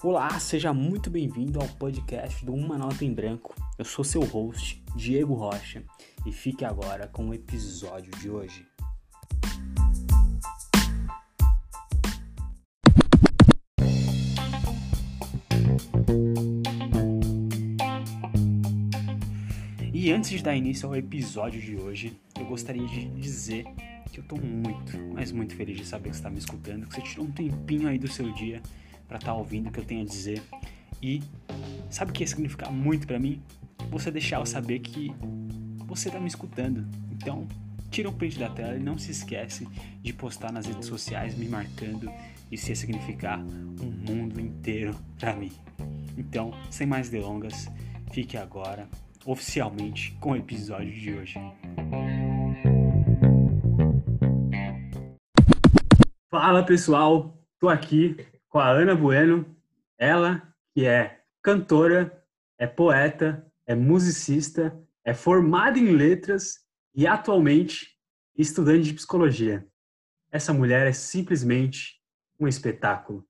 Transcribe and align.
Olá, 0.00 0.38
seja 0.38 0.72
muito 0.72 1.10
bem-vindo 1.10 1.60
ao 1.60 1.66
podcast 1.66 2.46
do 2.46 2.54
Uma 2.54 2.78
Nota 2.78 3.04
em 3.04 3.12
Branco. 3.12 3.52
Eu 3.76 3.84
sou 3.84 4.04
seu 4.04 4.22
host, 4.22 4.80
Diego 4.94 5.34
Rocha, 5.34 5.82
e 6.24 6.30
fique 6.30 6.64
agora 6.64 7.08
com 7.08 7.30
o 7.30 7.34
episódio 7.34 8.12
de 8.12 8.30
hoje. 8.30 8.64
E 19.92 20.12
antes 20.12 20.30
de 20.30 20.40
dar 20.44 20.54
início 20.54 20.88
ao 20.88 20.94
episódio 20.94 21.60
de 21.60 21.74
hoje, 21.74 22.16
eu 22.38 22.46
gostaria 22.46 22.86
de 22.86 23.06
dizer 23.20 23.64
que 24.12 24.20
eu 24.20 24.24
tô 24.28 24.36
muito, 24.36 24.96
mas 25.12 25.32
muito 25.32 25.56
feliz 25.56 25.76
de 25.76 25.84
saber 25.84 26.10
que 26.10 26.14
você 26.14 26.20
está 26.20 26.30
me 26.30 26.38
escutando, 26.38 26.86
que 26.86 26.94
você 26.94 27.02
tirou 27.02 27.26
um 27.26 27.32
tempinho 27.32 27.88
aí 27.88 27.98
do 27.98 28.06
seu 28.06 28.32
dia 28.32 28.62
para 29.08 29.16
estar 29.16 29.32
tá 29.32 29.34
ouvindo 29.34 29.68
o 29.68 29.72
que 29.72 29.80
eu 29.80 29.84
tenho 29.84 30.02
a 30.02 30.04
dizer. 30.04 30.42
E 31.02 31.22
sabe 31.90 32.10
o 32.10 32.14
que 32.14 32.22
ia 32.22 32.26
significar 32.26 32.70
muito 32.70 33.06
para 33.06 33.18
mim? 33.18 33.42
Você 33.90 34.10
deixar 34.10 34.38
eu 34.38 34.46
saber 34.46 34.80
que 34.80 35.12
você 35.86 36.10
tá 36.10 36.20
me 36.20 36.28
escutando. 36.28 36.86
Então, 37.10 37.48
tira 37.90 38.08
um 38.08 38.12
print 38.12 38.38
da 38.38 38.50
tela 38.50 38.76
e 38.76 38.80
não 38.80 38.98
se 38.98 39.10
esquece 39.10 39.66
de 40.02 40.12
postar 40.12 40.52
nas 40.52 40.66
redes 40.66 40.86
sociais 40.86 41.34
me 41.34 41.48
marcando. 41.48 42.10
Isso 42.52 42.68
ia 42.68 42.76
significar 42.76 43.40
um 43.40 43.90
mundo 43.90 44.38
inteiro 44.38 44.94
para 45.18 45.34
mim. 45.34 45.50
Então, 46.16 46.52
sem 46.70 46.86
mais 46.86 47.08
delongas, 47.08 47.68
fique 48.12 48.36
agora 48.36 48.88
oficialmente 49.24 50.12
com 50.20 50.32
o 50.32 50.36
episódio 50.36 50.92
de 50.92 51.14
hoje. 51.14 51.34
Fala 56.30 56.62
pessoal, 56.62 57.38
tô 57.58 57.68
aqui 57.68 58.16
com 58.48 58.58
a 58.58 58.68
Ana 58.68 58.94
Bueno, 58.94 59.56
ela 59.96 60.42
que 60.72 60.86
é 60.86 61.20
cantora, 61.42 62.24
é 62.58 62.66
poeta, 62.66 63.46
é 63.66 63.74
musicista, 63.74 64.78
é 65.04 65.14
formada 65.14 65.78
em 65.78 65.94
letras 65.94 66.66
e 66.94 67.06
atualmente 67.06 67.96
estudante 68.36 68.84
de 68.84 68.94
psicologia. 68.94 69.66
Essa 70.30 70.52
mulher 70.52 70.86
é 70.86 70.92
simplesmente 70.92 72.00
um 72.38 72.46
espetáculo. 72.46 73.26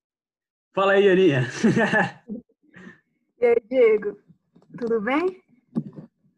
Fala 0.73 0.93
aí, 0.93 1.09
Aninha. 1.09 1.47
E 3.41 3.47
aí, 3.47 3.63
Diego? 3.71 4.19
Tudo 4.77 5.01
bem? 5.01 5.41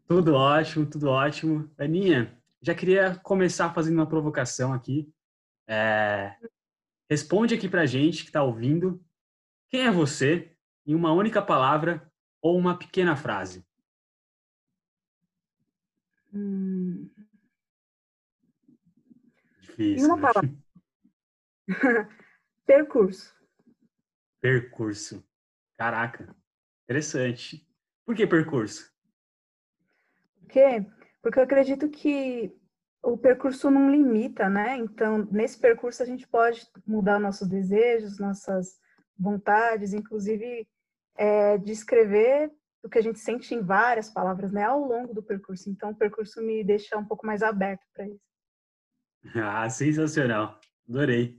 Tudo 0.06 0.34
ótimo, 0.34 0.84
tudo 0.84 1.08
ótimo. 1.08 1.70
Aninha, 1.78 2.38
já 2.60 2.74
queria 2.74 3.14
começar 3.22 3.72
fazendo 3.72 3.94
uma 3.94 4.06
provocação 4.06 4.74
aqui. 4.74 5.10
É, 5.66 6.34
responde 7.10 7.54
aqui 7.54 7.68
pra 7.68 7.86
gente 7.86 8.22
que 8.22 8.28
está 8.28 8.42
ouvindo. 8.42 9.04
Quem 9.68 9.86
é 9.86 9.90
você 9.90 10.56
em 10.86 10.94
uma 10.94 11.12
única 11.12 11.42
palavra 11.42 12.10
ou 12.40 12.56
uma 12.56 12.78
pequena 12.78 13.16
frase? 13.16 13.66
Hum... 16.32 17.10
Difícil. 19.60 20.06
Em 20.06 20.10
uma 20.10 20.16
né? 20.16 20.22
palavra. 20.22 20.50
Percurso. 22.64 23.34
Percurso. 24.40 25.24
Caraca, 25.76 26.36
interessante. 26.84 27.66
Por 28.04 28.14
que 28.14 28.26
percurso? 28.26 28.92
Por 30.40 30.48
quê? 30.48 30.86
Porque 31.22 31.38
eu 31.38 31.42
acredito 31.42 31.88
que 31.88 32.54
o 33.02 33.16
percurso 33.16 33.70
não 33.70 33.90
limita, 33.90 34.48
né? 34.48 34.76
Então, 34.76 35.26
nesse 35.30 35.58
percurso 35.58 36.02
a 36.02 36.06
gente 36.06 36.26
pode 36.28 36.66
mudar 36.86 37.18
nossos 37.18 37.48
desejos, 37.48 38.18
nossas 38.18 38.78
vontades, 39.18 39.92
inclusive 39.92 40.66
é, 41.16 41.58
descrever 41.58 42.50
o 42.82 42.88
que 42.88 42.98
a 42.98 43.02
gente 43.02 43.18
sente 43.18 43.54
em 43.54 43.62
várias 43.62 44.10
palavras, 44.10 44.52
né, 44.52 44.64
ao 44.64 44.80
longo 44.80 45.12
do 45.12 45.22
percurso. 45.22 45.68
Então, 45.68 45.90
o 45.90 45.94
percurso 45.94 46.40
me 46.42 46.64
deixa 46.64 46.96
um 46.96 47.04
pouco 47.04 47.26
mais 47.26 47.42
aberto 47.42 47.84
para 47.94 48.06
isso. 48.06 48.20
Ah, 49.34 49.68
sensacional. 49.68 50.58
Adorei. 50.88 51.38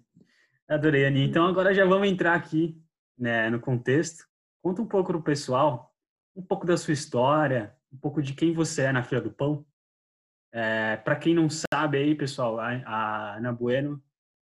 Adorei, 0.67 1.05
Aninha. 1.05 1.25
Então, 1.25 1.47
agora 1.47 1.73
já 1.73 1.83
vamos 1.83 2.07
entrar 2.07 2.35
aqui 2.35 2.79
né, 3.17 3.49
no 3.49 3.59
contexto. 3.59 4.23
Conta 4.61 4.83
um 4.83 4.87
pouco 4.87 5.11
pro 5.11 5.23
pessoal, 5.23 5.91
um 6.35 6.43
pouco 6.43 6.63
da 6.63 6.77
sua 6.77 6.93
história, 6.93 7.75
um 7.91 7.97
pouco 7.97 8.21
de 8.21 8.35
quem 8.35 8.53
você 8.53 8.83
é 8.83 8.91
na 8.91 9.01
Fila 9.01 9.19
do 9.19 9.31
Pão. 9.31 9.65
É, 10.53 10.97
para 10.97 11.15
quem 11.15 11.33
não 11.33 11.47
sabe 11.49 11.97
aí, 11.97 12.15
pessoal, 12.15 12.59
a, 12.59 12.69
a 12.85 13.37
Ana 13.37 13.53
Bueno 13.53 14.03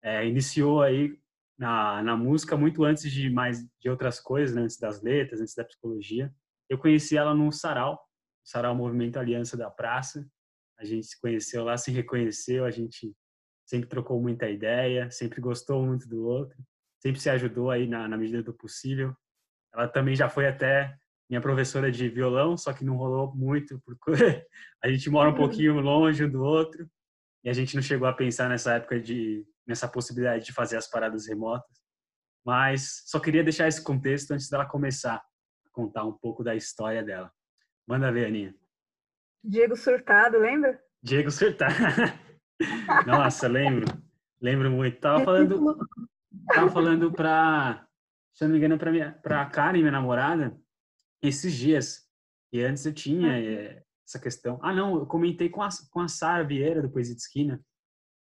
é, 0.03 0.27
iniciou 0.27 0.83
aí 0.83 1.19
na, 1.59 2.03
na 2.03 2.17
música 2.17 2.57
muito 2.57 2.85
antes 2.85 3.11
de 3.11 3.29
mais 3.29 3.67
de 3.81 3.91
outras 3.91 4.21
coisas, 4.21 4.55
né? 4.55 4.63
antes 4.63 4.79
das 4.79 5.03
letras, 5.03 5.41
antes 5.41 5.55
da 5.55 5.65
psicologia. 5.65 6.33
Eu 6.69 6.79
conheci 6.79 7.17
ela 7.17 7.35
no 7.35 7.51
Sarau, 7.51 8.01
Sarau 8.45 8.75
Movimento 8.75 9.19
Aliança 9.19 9.57
da 9.57 9.71
Praça. 9.71 10.27
A 10.79 10.85
gente 10.85 11.07
se 11.07 11.21
conheceu 11.21 11.65
lá, 11.65 11.77
se 11.77 11.91
reconheceu, 11.91 12.65
a 12.65 12.71
gente 12.71 13.13
sempre 13.67 13.89
trocou 13.89 14.21
muita 14.23 14.49
ideia, 14.49 15.11
sempre 15.11 15.41
gostou 15.41 15.85
muito 15.85 16.09
do 16.09 16.25
outro, 16.25 16.57
sempre 17.03 17.21
se 17.21 17.29
ajudou 17.29 17.71
aí 17.71 17.87
na, 17.89 18.07
na 18.07 18.17
medida 18.17 18.43
do 18.43 18.55
possível. 18.55 19.15
Ela 19.75 19.89
também 19.89 20.15
já 20.15 20.29
foi 20.29 20.47
até 20.47 20.97
minha 21.29 21.41
professora 21.41 21.91
de 21.91 22.09
violão, 22.09 22.57
só 22.57 22.73
que 22.73 22.85
não 22.85 22.97
rolou 22.97 23.35
muito, 23.35 23.81
porque 23.85 24.13
a 24.83 24.89
gente 24.89 25.11
mora 25.11 25.31
um 25.31 25.35
pouquinho 25.35 25.79
longe 25.81 26.25
um 26.25 26.31
do 26.31 26.43
outro, 26.43 26.89
e 27.45 27.51
a 27.51 27.53
gente 27.53 27.75
não 27.75 27.83
chegou 27.83 28.09
a 28.09 28.13
pensar 28.13 28.49
nessa 28.49 28.75
época 28.75 29.01
de 29.01 29.47
nessa 29.67 29.87
possibilidade 29.87 30.47
de 30.47 30.53
fazer 30.53 30.79
as 30.79 30.89
paradas 30.89 31.29
remotas. 31.29 31.79
Mas 32.45 33.03
só 33.05 33.21
queria 33.21 33.45
deixar 33.45 33.69
esse 33.69 33.83
contexto 33.85 34.31
antes 34.31 34.49
dela 34.49 34.65
começar 34.65 35.17
a 35.17 35.71
contar 35.71 36.05
um 36.05 36.13
pouco 36.13 36.43
da 36.43 36.57
história 36.57 37.03
dela. 37.03 37.31
Manda 37.87 38.11
ver, 38.11 38.27
Aninha. 38.27 38.55
Diego 39.45 39.77
Surtado, 39.77 40.39
lembra? 40.39 40.81
Diego 41.03 41.31
Surtado. 41.31 41.75
Nossa, 43.07 43.47
lembro. 43.47 43.87
Lembro 44.41 44.71
muito. 44.71 44.99
Tava 44.99 45.25
falando, 45.25 45.79
tava 46.47 46.71
falando 46.71 47.13
pra, 47.13 47.87
se 48.33 48.45
não 48.45 48.53
me 48.53 48.59
engano, 48.59 48.79
pra, 48.79 48.91
minha, 48.91 49.13
pra 49.13 49.47
Karen, 49.47 49.81
minha 49.81 49.93
namorada, 49.93 50.59
esses 51.23 51.55
dias. 51.55 52.09
E 52.53 52.63
antes 52.63 52.87
eu 52.87 52.93
tinha 52.93 53.39
é, 53.39 53.83
essa 54.07 54.19
questão. 54.19 54.59
Ah, 54.63 54.73
não, 54.73 54.97
eu 54.97 55.07
comentei 55.07 55.49
com 55.49 55.63
a, 55.63 55.69
com 55.91 56.01
a 56.01 56.09
Sara 56.09 56.45
Vieira, 56.45 56.83
do 56.83 56.91
Poesia 56.91 57.15
de 57.15 57.21
Esquina, 57.21 57.61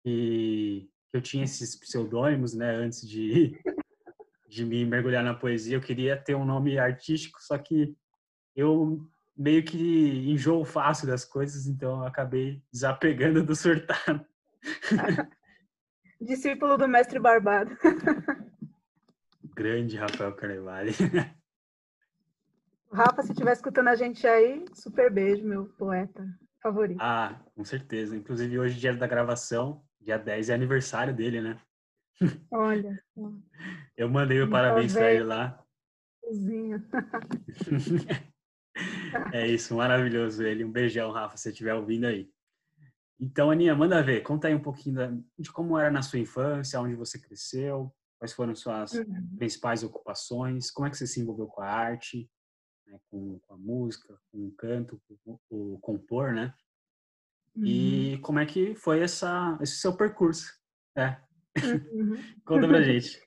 e 0.06 0.90
eu 1.12 1.22
tinha 1.22 1.44
esses 1.44 1.76
pseudônimos, 1.76 2.54
né, 2.54 2.76
antes 2.76 3.08
de, 3.08 3.60
de 4.48 4.66
me 4.66 4.86
mergulhar 4.86 5.24
na 5.24 5.34
poesia. 5.34 5.78
Eu 5.78 5.82
queria 5.82 6.18
ter 6.18 6.36
um 6.36 6.46
nome 6.46 6.78
artístico, 6.78 7.42
só 7.42 7.58
que 7.58 7.96
eu 8.56 9.08
meio 9.36 9.64
que 9.64 10.32
enjoo 10.32 10.64
fácil 10.64 11.08
das 11.08 11.26
coisas, 11.26 11.66
então 11.66 12.02
eu 12.02 12.08
acabei 12.08 12.62
desapegando 12.72 13.44
do 13.44 13.56
surtado. 13.56 14.26
Discípulo 16.22 16.78
do 16.78 16.88
mestre 16.88 17.20
Barbado. 17.20 17.76
Grande 19.56 19.98
Rafael 19.98 20.34
Carnevale. 20.36 20.94
Rafa, 22.94 23.24
se 23.24 23.32
estiver 23.32 23.54
escutando 23.54 23.88
a 23.88 23.96
gente 23.96 24.28
aí, 24.28 24.64
super 24.74 25.12
beijo, 25.12 25.44
meu 25.44 25.66
poeta 25.66 26.24
favorito. 26.62 27.00
Ah, 27.02 27.42
com 27.56 27.66
certeza. 27.66 28.16
Inclusive, 28.16 28.60
hoje, 28.60 28.80
dia 28.80 28.96
da 28.96 29.08
gravação, 29.08 29.84
dia 30.00 30.18
10, 30.18 30.50
é 30.50 30.54
aniversário 30.54 31.14
dele, 31.14 31.42
né? 31.42 31.60
Olha. 32.52 33.04
Eu 33.98 34.10
mandei 34.10 34.42
o 34.42 34.50
parabéns 34.50 34.94
para 34.94 35.12
ele 35.12 35.24
lá. 35.24 35.60
é 39.34 39.48
isso, 39.48 39.76
maravilhoso 39.76 40.44
ele. 40.44 40.64
Um 40.64 40.72
beijão, 40.72 41.12
Rafa, 41.12 41.36
se 41.36 41.44
você 41.44 41.50
estiver 41.50 41.74
ouvindo 41.74 42.06
aí. 42.06 42.30
Então, 43.20 43.52
Aninha, 43.52 43.76
manda 43.76 44.04
ver. 44.04 44.22
Conta 44.22 44.48
aí 44.48 44.56
um 44.56 44.62
pouquinho 44.62 45.24
de 45.38 45.52
como 45.52 45.78
era 45.78 45.92
na 45.92 46.02
sua 46.02 46.20
infância, 46.20 46.80
onde 46.80 46.96
você 46.96 47.20
cresceu, 47.20 47.94
quais 48.20 48.34
foram 48.34 48.56
suas 48.56 48.94
uhum. 48.94 49.36
principais 49.38 49.84
ocupações, 49.84 50.72
como 50.72 50.88
é 50.88 50.90
que 50.90 50.98
você 50.98 51.08
se 51.08 51.22
envolveu 51.22 51.48
com 51.48 51.62
a 51.62 51.68
arte, 51.68 52.30
né, 52.94 53.00
com, 53.10 53.40
com, 53.40 53.54
a 53.54 53.58
música, 53.58 54.18
com 54.32 54.48
o 54.48 54.52
canto, 54.52 55.02
com 55.26 55.40
o 55.50 55.80
compor, 55.80 56.32
né? 56.32 56.54
Uhum. 57.56 57.66
E 57.66 58.18
como 58.20 58.40
é 58.40 58.46
que 58.46 58.76
foi 58.76 59.02
essa, 59.02 59.58
esse 59.62 59.78
seu 59.78 59.96
percurso? 59.96 60.54
É. 60.96 61.18
Uhum. 61.94 62.16
Conta 62.46 62.68
pra 62.68 62.82
gente. 62.82 63.22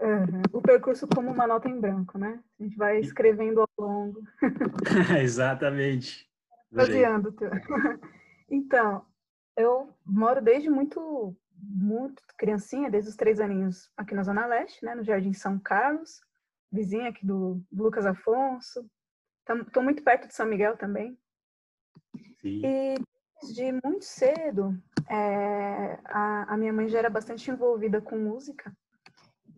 Uhum. 0.00 0.42
O 0.52 0.62
percurso 0.62 1.06
como 1.08 1.30
uma 1.30 1.46
nota 1.46 1.68
em 1.68 1.80
branco, 1.80 2.16
né? 2.16 2.42
A 2.58 2.62
gente 2.62 2.76
vai 2.76 3.00
escrevendo 3.00 3.60
ao 3.60 3.68
longo. 3.78 4.22
Exatamente. 5.20 6.28
Baseando. 6.70 7.34
Então, 8.46 9.04
eu 9.56 9.92
moro 10.04 10.40
desde 10.40 10.68
muito, 10.68 11.34
muito 11.58 12.22
criancinha, 12.36 12.90
desde 12.90 13.08
os 13.08 13.16
três 13.16 13.40
aninhos 13.40 13.90
aqui 13.96 14.14
na 14.14 14.22
Zona 14.22 14.46
Leste, 14.46 14.84
né? 14.84 14.94
No 14.94 15.02
Jardim 15.02 15.32
São 15.32 15.58
Carlos, 15.58 16.20
vizinha 16.74 17.08
aqui 17.08 17.24
do, 17.24 17.62
Lucas 17.72 18.04
Afonso. 18.04 18.84
Estou 19.48 19.82
muito 19.82 20.02
perto 20.02 20.26
de 20.26 20.34
São 20.34 20.46
Miguel 20.46 20.76
também. 20.76 21.18
Sim. 22.40 22.60
E 22.64 22.94
desde 23.40 23.72
muito 23.84 24.04
cedo, 24.04 24.76
é, 25.08 25.98
a, 26.04 26.54
a 26.54 26.56
minha 26.56 26.72
mãe 26.72 26.88
já 26.88 26.98
era 26.98 27.10
bastante 27.10 27.50
envolvida 27.50 28.00
com 28.00 28.18
música. 28.18 28.74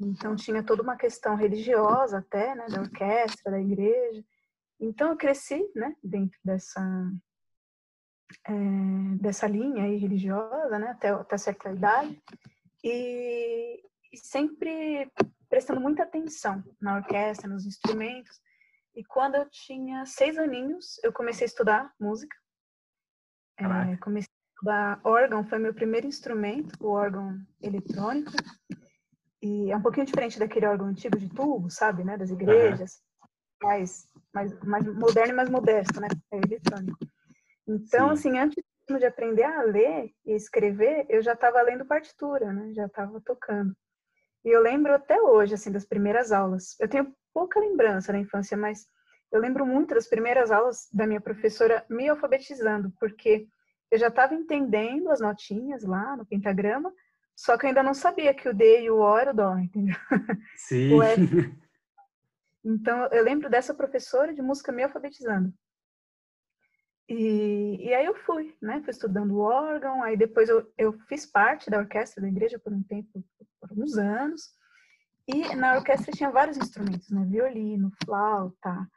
Então 0.00 0.36
tinha 0.36 0.62
toda 0.62 0.82
uma 0.82 0.96
questão 0.96 1.36
religiosa 1.36 2.18
até, 2.18 2.54
né, 2.54 2.66
da 2.68 2.80
orquestra, 2.80 3.52
da 3.52 3.60
igreja. 3.60 4.22
Então 4.78 5.10
eu 5.10 5.16
cresci, 5.16 5.70
né, 5.74 5.96
dentro 6.02 6.38
dessa 6.44 6.80
é, 8.46 8.52
dessa 9.20 9.46
linha 9.46 9.84
aí 9.84 9.96
religiosa, 9.96 10.78
né, 10.78 10.88
até, 10.88 11.10
até 11.10 11.38
certa 11.38 11.70
idade, 11.70 12.20
e, 12.82 13.82
e 14.12 14.16
sempre 14.18 15.10
prestando 15.56 15.80
muita 15.80 16.02
atenção 16.02 16.62
na 16.78 16.96
orquestra, 16.96 17.48
nos 17.48 17.64
instrumentos. 17.64 18.38
E 18.94 19.02
quando 19.02 19.36
eu 19.36 19.48
tinha 19.48 20.04
seis 20.04 20.36
aninhos, 20.36 21.00
eu 21.02 21.10
comecei 21.10 21.46
a 21.46 21.48
estudar 21.48 21.94
música. 21.98 22.36
É, 23.58 23.96
comecei 23.96 24.28
a 24.30 24.52
estudar 24.52 25.00
órgão, 25.02 25.48
foi 25.48 25.58
meu 25.58 25.72
primeiro 25.72 26.06
instrumento, 26.06 26.76
o 26.78 26.90
órgão 26.90 27.40
eletrônico. 27.62 28.32
E 29.42 29.72
é 29.72 29.76
um 29.78 29.80
pouquinho 29.80 30.04
diferente 30.04 30.38
daquele 30.38 30.66
órgão 30.66 30.88
antigo 30.88 31.18
de 31.18 31.30
tubo, 31.30 31.70
sabe, 31.70 32.04
né, 32.04 32.18
das 32.18 32.28
igrejas. 32.28 33.00
Uhum. 33.62 33.68
Mais, 33.70 34.06
mais, 34.34 34.60
mais 34.60 34.86
moderno 34.86 35.32
e 35.32 35.36
mais 35.36 35.48
modesto, 35.48 35.98
né, 35.98 36.08
é 36.32 36.36
eletrônico. 36.36 36.98
Então, 37.66 38.14
Sim. 38.14 38.28
assim, 38.28 38.38
antes 38.38 38.62
de 38.86 39.06
aprender 39.06 39.44
a 39.44 39.62
ler 39.62 40.12
e 40.26 40.32
escrever, 40.34 41.06
eu 41.08 41.22
já 41.22 41.32
estava 41.32 41.62
lendo 41.62 41.86
partitura, 41.86 42.52
né, 42.52 42.74
já 42.74 42.84
estava 42.84 43.18
tocando. 43.22 43.74
E 44.46 44.50
eu 44.50 44.62
lembro 44.62 44.94
até 44.94 45.20
hoje, 45.20 45.54
assim, 45.54 45.72
das 45.72 45.84
primeiras 45.84 46.30
aulas. 46.30 46.78
Eu 46.78 46.88
tenho 46.88 47.12
pouca 47.34 47.58
lembrança 47.58 48.12
da 48.12 48.18
infância, 48.18 48.56
mas 48.56 48.86
eu 49.32 49.40
lembro 49.40 49.66
muito 49.66 49.92
das 49.92 50.06
primeiras 50.06 50.52
aulas 50.52 50.88
da 50.92 51.04
minha 51.04 51.20
professora 51.20 51.84
me 51.90 52.08
alfabetizando, 52.08 52.92
porque 53.00 53.48
eu 53.90 53.98
já 53.98 54.06
estava 54.06 54.34
entendendo 54.34 55.10
as 55.10 55.20
notinhas 55.20 55.82
lá 55.82 56.16
no 56.16 56.24
pentagrama, 56.24 56.92
só 57.34 57.58
que 57.58 57.66
eu 57.66 57.68
ainda 57.68 57.82
não 57.82 57.92
sabia 57.92 58.32
que 58.32 58.48
o 58.48 58.54
D 58.54 58.82
e 58.82 58.90
o 58.90 58.98
O 58.98 59.18
era 59.18 59.32
o 59.32 59.34
Dó, 59.34 59.58
entendeu? 59.58 59.96
Sim. 60.54 60.96
Então, 62.68 63.06
eu 63.12 63.22
lembro 63.22 63.48
dessa 63.48 63.72
professora 63.72 64.34
de 64.34 64.42
música 64.42 64.72
me 64.72 64.82
alfabetizando. 64.82 65.54
E, 67.08 67.88
e 67.88 67.94
aí 67.94 68.04
eu 68.04 68.14
fui, 68.14 68.56
né? 68.60 68.80
Fui 68.82 68.90
estudando 68.90 69.38
órgão, 69.38 70.02
aí 70.02 70.16
depois 70.16 70.48
eu, 70.48 70.70
eu 70.76 70.92
fiz 71.08 71.24
parte 71.24 71.70
da 71.70 71.78
orquestra 71.78 72.20
da 72.20 72.28
igreja 72.28 72.58
por 72.58 72.72
um 72.72 72.82
tempo, 72.82 73.24
por 73.60 73.72
uns 73.72 73.96
anos. 73.96 74.42
E 75.28 75.54
na 75.54 75.76
orquestra 75.76 76.12
tinha 76.12 76.30
vários 76.30 76.56
instrumentos, 76.56 77.10
né? 77.10 77.24
Violino, 77.24 77.92
flauta, 78.04 78.88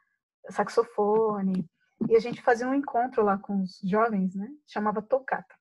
saxofone. 0.48 1.68
E 2.08 2.16
a 2.16 2.20
gente 2.20 2.42
fazia 2.42 2.66
um 2.66 2.74
encontro 2.74 3.22
lá 3.22 3.38
com 3.38 3.62
os 3.62 3.78
jovens, 3.84 4.34
né? 4.34 4.48
Chamava 4.66 5.02
tocata. 5.02 5.54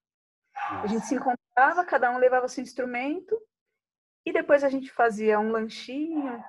A 0.56 0.88
gente 0.88 1.06
se 1.06 1.16
encontrava, 1.16 1.86
cada 1.86 2.12
um 2.12 2.18
levava 2.18 2.48
seu 2.48 2.64
instrumento 2.64 3.40
e 4.26 4.34
depois 4.34 4.64
a 4.64 4.70
gente 4.70 4.92
fazia 4.92 5.40
um 5.40 5.52
lanchinho. 5.52 6.44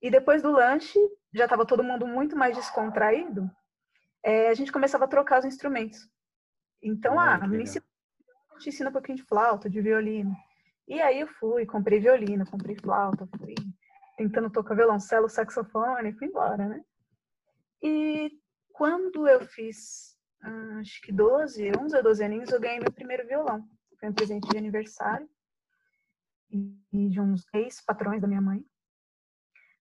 E 0.00 0.10
depois 0.10 0.42
do 0.42 0.50
lanche, 0.50 0.98
já 1.32 1.44
estava 1.44 1.66
todo 1.66 1.82
mundo 1.82 2.06
muito 2.06 2.36
mais 2.36 2.56
descontraído, 2.56 3.50
é, 4.22 4.48
a 4.48 4.54
gente 4.54 4.72
começava 4.72 5.04
a 5.04 5.08
trocar 5.08 5.40
os 5.40 5.44
instrumentos. 5.44 6.08
Então, 6.82 7.18
ah, 7.18 7.46
me 7.46 7.62
ensina, 7.62 7.84
te 8.58 8.68
ensina 8.68 8.90
um 8.90 8.92
pouquinho 8.92 9.16
de 9.16 9.24
flauta, 9.24 9.68
de 9.68 9.80
violino. 9.80 10.34
E 10.86 11.00
aí 11.00 11.20
eu 11.20 11.26
fui, 11.26 11.66
comprei 11.66 12.00
violino, 12.00 12.48
comprei 12.50 12.76
flauta, 12.76 13.28
fui 13.38 13.54
tentando 14.16 14.50
tocar 14.50 14.74
violoncelo, 14.74 15.28
saxofone, 15.28 16.12
fui 16.14 16.26
embora, 16.26 16.68
né? 16.68 16.82
E 17.82 18.32
quando 18.72 19.28
eu 19.28 19.40
fiz, 19.40 20.16
hum, 20.44 20.78
acho 20.80 21.00
que 21.02 21.12
12, 21.12 21.72
11 21.78 21.96
ou 21.96 22.02
12 22.02 22.24
aninhos, 22.24 22.50
eu 22.50 22.60
ganhei 22.60 22.80
meu 22.80 22.92
primeiro 22.92 23.26
violão. 23.26 23.64
Foi 24.00 24.08
um 24.08 24.12
presente 24.12 24.48
de 24.48 24.56
aniversário 24.56 25.28
e 26.50 27.08
de 27.08 27.20
uns 27.20 27.46
ex-patrões 27.52 28.20
da 28.20 28.28
minha 28.28 28.40
mãe. 28.40 28.64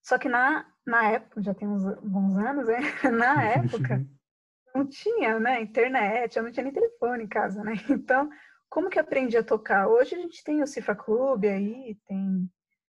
Só 0.01 0.17
que 0.17 0.29
na, 0.29 0.65
na 0.85 1.03
época, 1.09 1.41
já 1.41 1.53
tem 1.53 1.67
uns 1.67 1.83
bons 2.01 2.37
anos, 2.37 2.67
né? 2.67 2.77
Na 3.11 3.43
época, 3.43 4.05
não 4.73 4.85
tinha, 4.87 5.39
né, 5.39 5.61
internet, 5.61 6.35
eu 6.35 6.43
não 6.43 6.51
tinha 6.51 6.63
nem 6.63 6.73
telefone 6.73 7.23
em 7.23 7.27
casa, 7.27 7.63
né? 7.63 7.73
Então, 7.89 8.29
como 8.69 8.89
que 8.89 8.99
aprendi 8.99 9.37
a 9.37 9.43
tocar? 9.43 9.87
Hoje 9.87 10.15
a 10.15 10.19
gente 10.19 10.43
tem 10.43 10.61
o 10.61 10.67
Cifra 10.67 10.95
Clube 10.95 11.47
aí, 11.47 11.97
tem 12.05 12.49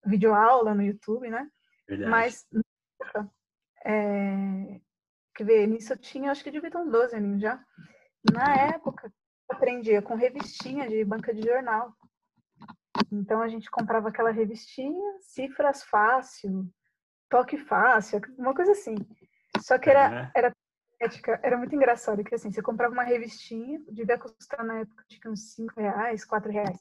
videoaula 0.05 0.73
no 0.73 0.81
YouTube, 0.81 1.29
né? 1.29 1.49
Verdade. 1.87 2.11
Mas, 2.11 2.47
é, 3.85 4.81
quer 5.35 5.43
ver, 5.43 5.67
nisso 5.67 5.93
eu 5.93 5.97
tinha, 5.97 6.31
acho 6.31 6.43
que 6.43 6.51
devia 6.51 6.69
ter 6.69 6.77
uns 6.77 6.91
12 6.91 7.15
aninhos 7.15 7.41
já. 7.41 7.63
Na 8.33 8.55
época, 8.55 9.07
eu 9.07 9.55
aprendia 9.55 10.01
com 10.01 10.15
revistinha 10.15 10.87
de 10.87 11.03
banca 11.05 11.33
de 11.33 11.41
jornal. 11.41 11.93
Então, 13.11 13.41
a 13.41 13.47
gente 13.47 13.69
comprava 13.69 14.09
aquela 14.09 14.31
revistinha, 14.31 15.19
cifras 15.21 15.83
fácil, 15.83 16.67
toque 17.29 17.57
fácil, 17.57 18.21
uma 18.37 18.53
coisa 18.53 18.71
assim. 18.71 18.95
Só 19.61 19.77
que 19.77 19.89
era, 19.89 20.31
era 20.35 20.53
ética 20.99 21.39
era 21.41 21.57
muito 21.57 21.75
engraçado, 21.75 22.23
que 22.23 22.35
assim, 22.35 22.51
você 22.51 22.61
comprava 22.61 22.93
uma 22.93 23.03
revistinha, 23.03 23.81
devia 23.89 24.17
custar 24.17 24.65
na 24.65 24.79
época 24.79 25.03
acho 25.09 25.19
que 25.19 25.29
uns 25.29 25.53
5 25.53 25.79
reais, 25.79 26.25
4 26.25 26.51
reais. 26.51 26.79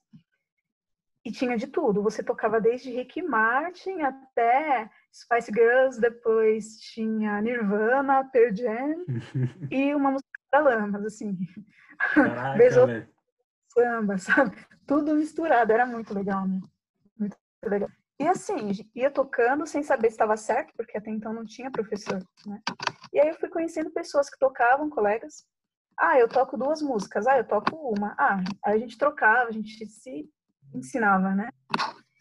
E 1.24 1.32
tinha 1.32 1.56
de 1.56 1.66
tudo. 1.66 2.02
Você 2.02 2.22
tocava 2.22 2.60
desde 2.60 2.90
Rick 2.90 3.20
Martin 3.22 4.00
até 4.00 4.90
Spice 5.12 5.52
Girls, 5.52 6.00
depois 6.00 6.78
tinha 6.80 7.40
Nirvana, 7.40 8.24
Pearl 8.24 8.54
Jam 8.54 9.04
e 9.70 9.94
uma 9.94 10.12
música 10.12 10.40
da 10.50 10.60
Lamas, 10.60 11.04
assim. 11.04 11.36
Caraca, 12.14 13.08
samba, 13.78 14.18
sabe? 14.18 14.56
Tudo 14.86 15.14
misturado, 15.14 15.72
era 15.72 15.86
muito 15.86 16.12
legal, 16.14 16.46
né? 16.46 16.60
Muito 17.18 17.36
legal. 17.64 17.90
E 18.20 18.26
assim, 18.26 18.72
ia 18.96 19.10
tocando 19.10 19.64
sem 19.66 19.82
saber 19.82 20.08
se 20.08 20.14
estava 20.14 20.36
certo, 20.36 20.72
porque 20.76 20.98
até 20.98 21.10
então 21.10 21.32
não 21.32 21.44
tinha 21.44 21.70
professor, 21.70 22.20
né? 22.44 22.60
E 23.12 23.20
aí 23.20 23.28
eu 23.28 23.38
fui 23.38 23.48
conhecendo 23.48 23.90
pessoas 23.90 24.28
que 24.28 24.38
tocavam, 24.38 24.90
colegas. 24.90 25.46
Ah, 25.96 26.18
eu 26.18 26.28
toco 26.28 26.56
duas 26.56 26.82
músicas. 26.82 27.26
Ah, 27.26 27.38
eu 27.38 27.46
toco 27.46 27.76
uma. 27.76 28.14
Ah, 28.18 28.42
aí 28.64 28.74
a 28.74 28.78
gente 28.78 28.98
trocava, 28.98 29.48
a 29.48 29.52
gente 29.52 29.86
se 29.86 30.28
ensinava, 30.74 31.34
né? 31.34 31.48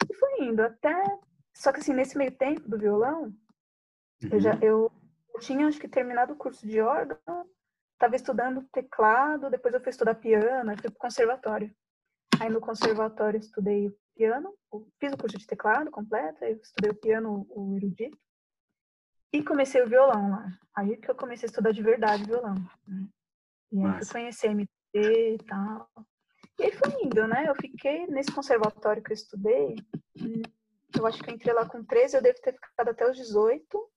E 0.10 0.14
foi 0.14 0.46
indo 0.46 0.62
até. 0.62 1.04
Só 1.54 1.72
que 1.72 1.80
assim, 1.80 1.94
nesse 1.94 2.16
meio 2.16 2.32
tempo 2.32 2.70
do 2.70 2.78
violão, 2.78 3.24
uhum. 3.24 4.30
eu 4.32 4.40
já 4.40 4.54
uhum. 4.54 4.60
eu, 4.62 4.92
eu 5.34 5.40
tinha 5.40 5.68
acho 5.68 5.80
que 5.80 5.88
terminado 5.88 6.34
o 6.34 6.38
curso 6.38 6.68
de 6.68 6.80
órgão, 6.80 7.50
estava 7.94 8.16
estudando 8.16 8.68
teclado, 8.72 9.50
depois 9.50 9.74
eu 9.74 9.82
fui 9.82 9.90
estudar 9.90 10.14
piano, 10.16 10.78
fui 10.78 10.92
pro 10.92 11.00
conservatório. 11.00 11.74
Aí 12.40 12.50
no 12.50 12.62
conservatório 12.62 13.40
estudei 13.40 13.92
piano, 14.18 14.54
fiz 15.00 15.14
o 15.14 15.18
curso 15.18 15.38
de 15.38 15.45
teclado 15.45 15.92
completo, 15.92 16.44
aí 16.44 16.54
estudei 16.54 16.92
o 16.92 17.00
piano, 17.00 17.45
o 17.50 17.76
erudito, 17.76 18.18
e 19.31 19.44
comecei 19.44 19.81
o 19.81 19.88
violão 19.88 20.31
lá. 20.31 20.47
Aí 20.76 20.97
que 20.97 21.09
eu 21.09 21.16
comecei 21.16 21.45
a 21.47 21.50
estudar 21.50 21.71
de 21.71 21.83
verdade 21.83 22.26
violão. 22.26 22.56
Né? 22.88 23.07
E 23.71 23.83
aí 23.83 23.94
fui 23.94 24.12
conhecer 24.12 24.54
MT 24.54 24.69
e 24.94 25.38
tal. 25.45 25.90
E 26.59 26.64
aí 26.64 26.71
foi 26.71 27.04
indo, 27.04 27.28
né? 27.28 27.45
Eu 27.47 27.56
fiquei 27.56 28.07
nesse 28.07 28.31
conservatório 28.31 29.04
que 29.04 29.12
eu 29.12 29.16
estudei, 29.16 29.76
eu 30.97 31.06
acho 31.06 31.21
que 31.21 31.30
eu 31.30 31.36
entrei 31.36 31.54
lá 31.54 31.68
com 31.68 31.83
13, 31.83 32.18
eu 32.18 32.21
devo 32.21 32.42
ter 32.42 32.54
ficado 32.54 32.90
até 32.90 33.09
os 33.09 33.16
18. 33.16 33.92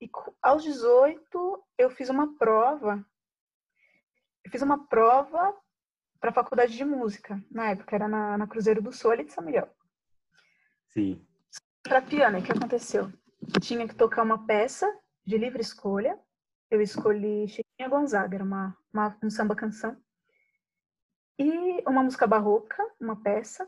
E 0.00 0.08
aos 0.40 0.62
18 0.62 1.64
eu 1.76 1.90
fiz 1.90 2.08
uma 2.08 2.36
prova. 2.38 3.04
Eu 4.44 4.50
fiz 4.50 4.62
uma 4.62 4.86
prova 4.86 5.54
para 6.20 6.30
a 6.30 6.34
faculdade 6.34 6.76
de 6.76 6.84
música, 6.84 7.42
na 7.50 7.70
época, 7.70 7.94
era 7.94 8.08
na, 8.08 8.36
na 8.36 8.46
Cruzeiro 8.46 8.82
do 8.82 8.92
Sul, 8.92 9.12
ali 9.12 9.24
de 9.24 9.32
São 9.32 9.44
Miguel. 9.44 9.68
Sim. 10.88 11.24
Para 11.82 12.02
piano, 12.02 12.38
o 12.38 12.42
que 12.42 12.52
aconteceu? 12.52 13.12
Tinha 13.60 13.86
que 13.86 13.94
tocar 13.94 14.22
uma 14.22 14.44
peça 14.46 14.86
de 15.24 15.38
livre 15.38 15.60
escolha. 15.60 16.18
Eu 16.70 16.80
escolhi 16.80 17.48
Chiquinha 17.48 17.88
Gonzaga, 17.88 18.34
era 18.34 18.44
uma, 18.44 18.76
uma, 18.92 19.16
um 19.22 19.30
samba 19.30 19.54
canção. 19.54 19.96
E 21.38 21.82
uma 21.86 22.02
música 22.02 22.26
barroca, 22.26 22.84
uma 23.00 23.22
peça. 23.22 23.66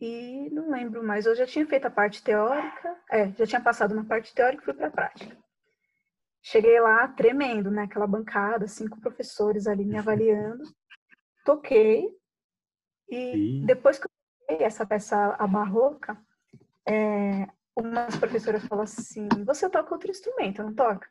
E 0.00 0.50
não 0.50 0.70
lembro 0.70 1.02
mais, 1.02 1.26
eu 1.26 1.34
já 1.34 1.46
tinha 1.46 1.66
feito 1.66 1.86
a 1.86 1.90
parte 1.90 2.22
teórica, 2.22 2.96
é, 3.10 3.30
já 3.32 3.46
tinha 3.46 3.60
passado 3.60 3.94
na 3.94 4.04
parte 4.04 4.34
teórica 4.34 4.62
e 4.62 4.64
fui 4.64 4.74
para 4.74 4.88
a 4.88 4.90
prática. 4.90 5.36
Cheguei 6.42 6.80
lá 6.80 7.06
tremendo, 7.08 7.70
né? 7.70 7.84
Aquela 7.84 8.06
bancada, 8.06 8.66
cinco 8.66 9.00
professores 9.00 9.66
ali 9.66 9.84
me 9.84 9.98
avaliando 9.98 10.64
toquei 11.44 12.08
e 13.08 13.32
Sim. 13.32 13.66
depois 13.66 13.98
que 13.98 14.06
eu 14.06 14.10
toquei 14.40 14.66
essa 14.66 14.86
peça 14.86 15.34
a 15.38 15.46
barroca, 15.46 16.18
é, 16.86 17.46
umas 17.76 18.16
professoras 18.16 18.64
falaram 18.64 18.84
assim, 18.84 19.28
você 19.44 19.68
toca 19.68 19.94
outro 19.94 20.10
instrumento, 20.10 20.62
não 20.62 20.74
toca? 20.74 21.08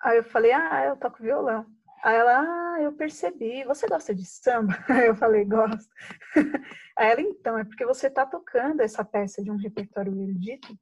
Aí 0.00 0.18
eu 0.18 0.24
falei, 0.24 0.52
ah, 0.52 0.84
eu 0.86 0.96
toco 0.96 1.22
violão. 1.22 1.66
Aí 2.02 2.14
ela, 2.14 2.40
ah, 2.40 2.82
eu 2.82 2.92
percebi, 2.92 3.64
você 3.64 3.86
gosta 3.88 4.14
de 4.14 4.24
samba? 4.24 4.72
Aí 4.88 5.06
eu 5.06 5.16
falei, 5.16 5.44
gosto. 5.44 5.88
Aí 6.96 7.10
ela, 7.10 7.20
então, 7.20 7.58
é 7.58 7.64
porque 7.64 7.84
você 7.84 8.08
tá 8.10 8.24
tocando 8.24 8.80
essa 8.80 9.04
peça 9.04 9.42
de 9.42 9.50
um 9.50 9.56
repertório 9.56 10.12
erudito, 10.12 10.78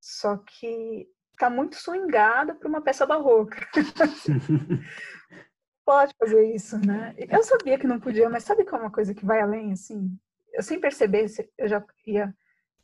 só 0.00 0.36
que 0.36 1.08
tá 1.38 1.48
muito 1.48 1.76
swingada 1.76 2.54
para 2.54 2.68
uma 2.68 2.80
peça 2.80 3.06
barroca. 3.06 3.66
pode 5.86 6.12
fazer 6.18 6.52
isso, 6.52 6.76
né? 6.84 7.14
Eu 7.16 7.44
sabia 7.44 7.78
que 7.78 7.86
não 7.86 8.00
podia, 8.00 8.28
mas 8.28 8.42
sabe 8.42 8.64
como 8.64 8.82
é 8.82 8.86
uma 8.86 8.92
coisa 8.92 9.14
que 9.14 9.24
vai 9.24 9.40
além, 9.40 9.72
assim? 9.72 10.10
Eu 10.52 10.62
sem 10.62 10.80
perceber, 10.80 11.26
eu 11.56 11.68
já 11.68 11.82
ia 12.04 12.34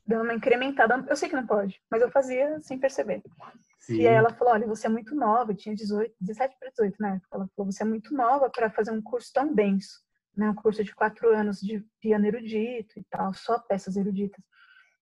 dando 0.07 0.23
uma 0.23 0.35
incrementada. 0.35 1.05
Eu 1.09 1.17
sei 1.17 1.29
que 1.29 1.35
não 1.35 1.47
pode, 1.47 1.83
mas 1.91 2.01
eu 2.01 2.11
fazia 2.11 2.61
sem 2.61 2.79
perceber. 2.79 3.21
Sim. 3.81 3.97
E 3.97 4.07
aí 4.07 4.15
ela 4.15 4.33
falou: 4.33 4.55
olha, 4.55 4.67
você 4.69 4.87
é 4.87 4.91
muito 4.91 5.17
nova, 5.17 5.51
eu 5.51 5.57
tinha 5.57 5.75
18, 5.75 6.15
17 6.21 6.57
para 6.59 6.71
18 6.71 6.97
na 7.01 7.17
época. 7.17 7.29
Ela 7.33 7.49
falou: 7.57 7.73
você 7.73 7.83
é 7.83 7.87
muito 7.87 8.15
nova 8.15 8.49
para 8.49 8.71
fazer 8.71 8.93
um 8.93 9.03
curso 9.03 9.33
tão 9.33 9.53
denso, 9.53 10.01
né? 10.37 10.49
Um 10.49 10.55
curso 10.55 10.85
de 10.85 10.95
quatro 10.95 11.35
anos 11.35 11.61
de 11.61 11.85
piano 12.01 12.25
erudito 12.25 13.01
e 13.01 13.05
tal, 13.11 13.35
só 13.35 13.59
peças 13.59 13.97
eruditas. 13.97 14.43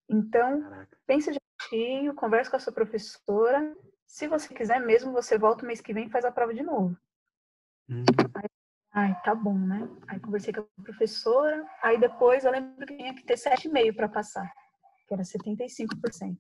Então, 0.09 0.62
Caraca. 0.62 0.97
pensa 1.07 1.30
direitinho, 1.30 2.14
conversa 2.14 2.50
com 2.50 2.57
a 2.57 2.61
sua 2.61 2.73
professora. 2.73 3.76
Se 4.07 4.26
você 4.26 4.52
quiser 4.54 4.80
mesmo, 4.80 5.12
você 5.12 5.37
volta 5.38 5.64
o 5.64 5.66
mês 5.66 5.80
que 5.80 5.92
vem 5.92 6.07
e 6.07 6.11
faz 6.11 6.25
a 6.25 6.33
prova 6.33 6.54
de 6.54 6.62
novo. 6.62 6.97
Hum. 7.90 8.04
Aí, 8.35 8.49
ai, 8.94 9.20
tá 9.25 9.35
bom, 9.35 9.59
né? 9.59 9.88
Aí 10.06 10.20
conversei 10.20 10.52
com 10.52 10.61
a 10.61 10.82
professora. 10.82 11.64
Aí 11.82 11.99
depois 11.99 12.44
eu 12.44 12.52
lembro 12.52 12.87
que 12.87 12.97
tinha 12.97 13.14
que 13.14 13.25
ter 13.25 13.35
7,5 13.35 13.97
para 13.97 14.09
passar, 14.09 14.50
que 15.09 15.14
era 15.14 15.23
75%. 15.23 16.37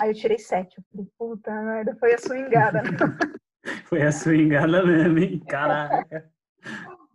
Aí 0.00 0.10
eu 0.10 0.14
tirei 0.14 0.38
7. 0.38 0.78
Eu 0.78 0.84
falei, 0.90 1.08
puta 1.18 1.50
merda, 1.62 1.96
foi 1.96 2.14
a 2.14 2.18
swingada. 2.18 2.82
Foi 3.86 4.02
a 4.02 4.12
swingada 4.12 4.84
mesmo, 4.84 5.18
hein? 5.18 5.40
Caraca. 5.48 6.30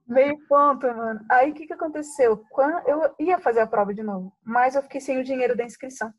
Meio 0.07 0.35
ponto, 0.47 0.87
mano. 0.87 1.23
Aí 1.29 1.51
o 1.51 1.53
que, 1.53 1.67
que 1.67 1.73
aconteceu? 1.73 2.43
Quando 2.49 2.87
eu 2.87 3.13
ia 3.19 3.37
fazer 3.37 3.59
a 3.59 3.67
prova 3.67 3.93
de 3.93 4.01
novo, 4.01 4.33
mas 4.43 4.73
eu 4.73 4.81
fiquei 4.81 4.99
sem 4.99 5.19
o 5.19 5.23
dinheiro 5.23 5.55
da 5.55 5.63
inscrição. 5.63 6.11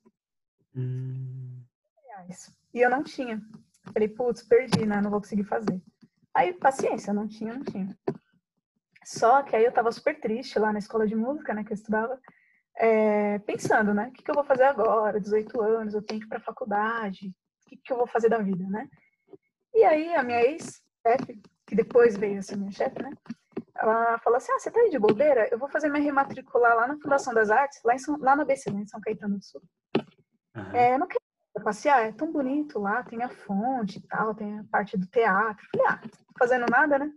Hum. 0.77 1.65
E 2.73 2.81
eu 2.81 2.89
não 2.89 3.03
tinha. 3.03 3.41
Falei, 3.93 4.09
putz, 4.09 4.45
perdi, 4.45 4.87
né? 4.87 5.01
Não 5.01 5.11
vou 5.11 5.21
conseguir 5.21 5.45
fazer. 5.45 5.83
Aí, 6.35 6.53
paciência, 6.53 7.13
não 7.13 7.27
tinha, 7.27 7.55
não 7.55 7.65
tinha. 7.65 7.97
Só 9.05 9.43
que 9.43 9.57
aí 9.57 9.65
eu 9.65 9.73
tava 9.73 9.91
super 9.91 10.19
triste 10.21 10.59
lá 10.59 10.73
na 10.73 10.79
escola 10.79 11.07
de 11.07 11.17
música, 11.17 11.53
né, 11.53 11.65
que 11.65 11.73
eu 11.73 11.75
estudava, 11.75 12.19
é, 12.77 13.39
pensando, 13.41 13.93
né, 13.93 14.09
o 14.09 14.13
que, 14.13 14.23
que 14.23 14.31
eu 14.31 14.35
vou 14.35 14.45
fazer 14.45 14.65
agora? 14.65 15.21
18 15.21 15.61
anos, 15.61 15.95
eu 15.95 16.03
tenho 16.03 16.21
que 16.21 16.27
ir 16.27 16.29
pra 16.29 16.41
faculdade, 16.41 17.29
o 17.29 17.69
que, 17.69 17.77
que 17.77 17.93
eu 17.93 17.97
vou 17.97 18.07
fazer 18.07 18.29
da 18.29 18.39
vida, 18.39 18.65
né? 18.69 18.89
E 19.75 19.85
aí 19.85 20.15
a 20.15 20.23
minha 20.23 20.43
ex-chefe, 20.43 21.41
que 21.67 21.75
depois 21.75 22.17
veio 22.17 22.39
a 22.39 22.43
ser 22.43 22.57
minha 22.57 22.71
chefe, 22.71 23.03
né, 23.03 23.11
ela 23.81 24.19
falou 24.19 24.37
assim: 24.37 24.53
Ah, 24.53 24.59
você 24.59 24.71
tá 24.71 24.79
aí 24.79 24.91
de 24.91 24.99
bobeira? 24.99 25.49
Eu 25.51 25.59
vou 25.59 25.69
fazer 25.69 25.89
minha 25.89 26.03
rematricular 26.03 26.77
lá 26.77 26.87
na 26.87 26.99
Fundação 26.99 27.33
das 27.33 27.51
Artes, 27.51 27.81
lá, 27.83 27.95
em 27.95 27.99
São, 27.99 28.19
lá 28.19 28.37
na 28.37 28.45
BC, 28.45 28.71
em 28.71 28.87
São 28.87 29.01
Caetano 29.01 29.39
do 29.39 29.45
Sul. 29.45 29.63
Uhum. 30.55 30.77
É, 30.77 30.99
não 30.99 31.07
quero 31.07 31.23
passear, 31.63 32.07
é 32.07 32.13
tão 32.13 32.31
bonito 32.31 32.79
lá, 32.79 33.03
tem 33.03 33.23
a 33.23 33.29
fonte 33.29 33.99
e 33.99 34.03
tal, 34.03 34.35
tem 34.35 34.59
a 34.59 34.65
parte 34.65 34.97
do 34.97 35.07
teatro. 35.07 35.67
Falei, 35.75 35.87
ah, 35.89 36.01
fazendo 36.39 36.67
nada, 36.71 36.99
né? 36.99 37.13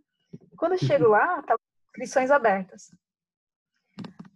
Quando 0.58 0.74
eu 0.74 0.80
chego 0.80 1.08
lá, 1.08 1.42
tava 1.44 1.60
inscrições 1.88 2.32
abertas. 2.32 2.96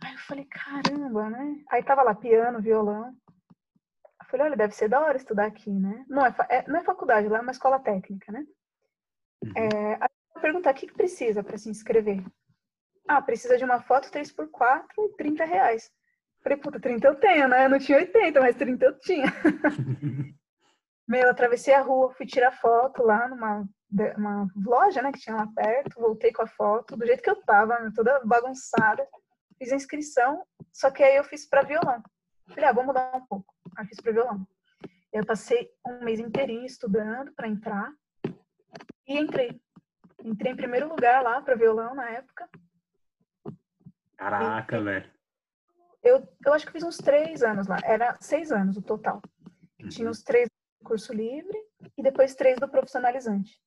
Aí 0.04 0.14
eu 0.14 0.20
falei, 0.20 0.46
caramba, 0.46 1.30
né? 1.30 1.64
Aí 1.70 1.84
tava 1.84 2.04
lá 2.04 2.14
piano, 2.14 2.62
violão. 2.62 3.16
Eu 4.22 4.26
falei, 4.28 4.46
olha, 4.48 4.58
deve 4.58 4.74
ser 4.74 4.88
da 4.88 5.02
hora 5.02 5.18
estudar 5.18 5.46
aqui, 5.46 5.72
né? 5.72 6.06
Não 6.08 6.26
é, 6.26 6.36
é 6.50 6.68
não 6.68 6.80
é 6.80 6.84
faculdade, 6.84 7.28
lá 7.28 7.40
é 7.40 7.42
uma 7.42 7.52
escola 7.52 7.80
técnica, 7.80 8.32
né? 8.32 8.46
Uhum. 9.44 9.52
É, 9.56 10.00
perguntar 10.40 10.72
o 10.72 10.74
que, 10.74 10.88
que 10.88 10.94
precisa 10.94 11.44
para 11.44 11.58
se 11.58 11.70
inscrever. 11.70 12.24
Ah, 13.08 13.22
precisa 13.22 13.58
de 13.58 13.64
uma 13.64 13.82
foto 13.82 14.10
3x4 14.12 14.86
e 14.98 15.10
30 15.16 15.46
reais. 15.46 15.92
Falei, 16.48 16.62
puta, 16.62 16.80
30 16.80 17.06
eu 17.06 17.16
tenho, 17.16 17.46
né? 17.50 17.66
Eu 17.66 17.70
não 17.70 17.78
tinha 17.78 17.98
80, 17.98 18.40
mas 18.40 18.56
30 18.56 18.86
eu 18.86 18.98
tinha. 19.00 19.26
Meu, 21.06 21.24
eu 21.24 21.30
atravessei 21.30 21.74
a 21.74 21.82
rua, 21.82 22.14
fui 22.14 22.26
tirar 22.26 22.54
foto 22.54 23.04
lá 23.04 23.28
numa 23.28 23.68
uma 24.18 24.48
loja, 24.66 25.02
né, 25.02 25.12
que 25.12 25.20
tinha 25.20 25.36
lá 25.36 25.48
perto, 25.54 26.00
voltei 26.00 26.32
com 26.32 26.42
a 26.42 26.48
foto, 26.48 26.96
do 26.96 27.06
jeito 27.06 27.22
que 27.22 27.30
eu 27.30 27.42
tava, 27.44 27.92
toda 27.94 28.22
bagunçada. 28.24 29.06
Fiz 29.58 29.74
a 29.74 29.76
inscrição, 29.76 30.46
só 30.72 30.90
que 30.90 31.04
aí 31.04 31.18
eu 31.18 31.24
fiz 31.26 31.46
para 31.46 31.64
violão. 31.64 32.02
Falei, 32.48 32.66
ah, 32.66 32.74
vou 32.74 32.86
mudar 32.86 33.14
um 33.14 33.26
pouco. 33.26 33.54
Aí 33.78 33.86
fiz 33.86 34.00
para 34.00 34.14
violão. 34.14 34.48
Eu 35.12 35.26
passei 35.26 35.70
um 35.86 36.06
mês 36.06 36.18
inteirinho 36.18 36.66
estudando 36.66 37.34
para 37.34 37.50
entrar 37.50 37.92
e 39.06 39.18
entrei. 39.18 39.60
Entrei 40.24 40.54
em 40.54 40.58
primeiro 40.58 40.88
lugar 40.88 41.22
lá 41.22 41.42
para 41.42 41.56
violão 41.56 41.94
na 41.94 42.10
época. 42.10 42.48
Caraca, 44.16 44.82
velho. 44.82 45.17
Eu, 46.08 46.28
eu 46.46 46.54
acho 46.54 46.66
que 46.66 46.72
fiz 46.72 46.84
uns 46.84 46.98
três 46.98 47.44
anos 47.44 47.68
lá. 47.68 47.78
Era 47.84 48.18
seis 48.22 48.52
anos 48.52 48.78
o 48.78 48.82
total. 48.82 49.22
Uhum. 49.82 49.90
Tinha 49.90 50.10
uns 50.10 50.24
três 50.24 50.48
do 50.48 50.88
curso 50.88 51.14
livre 51.14 51.58
e 51.98 52.04
depois 52.04 52.36
três 52.36 52.58
do 52.60 52.70
profissionalizante. 52.70 53.60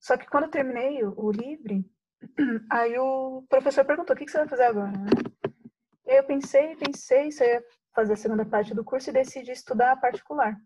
Só 0.00 0.16
que 0.16 0.26
quando 0.26 0.44
eu 0.44 0.50
terminei 0.50 1.04
o, 1.04 1.14
o 1.16 1.30
livre, 1.30 1.84
aí 2.70 2.98
o 2.98 3.44
professor 3.48 3.84
perguntou: 3.84 4.14
o 4.14 4.18
que, 4.18 4.24
que 4.24 4.30
você 4.30 4.38
vai 4.38 4.48
fazer 4.48 4.64
agora? 4.64 4.90
Né? 4.90 5.10
Eu 6.06 6.24
pensei, 6.24 6.76
pensei 6.76 7.30
se 7.30 7.44
eu 7.44 7.48
ia 7.48 7.64
fazer 7.94 8.14
a 8.14 8.16
segunda 8.16 8.44
parte 8.44 8.74
do 8.74 8.84
curso 8.84 9.10
e 9.10 9.12
decidi 9.12 9.52
estudar 9.52 10.00
particular. 10.00 10.56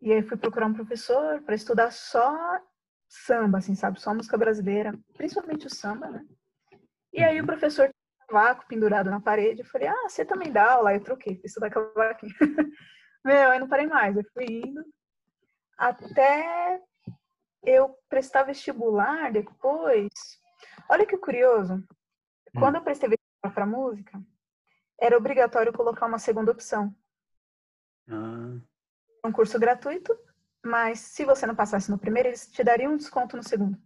E 0.00 0.12
aí 0.12 0.22
fui 0.22 0.36
procurar 0.36 0.66
um 0.66 0.74
professor 0.74 1.40
para 1.42 1.54
estudar 1.54 1.90
só 1.90 2.60
samba, 3.08 3.58
assim, 3.58 3.74
sabe? 3.74 4.00
Só 4.00 4.14
música 4.14 4.36
brasileira, 4.36 4.92
principalmente 5.14 5.66
o 5.66 5.74
samba, 5.74 6.08
né? 6.08 6.24
E 7.12 7.22
aí 7.22 7.36
o 7.36 7.40
uhum. 7.40 7.46
professor 7.46 7.91
vácuo 8.32 8.66
pendurado 8.66 9.10
na 9.10 9.20
parede, 9.20 9.60
eu 9.60 9.66
falei, 9.66 9.88
ah, 9.88 10.08
você 10.08 10.24
também 10.24 10.50
dá 10.50 10.72
aula? 10.72 10.94
Eu 10.94 11.04
troquei, 11.04 11.36
fiz 11.36 11.46
estudar 11.46 11.70
cavaquinho. 11.70 12.32
Meu, 13.24 13.50
aí 13.50 13.58
não 13.60 13.68
parei 13.68 13.86
mais, 13.86 14.16
eu 14.16 14.24
fui 14.32 14.46
indo 14.46 14.84
até 15.78 16.80
eu 17.64 17.96
prestar 18.08 18.42
vestibular 18.42 19.30
depois. 19.30 20.10
Olha 20.88 21.06
que 21.06 21.16
curioso, 21.16 21.84
quando 22.58 22.74
hum. 22.74 22.78
eu 22.78 22.84
prestei 22.84 23.08
vestibular 23.08 23.54
para 23.54 23.66
música, 23.66 24.20
era 25.00 25.16
obrigatório 25.16 25.72
colocar 25.72 26.06
uma 26.06 26.18
segunda 26.18 26.50
opção. 26.50 26.92
Ah. 28.08 28.58
Um 29.24 29.30
curso 29.30 29.58
gratuito 29.58 30.12
mas 30.64 31.00
se 31.00 31.24
você 31.24 31.44
não 31.44 31.56
passasse 31.56 31.90
no 31.90 31.98
primeiro, 31.98 32.28
eles 32.28 32.46
te 32.46 32.62
dariam 32.62 32.92
um 32.92 32.96
desconto 32.96 33.36
no 33.36 33.42
segundo. 33.42 33.76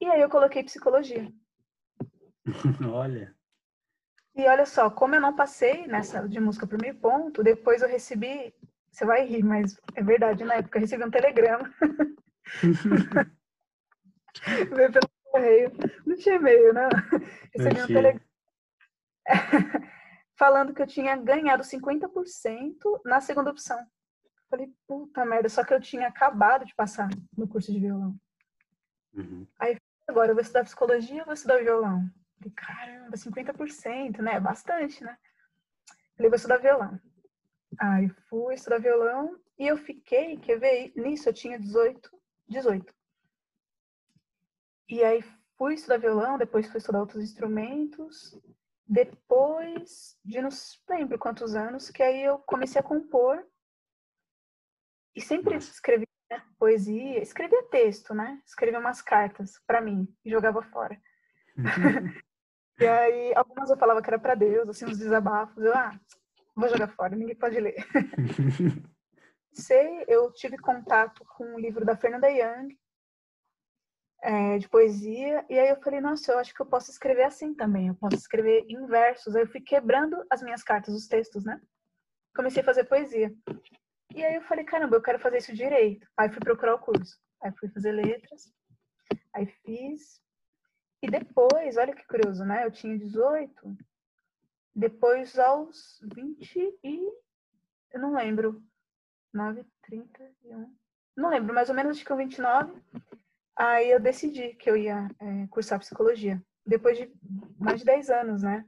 E 0.00 0.06
aí 0.06 0.20
eu 0.20 0.28
coloquei 0.28 0.62
psicologia. 0.62 1.32
olha. 2.92 3.34
E 4.38 4.46
olha 4.46 4.64
só, 4.64 4.88
como 4.88 5.16
eu 5.16 5.20
não 5.20 5.34
passei 5.34 5.88
nessa 5.88 6.28
de 6.28 6.38
música 6.38 6.64
por 6.64 6.80
meio 6.80 6.94
ponto, 6.94 7.42
depois 7.42 7.82
eu 7.82 7.88
recebi, 7.88 8.54
você 8.88 9.04
vai 9.04 9.26
rir, 9.26 9.42
mas 9.42 9.76
é 9.96 10.02
verdade, 10.02 10.44
na 10.44 10.54
época 10.54 10.78
eu 10.78 10.82
recebi 10.82 11.02
um 11.04 11.10
telegrama. 11.10 11.68
Veio 14.76 14.92
pelo 14.92 15.10
correio. 15.24 15.72
Não 16.06 16.16
tinha 16.16 16.36
e-mail, 16.36 16.72
né? 16.72 16.88
Recebi 17.52 17.82
um 17.82 17.86
telegrama. 17.88 18.28
Falando 20.38 20.72
que 20.72 20.82
eu 20.82 20.86
tinha 20.86 21.16
ganhado 21.16 21.64
50% 21.64 23.00
na 23.04 23.20
segunda 23.20 23.50
opção. 23.50 23.84
Falei, 24.48 24.72
puta 24.86 25.24
merda, 25.24 25.48
só 25.48 25.64
que 25.64 25.74
eu 25.74 25.80
tinha 25.80 26.06
acabado 26.06 26.64
de 26.64 26.76
passar 26.76 27.08
no 27.36 27.48
curso 27.48 27.72
de 27.72 27.80
violão. 27.80 28.14
Uhum. 29.14 29.48
Aí, 29.58 29.76
agora 30.06 30.30
eu 30.30 30.36
vou 30.36 30.42
estudar 30.42 30.62
psicologia 30.62 31.22
ou 31.22 31.24
vou 31.24 31.34
estudar 31.34 31.58
violão? 31.58 32.08
Falei, 32.38 32.52
caramba, 32.54 33.16
50%, 33.16 34.18
né? 34.18 34.38
Bastante, 34.40 35.02
né? 35.02 35.16
Falei, 36.16 36.30
vou 36.30 36.36
estudar 36.36 36.58
violão. 36.58 37.00
Aí 37.78 38.08
fui 38.28 38.54
estudar 38.54 38.78
violão 38.78 39.38
e 39.58 39.66
eu 39.66 39.76
fiquei, 39.76 40.36
quer 40.38 40.58
ver, 40.58 40.92
nisso 40.96 41.28
eu 41.28 41.32
tinha 41.32 41.58
18, 41.58 42.10
18. 42.48 42.94
E 44.88 45.04
aí 45.04 45.22
fui 45.56 45.74
estudar 45.74 45.98
violão, 45.98 46.38
depois 46.38 46.66
fui 46.68 46.78
estudar 46.78 47.00
outros 47.00 47.22
instrumentos. 47.22 48.38
Depois 48.86 50.18
de 50.24 50.40
não 50.40 50.48
lembro 50.88 51.18
quantos 51.18 51.54
anos, 51.54 51.90
que 51.90 52.02
aí 52.02 52.22
eu 52.22 52.38
comecei 52.38 52.80
a 52.80 52.84
compor 52.84 53.46
e 55.14 55.20
sempre 55.20 55.54
Nossa. 55.54 55.70
escrevia 55.70 56.08
né, 56.30 56.42
poesia, 56.58 57.20
escrevia 57.20 57.62
texto, 57.64 58.14
né? 58.14 58.40
Escrevia 58.46 58.80
umas 58.80 59.02
cartas 59.02 59.60
para 59.66 59.80
mim 59.80 60.08
e 60.24 60.30
jogava 60.30 60.62
fora. 60.62 60.98
E 62.78 62.86
aí, 62.86 63.34
algumas 63.34 63.70
eu 63.70 63.76
falava 63.76 64.00
que 64.00 64.08
era 64.08 64.18
para 64.18 64.34
Deus, 64.34 64.68
assim, 64.68 64.86
uns 64.86 64.98
desabafos. 64.98 65.64
Eu, 65.64 65.74
ah, 65.74 65.98
vou 66.54 66.68
jogar 66.68 66.88
fora, 66.88 67.16
ninguém 67.16 67.36
pode 67.36 67.58
ler. 67.58 67.74
Sei, 69.52 70.04
eu 70.06 70.32
tive 70.32 70.56
contato 70.58 71.24
com 71.36 71.44
o 71.44 71.54
um 71.54 71.58
livro 71.58 71.84
da 71.84 71.96
Fernanda 71.96 72.28
Young, 72.28 72.78
é, 74.22 74.58
de 74.58 74.68
poesia, 74.68 75.44
e 75.48 75.58
aí 75.58 75.68
eu 75.68 75.80
falei, 75.80 76.00
nossa, 76.00 76.32
eu 76.32 76.38
acho 76.38 76.54
que 76.54 76.60
eu 76.60 76.66
posso 76.66 76.90
escrever 76.90 77.24
assim 77.24 77.54
também, 77.54 77.88
eu 77.88 77.94
posso 77.94 78.16
escrever 78.16 78.64
em 78.68 78.86
versos. 78.86 79.34
Aí 79.34 79.42
eu 79.42 79.48
fui 79.48 79.60
quebrando 79.60 80.24
as 80.30 80.42
minhas 80.42 80.62
cartas, 80.62 80.94
os 80.94 81.06
textos, 81.06 81.44
né? 81.44 81.60
Comecei 82.34 82.62
a 82.62 82.64
fazer 82.64 82.84
poesia. 82.84 83.34
E 84.14 84.24
aí 84.24 84.36
eu 84.36 84.42
falei, 84.42 84.64
caramba, 84.64 84.96
eu 84.96 85.02
quero 85.02 85.18
fazer 85.18 85.38
isso 85.38 85.54
direito. 85.54 86.06
Aí 86.16 86.28
fui 86.28 86.40
procurar 86.40 86.74
o 86.74 86.78
curso. 86.78 87.18
Aí 87.42 87.52
fui 87.58 87.68
fazer 87.68 87.92
letras. 87.92 88.52
Aí 89.32 89.46
fiz. 89.64 90.20
E 91.02 91.08
depois, 91.08 91.76
olha 91.76 91.94
que 91.94 92.06
curioso, 92.06 92.44
né? 92.44 92.64
Eu 92.64 92.70
tinha 92.70 92.98
18. 92.98 93.76
Depois 94.74 95.38
aos 95.38 96.00
20 96.02 96.78
e... 96.82 97.12
Eu 97.92 98.00
não 98.00 98.14
lembro. 98.14 98.62
9, 99.32 99.64
31... 99.82 100.74
Não 101.16 101.30
lembro, 101.30 101.54
mais 101.54 101.68
ou 101.68 101.74
menos 101.74 101.92
acho 101.92 102.00
que 102.00 102.08
com 102.08 102.16
29. 102.16 102.80
Aí 103.56 103.90
eu 103.90 103.98
decidi 103.98 104.54
que 104.54 104.70
eu 104.70 104.76
ia 104.76 105.08
é, 105.20 105.46
cursar 105.48 105.80
psicologia. 105.80 106.40
Depois 106.64 106.96
de 106.96 107.12
mais 107.58 107.80
de 107.80 107.86
10 107.86 108.10
anos, 108.10 108.42
né? 108.42 108.64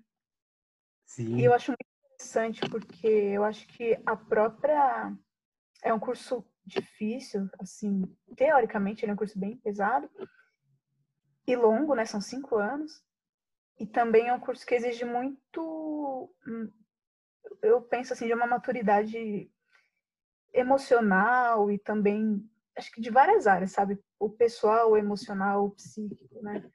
Sim. 1.06 1.37
E 1.37 1.44
eu 1.44 1.54
acho 1.54 1.70
muito 1.70 1.87
interessante 2.14 2.60
porque 2.68 3.06
eu 3.06 3.44
acho 3.44 3.66
que 3.68 4.00
a 4.04 4.16
própria 4.16 5.12
é 5.82 5.94
um 5.94 6.00
curso 6.00 6.44
difícil, 6.64 7.49
assim, 7.58 8.04
teoricamente 8.37 9.04
ele 9.04 9.12
é 9.12 9.14
um 9.14 9.18
curso 9.18 9.38
bem 9.38 9.56
pesado 9.56 10.10
e 11.47 11.56
longo, 11.56 11.94
né? 11.94 12.04
São 12.04 12.20
cinco 12.20 12.56
anos. 12.56 13.02
E 13.78 13.87
também 13.87 14.28
é 14.28 14.32
um 14.32 14.40
curso 14.40 14.66
que 14.66 14.75
exige 14.75 15.04
muito, 15.04 16.30
hum, 16.47 16.70
eu 17.62 17.80
penso 17.82 18.12
assim, 18.12 18.26
de 18.26 18.35
uma 18.35 18.47
maturidade 18.47 19.50
emocional 20.52 21.70
e 21.70 21.78
também, 21.78 22.44
acho 22.76 22.90
que 22.92 23.00
de 23.00 23.11
várias 23.11 23.47
áreas, 23.47 23.73
sabe? 23.73 23.99
O 24.18 24.28
pessoal, 24.28 24.90
o 24.90 24.97
emocional, 24.97 25.64
o 25.64 25.70
psíquico, 25.70 26.42
né? 26.42 26.70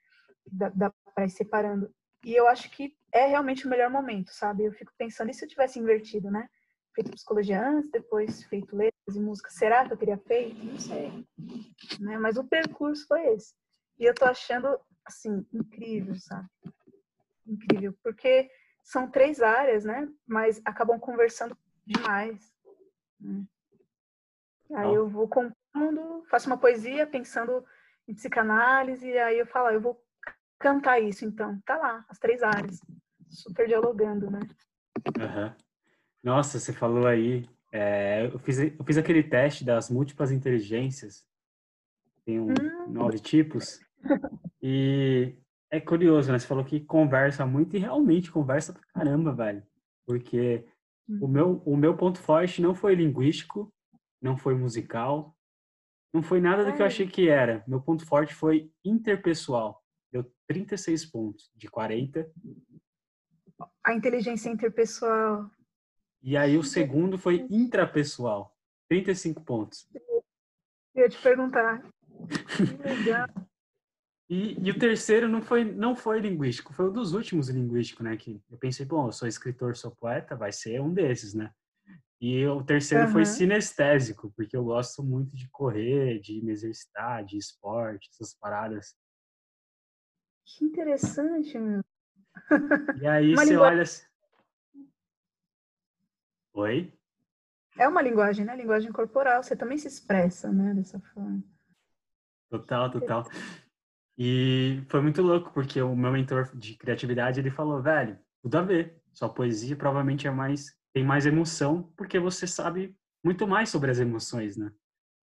Dá, 0.51 0.69
dá 0.69 0.93
para 1.13 1.25
ir 1.25 1.29
separando. 1.29 1.93
E 2.23 2.33
eu 2.33 2.47
acho 2.47 2.69
que 2.71 2.95
é 3.11 3.27
realmente 3.27 3.67
o 3.67 3.69
melhor 3.69 3.89
momento, 3.89 4.31
sabe? 4.31 4.65
Eu 4.65 4.73
fico 4.73 4.91
pensando, 4.97 5.29
e 5.29 5.33
se 5.33 5.45
eu 5.45 5.49
tivesse 5.49 5.79
invertido, 5.79 6.31
né? 6.31 6.49
Feito 6.95 7.11
psicologia 7.11 7.63
antes, 7.63 7.91
depois 7.91 8.43
feito 8.45 8.75
letras 8.75 9.15
e 9.15 9.19
música, 9.19 9.49
será 9.51 9.85
que 9.85 9.93
eu 9.93 9.97
teria 9.97 10.17
feito? 10.17 10.63
Não 10.63 10.79
sei. 10.79 11.27
Né? 11.99 12.17
Mas 12.17 12.37
o 12.37 12.43
percurso 12.43 13.05
foi 13.07 13.25
esse. 13.33 13.53
E 13.99 14.05
eu 14.05 14.13
tô 14.13 14.25
achando, 14.25 14.79
assim, 15.05 15.45
incrível, 15.53 16.15
sabe? 16.15 16.47
Incrível, 17.45 17.93
porque 18.03 18.49
são 18.83 19.09
três 19.09 19.41
áreas, 19.41 19.83
né? 19.85 20.07
Mas 20.27 20.61
acabam 20.65 20.99
conversando 20.99 21.57
demais. 21.85 22.53
Né? 23.19 23.45
Aí 24.75 24.93
eu 24.93 25.07
vou 25.07 25.27
compondo, 25.27 26.23
faço 26.29 26.47
uma 26.47 26.57
poesia 26.57 27.05
pensando 27.05 27.63
em 28.07 28.13
psicanálise, 28.13 29.07
e 29.07 29.17
aí 29.17 29.39
eu 29.39 29.47
falo, 29.47 29.67
ah, 29.67 29.73
eu 29.73 29.81
vou 29.81 30.03
cantar 30.59 30.99
isso, 30.99 31.25
então. 31.25 31.59
Tá 31.65 31.77
lá, 31.77 32.05
as 32.09 32.19
três 32.19 32.41
áreas. 32.43 32.79
Super 33.29 33.67
dialogando, 33.67 34.29
né? 34.29 34.39
Uhum. 35.17 35.55
Nossa, 36.23 36.59
você 36.59 36.73
falou 36.73 37.07
aí. 37.07 37.47
É, 37.71 38.27
eu, 38.31 38.39
fiz, 38.39 38.59
eu 38.59 38.83
fiz 38.85 38.97
aquele 38.97 39.23
teste 39.23 39.65
das 39.65 39.89
múltiplas 39.89 40.31
inteligências. 40.31 41.27
Tem 42.23 42.39
um, 42.39 42.51
hum. 42.51 42.87
nove 42.87 43.19
tipos. 43.19 43.79
E 44.61 45.35
é 45.69 45.79
curioso, 45.79 46.31
né? 46.31 46.39
Você 46.39 46.47
falou 46.47 46.65
que 46.65 46.79
conversa 46.79 47.45
muito 47.45 47.75
e 47.75 47.79
realmente 47.79 48.31
conversa 48.31 48.73
pra 48.73 48.81
caramba, 48.93 49.33
velho. 49.33 49.63
Porque 50.05 50.65
hum. 51.07 51.19
o, 51.21 51.27
meu, 51.27 51.61
o 51.65 51.77
meu 51.77 51.95
ponto 51.95 52.19
forte 52.19 52.61
não 52.61 52.73
foi 52.73 52.95
linguístico, 52.95 53.71
não 54.21 54.37
foi 54.37 54.55
musical, 54.55 55.35
não 56.13 56.23
foi 56.23 56.39
nada 56.39 56.63
do 56.63 56.73
que 56.73 56.81
eu 56.81 56.85
achei 56.85 57.05
que 57.07 57.27
era. 57.29 57.63
Meu 57.67 57.81
ponto 57.81 58.05
forte 58.05 58.33
foi 58.33 58.71
interpessoal. 58.83 59.83
Deu 60.11 60.25
36 60.47 61.05
pontos 61.05 61.51
de 61.55 61.67
40. 61.67 62.31
A 63.83 63.93
inteligência 63.93 64.49
interpessoal. 64.49 65.49
E 66.21 66.37
aí 66.37 66.57
o 66.57 66.63
segundo 66.63 67.17
foi 67.17 67.45
intrapessoal. 67.49 68.55
35 68.89 69.43
pontos. 69.43 69.87
Eu 70.95 71.03
ia 71.03 71.09
te 71.09 71.21
perguntar. 71.21 71.83
Legal. 72.83 73.27
E, 74.27 74.57
e, 74.59 74.71
o 74.71 74.79
terceiro 74.79 75.27
não 75.27 75.41
foi, 75.41 75.63
não 75.63 75.95
foi 75.95 76.19
linguístico, 76.19 76.73
foi 76.73 76.89
um 76.89 76.93
dos 76.93 77.13
últimos 77.13 77.47
linguísticos, 77.49 78.03
né? 78.03 78.17
Que 78.17 78.41
eu 78.49 78.57
pensei, 78.57 78.85
bom, 78.85 79.07
eu 79.07 79.11
sou 79.11 79.27
escritor, 79.27 79.75
sou 79.75 79.91
poeta, 79.91 80.35
vai 80.35 80.51
ser 80.51 80.81
um 80.81 80.91
desses, 80.91 81.33
né? 81.33 81.51
E 82.19 82.45
o 82.47 82.63
terceiro 82.63 83.05
uhum. 83.05 83.11
foi 83.11 83.25
sinestésico, 83.25 84.33
porque 84.35 84.57
eu 84.57 84.63
gosto 84.63 85.03
muito 85.03 85.35
de 85.35 85.47
correr, 85.49 86.19
de 86.19 86.41
me 86.43 86.51
exercitar, 86.51 87.23
de 87.23 87.37
esporte, 87.37 88.09
essas 88.11 88.33
paradas. 88.33 88.95
Que 90.43 90.65
interessante, 90.65 91.59
meu. 91.59 91.83
E 92.99 93.07
aí 93.07 93.33
Uma 93.33 93.43
você 93.43 93.49
linguagem... 93.51 93.73
olha. 93.73 93.81
Assim 93.83 94.05
Oi? 96.53 96.93
É 97.77 97.87
uma 97.87 98.01
linguagem, 98.01 98.45
né? 98.45 98.55
Linguagem 98.55 98.91
corporal. 98.91 99.43
Você 99.43 99.55
também 99.55 99.77
se 99.77 99.87
expressa, 99.87 100.51
né? 100.51 100.73
Dessa 100.73 100.99
forma. 101.13 101.43
Total, 102.49 102.89
total. 102.89 103.23
E 104.17 104.81
foi 104.87 105.01
muito 105.01 105.21
louco, 105.21 105.51
porque 105.53 105.81
o 105.81 105.95
meu 105.95 106.11
mentor 106.11 106.49
de 106.55 106.75
criatividade, 106.75 107.39
ele 107.39 107.51
falou, 107.51 107.81
velho, 107.81 108.17
tudo 108.41 108.57
a 108.57 108.61
ver. 108.61 109.01
Sua 109.13 109.29
poesia 109.29 109.75
provavelmente 109.75 110.27
é 110.27 110.31
mais, 110.31 110.73
tem 110.93 111.03
mais 111.03 111.25
emoção, 111.25 111.91
porque 111.97 112.19
você 112.19 112.45
sabe 112.45 112.95
muito 113.23 113.47
mais 113.47 113.69
sobre 113.69 113.91
as 113.91 113.99
emoções, 113.99 114.57
né? 114.57 114.71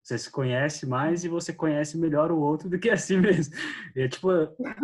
Você 0.03 0.17
se 0.17 0.31
conhece 0.31 0.87
mais 0.87 1.23
e 1.23 1.29
você 1.29 1.53
conhece 1.53 1.97
melhor 1.97 2.31
o 2.31 2.39
outro 2.39 2.69
do 2.69 2.79
que 2.79 2.89
a 2.89 2.97
si 2.97 3.15
mesmo. 3.19 3.55
E, 3.95 4.07
tipo, 4.09 4.29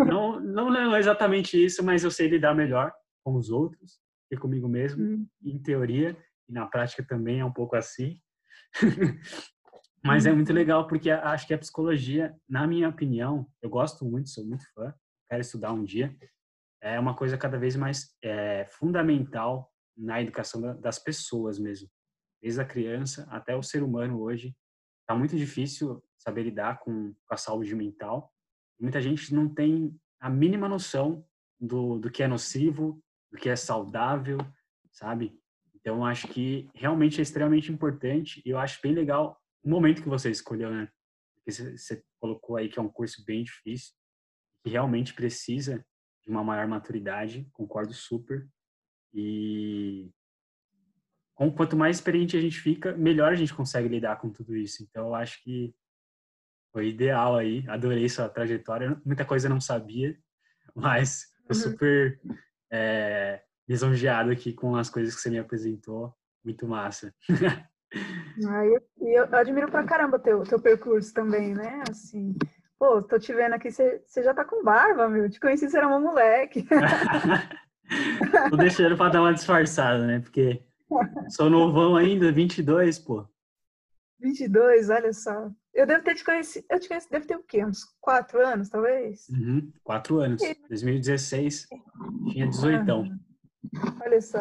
não, 0.06 0.40
não 0.40 0.96
é 0.96 1.00
exatamente 1.00 1.64
isso, 1.64 1.84
mas 1.84 2.04
eu 2.04 2.12
sei 2.12 2.28
lidar 2.28 2.54
melhor 2.54 2.94
com 3.24 3.36
os 3.36 3.50
outros 3.50 4.00
e 4.32 4.38
comigo 4.38 4.68
mesmo, 4.68 5.04
hum. 5.04 5.28
em 5.44 5.58
teoria, 5.58 6.16
e 6.48 6.54
na 6.54 6.66
prática 6.66 7.04
também 7.04 7.40
é 7.40 7.46
um 7.46 7.52
pouco 7.52 7.76
assim. 7.76 8.20
Mas 10.08 10.26
é 10.26 10.32
muito 10.32 10.50
uhum. 10.50 10.56
legal 10.56 10.88
porque 10.88 11.12
acho 11.12 11.46
que 11.46 11.54
a 11.54 11.58
psicologia, 11.58 12.36
na 12.48 12.66
minha 12.66 12.88
opinião, 12.88 13.46
eu 13.62 13.70
gosto 13.70 14.06
muito, 14.06 14.30
sou 14.30 14.46
muito 14.46 14.64
fã, 14.74 14.94
quero 15.28 15.42
estudar 15.42 15.74
um 15.74 15.84
dia, 15.84 16.16
é 16.82 17.00
uma 17.00 17.14
coisa 17.14 17.38
cada 17.38 17.58
vez 17.58 17.76
mais 17.76 18.16
é, 18.24 18.66
fundamental 18.66 19.70
na 19.98 20.22
educação 20.22 20.80
das 20.80 20.98
pessoas 20.98 21.60
mesmo. 21.60 21.90
Desde 22.42 22.62
a 22.62 22.66
criança 22.66 23.28
até 23.30 23.56
o 23.56 23.64
ser 23.64 23.84
humano 23.84 24.22
hoje. 24.22 24.56
Está 25.02 25.16
muito 25.16 25.36
difícil 25.36 26.04
saber 26.18 26.44
lidar 26.44 26.80
com 26.80 27.14
a 27.30 27.38
saúde 27.38 27.76
mental. 27.76 28.32
Muita 28.80 29.02
gente 29.02 29.34
não 29.34 29.48
tem 29.48 29.94
a 30.20 30.30
mínima 30.30 30.70
noção 30.70 31.26
do, 31.60 31.98
do 31.98 32.12
que 32.12 32.22
é 32.22 32.28
nocivo, 32.28 33.02
do 33.32 33.38
que 33.38 33.50
é 33.50 33.56
saudável, 33.56 34.38
sabe? 34.92 35.38
Então, 35.76 36.06
acho 36.06 36.28
que 36.28 36.70
realmente 36.76 37.20
é 37.20 37.24
extremamente 37.24 37.72
importante 37.72 38.42
e 38.46 38.50
eu 38.50 38.60
acho 38.60 38.80
bem 38.82 38.94
legal 38.94 39.42
o 39.68 39.70
momento 39.70 40.02
que 40.02 40.08
você 40.08 40.32
escolheu, 40.32 40.72
né? 40.72 40.90
Porque 41.36 41.52
você 41.52 42.02
colocou 42.22 42.56
aí 42.56 42.70
que 42.70 42.80
é 42.80 42.82
um 42.82 42.88
curso 42.88 43.24
bem 43.26 43.44
difícil, 43.44 43.94
que 44.64 44.70
realmente 44.70 45.14
precisa 45.14 45.86
de 46.24 46.32
uma 46.32 46.42
maior 46.42 46.66
maturidade, 46.68 47.46
concordo 47.52 47.94
super. 47.94 48.48
E 49.14 50.10
com 51.36 51.52
quanto 51.52 51.76
mais 51.76 51.98
experiente 51.98 52.38
a 52.38 52.42
gente 52.42 52.60
fica, 52.60 52.96
melhor 52.96 53.34
a 53.34 53.36
gente 53.36 53.54
consegue 53.54 53.90
lidar 53.90 54.16
com 54.22 54.30
tudo 54.30 54.56
isso. 54.56 54.82
Então, 54.84 55.08
eu 55.08 55.16
acho 55.16 55.44
que 55.44 55.76
foi 56.72 56.88
ideal 56.88 57.36
aí. 57.36 57.66
Adorei 57.68 58.08
sua 58.08 58.30
trajetória. 58.30 59.02
Muita 59.06 59.26
coisa 59.26 59.48
eu 59.48 59.52
não 59.52 59.60
sabia, 59.60 60.18
mas 60.74 61.28
tô 61.46 61.54
uhum. 61.54 61.62
super 61.62 62.22
é, 62.72 63.44
lisonjeado 63.68 64.32
aqui 64.32 64.54
com 64.54 64.78
as 64.78 64.90
coisas 64.90 65.14
que 65.14 65.20
você 65.20 65.30
me 65.30 65.40
apresentou. 65.40 66.16
Muito 66.42 66.66
massa. 66.66 67.14
Ah, 67.94 68.66
eu, 68.66 68.82
eu 69.00 69.36
admiro 69.36 69.70
pra 69.72 69.84
caramba 69.84 70.20
teu, 70.20 70.44
teu 70.44 70.60
percurso 70.60 71.14
também, 71.14 71.54
né? 71.54 71.84
Assim, 71.90 72.36
pô, 72.78 73.02
tô 73.02 73.18
te 73.18 73.34
vendo 73.34 73.54
aqui, 73.54 73.72
você 73.72 74.02
já 74.18 74.34
tá 74.34 74.46
com 74.46 74.64
barba, 74.64 75.10
meu. 75.10 75.30
Te 75.30 75.40
conheci, 75.40 75.70
você 75.70 75.78
era 75.78 75.88
uma 75.88 76.00
moleque. 76.00 76.68
tô 78.50 78.58
deixando 78.58 78.96
pra 78.96 79.10
dar 79.10 79.22
uma 79.22 79.34
disfarçada, 79.34 80.06
né? 80.06 80.20
Porque 80.20 80.62
sou 81.30 81.50
novão 81.50 81.96
ainda, 81.96 82.32
22, 82.32 83.00
pô. 83.00 83.28
22, 84.20 84.90
olha 84.90 85.14
só. 85.14 85.50
Eu 85.74 85.86
devo 85.86 86.04
ter 86.04 86.16
te 86.16 86.24
conhecido, 86.24 86.66
eu 86.72 86.80
te 86.80 86.88
conheci, 86.88 87.10
deve 87.10 87.28
ter 87.28 87.36
o 87.36 87.44
quê? 87.44 87.64
Uns 87.64 87.84
quatro 88.02 88.44
anos, 88.46 88.70
talvez? 88.70 89.28
Uhum, 89.30 89.72
quatro 89.84 90.20
anos. 90.20 90.42
2016, 90.70 91.68
tinha 92.32 92.48
18. 92.48 92.92
Olha 94.02 94.22
só. 94.22 94.40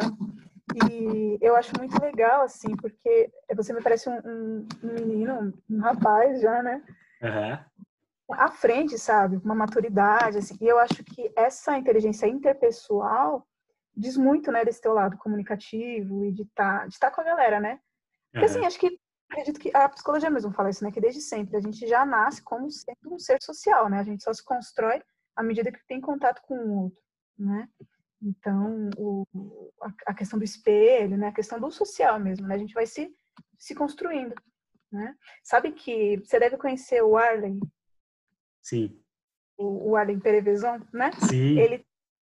E 0.75 1.37
eu 1.41 1.55
acho 1.55 1.71
muito 1.77 1.99
legal, 2.01 2.41
assim, 2.41 2.75
porque 2.75 3.31
você 3.55 3.73
me 3.73 3.81
parece 3.81 4.09
um, 4.09 4.17
um, 4.17 4.67
um 4.83 4.93
menino, 4.93 5.53
um 5.69 5.79
rapaz 5.79 6.41
já, 6.41 6.61
né? 6.61 6.83
Uhum. 7.21 8.35
À 8.35 8.51
frente, 8.51 8.97
sabe? 8.97 9.37
Uma 9.37 9.55
maturidade, 9.55 10.37
assim. 10.37 10.57
E 10.59 10.67
eu 10.67 10.77
acho 10.77 11.03
que 11.03 11.31
essa 11.35 11.77
inteligência 11.77 12.27
interpessoal 12.27 13.47
diz 13.95 14.17
muito, 14.17 14.51
né, 14.51 14.63
desse 14.63 14.81
teu 14.81 14.93
lado 14.93 15.17
comunicativo 15.17 16.25
e 16.25 16.31
de 16.31 16.43
estar 16.43 16.81
tá, 16.81 16.87
de 16.87 16.99
tá 16.99 17.09
com 17.09 17.21
a 17.21 17.23
galera, 17.23 17.59
né? 17.59 17.79
Porque, 18.31 18.45
uhum. 18.45 18.51
assim, 18.51 18.65
acho 18.65 18.79
que 18.79 18.99
acredito 19.29 19.59
que 19.59 19.71
a 19.75 19.89
psicologia 19.89 20.29
mesmo 20.29 20.51
fala 20.51 20.69
isso, 20.69 20.83
né? 20.83 20.91
Que 20.91 21.01
desde 21.01 21.21
sempre 21.21 21.57
a 21.57 21.61
gente 21.61 21.87
já 21.87 22.05
nasce 22.05 22.41
como 22.43 22.69
sendo 22.69 23.13
um 23.13 23.19
ser 23.19 23.41
social, 23.41 23.89
né? 23.89 23.99
A 23.99 24.03
gente 24.03 24.23
só 24.23 24.33
se 24.33 24.43
constrói 24.43 25.01
à 25.35 25.41
medida 25.41 25.71
que 25.71 25.85
tem 25.87 26.01
contato 26.01 26.41
com 26.43 26.55
o 26.55 26.83
outro, 26.83 26.99
né? 27.37 27.67
Então, 28.21 28.89
o, 28.97 29.25
a, 30.05 30.13
questão 30.13 30.39
do 30.39 30.45
espelho, 30.45 31.17
né? 31.17 31.27
A 31.27 31.33
questão 31.33 31.59
do 31.59 31.71
social 31.71 32.19
mesmo, 32.19 32.47
né? 32.47 32.55
A 32.55 32.57
gente 32.57 32.73
vai 32.73 32.85
se, 32.85 33.13
se 33.57 33.75
construindo, 33.75 34.35
né? 34.91 35.15
Sabe 35.43 35.71
que 35.71 36.17
você 36.17 36.39
deve 36.39 36.57
conhecer 36.57 37.01
o 37.03 37.17
Arlen? 37.17 37.59
Sim. 38.61 38.99
O, 39.57 39.91
o 39.91 39.95
Arlen 39.95 40.19
Perevezon, 40.19 40.79
né? 40.93 41.11
Sim. 41.29 41.59
Ele 41.59 41.85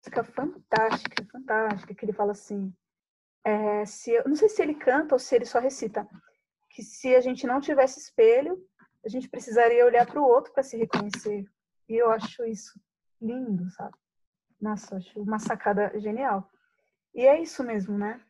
fica 0.02 0.24
fantástica, 0.24 1.24
fantástica, 1.31 1.94
que 1.94 2.05
ele 2.05 2.12
fala 2.12 2.33
assim, 2.33 2.72
é, 3.44 3.85
se 3.85 4.11
eu, 4.12 4.24
não 4.26 4.35
sei 4.35 4.48
se 4.48 4.62
ele 4.62 4.74
canta 4.74 5.14
ou 5.14 5.18
se 5.18 5.35
ele 5.35 5.44
só 5.44 5.59
recita, 5.59 6.09
que 6.70 6.83
se 6.83 7.14
a 7.14 7.20
gente 7.20 7.46
não 7.46 7.61
tivesse 7.61 8.00
espelho, 8.00 8.59
a 9.05 9.09
gente 9.09 9.28
precisaria 9.28 9.85
olhar 9.85 10.07
para 10.07 10.20
o 10.20 10.24
outro 10.24 10.52
para 10.52 10.62
se 10.62 10.76
reconhecer. 10.76 11.44
E 11.88 11.94
eu 11.94 12.11
acho 12.11 12.44
isso 12.44 12.81
lindo, 13.20 13.68
sabe? 13.70 13.96
Nossa, 14.61 14.96
acho 14.96 15.20
uma 15.20 15.38
sacada 15.38 15.98
genial. 15.98 16.48
E 17.14 17.27
é 17.27 17.40
isso 17.40 17.62
mesmo, 17.62 17.98
né? 17.98 18.20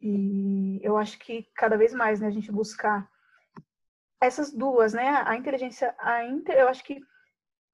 E 0.00 0.80
eu 0.82 0.96
acho 0.96 1.18
que 1.18 1.48
cada 1.54 1.76
vez 1.76 1.92
mais, 1.92 2.20
né, 2.20 2.26
a 2.26 2.30
gente 2.30 2.52
buscar 2.52 3.10
essas 4.20 4.52
duas, 4.52 4.92
né, 4.92 5.08
a 5.26 5.36
inteligência, 5.36 5.94
a 5.98 6.24
inter, 6.24 6.56
eu 6.56 6.68
acho 6.68 6.82
que 6.84 7.00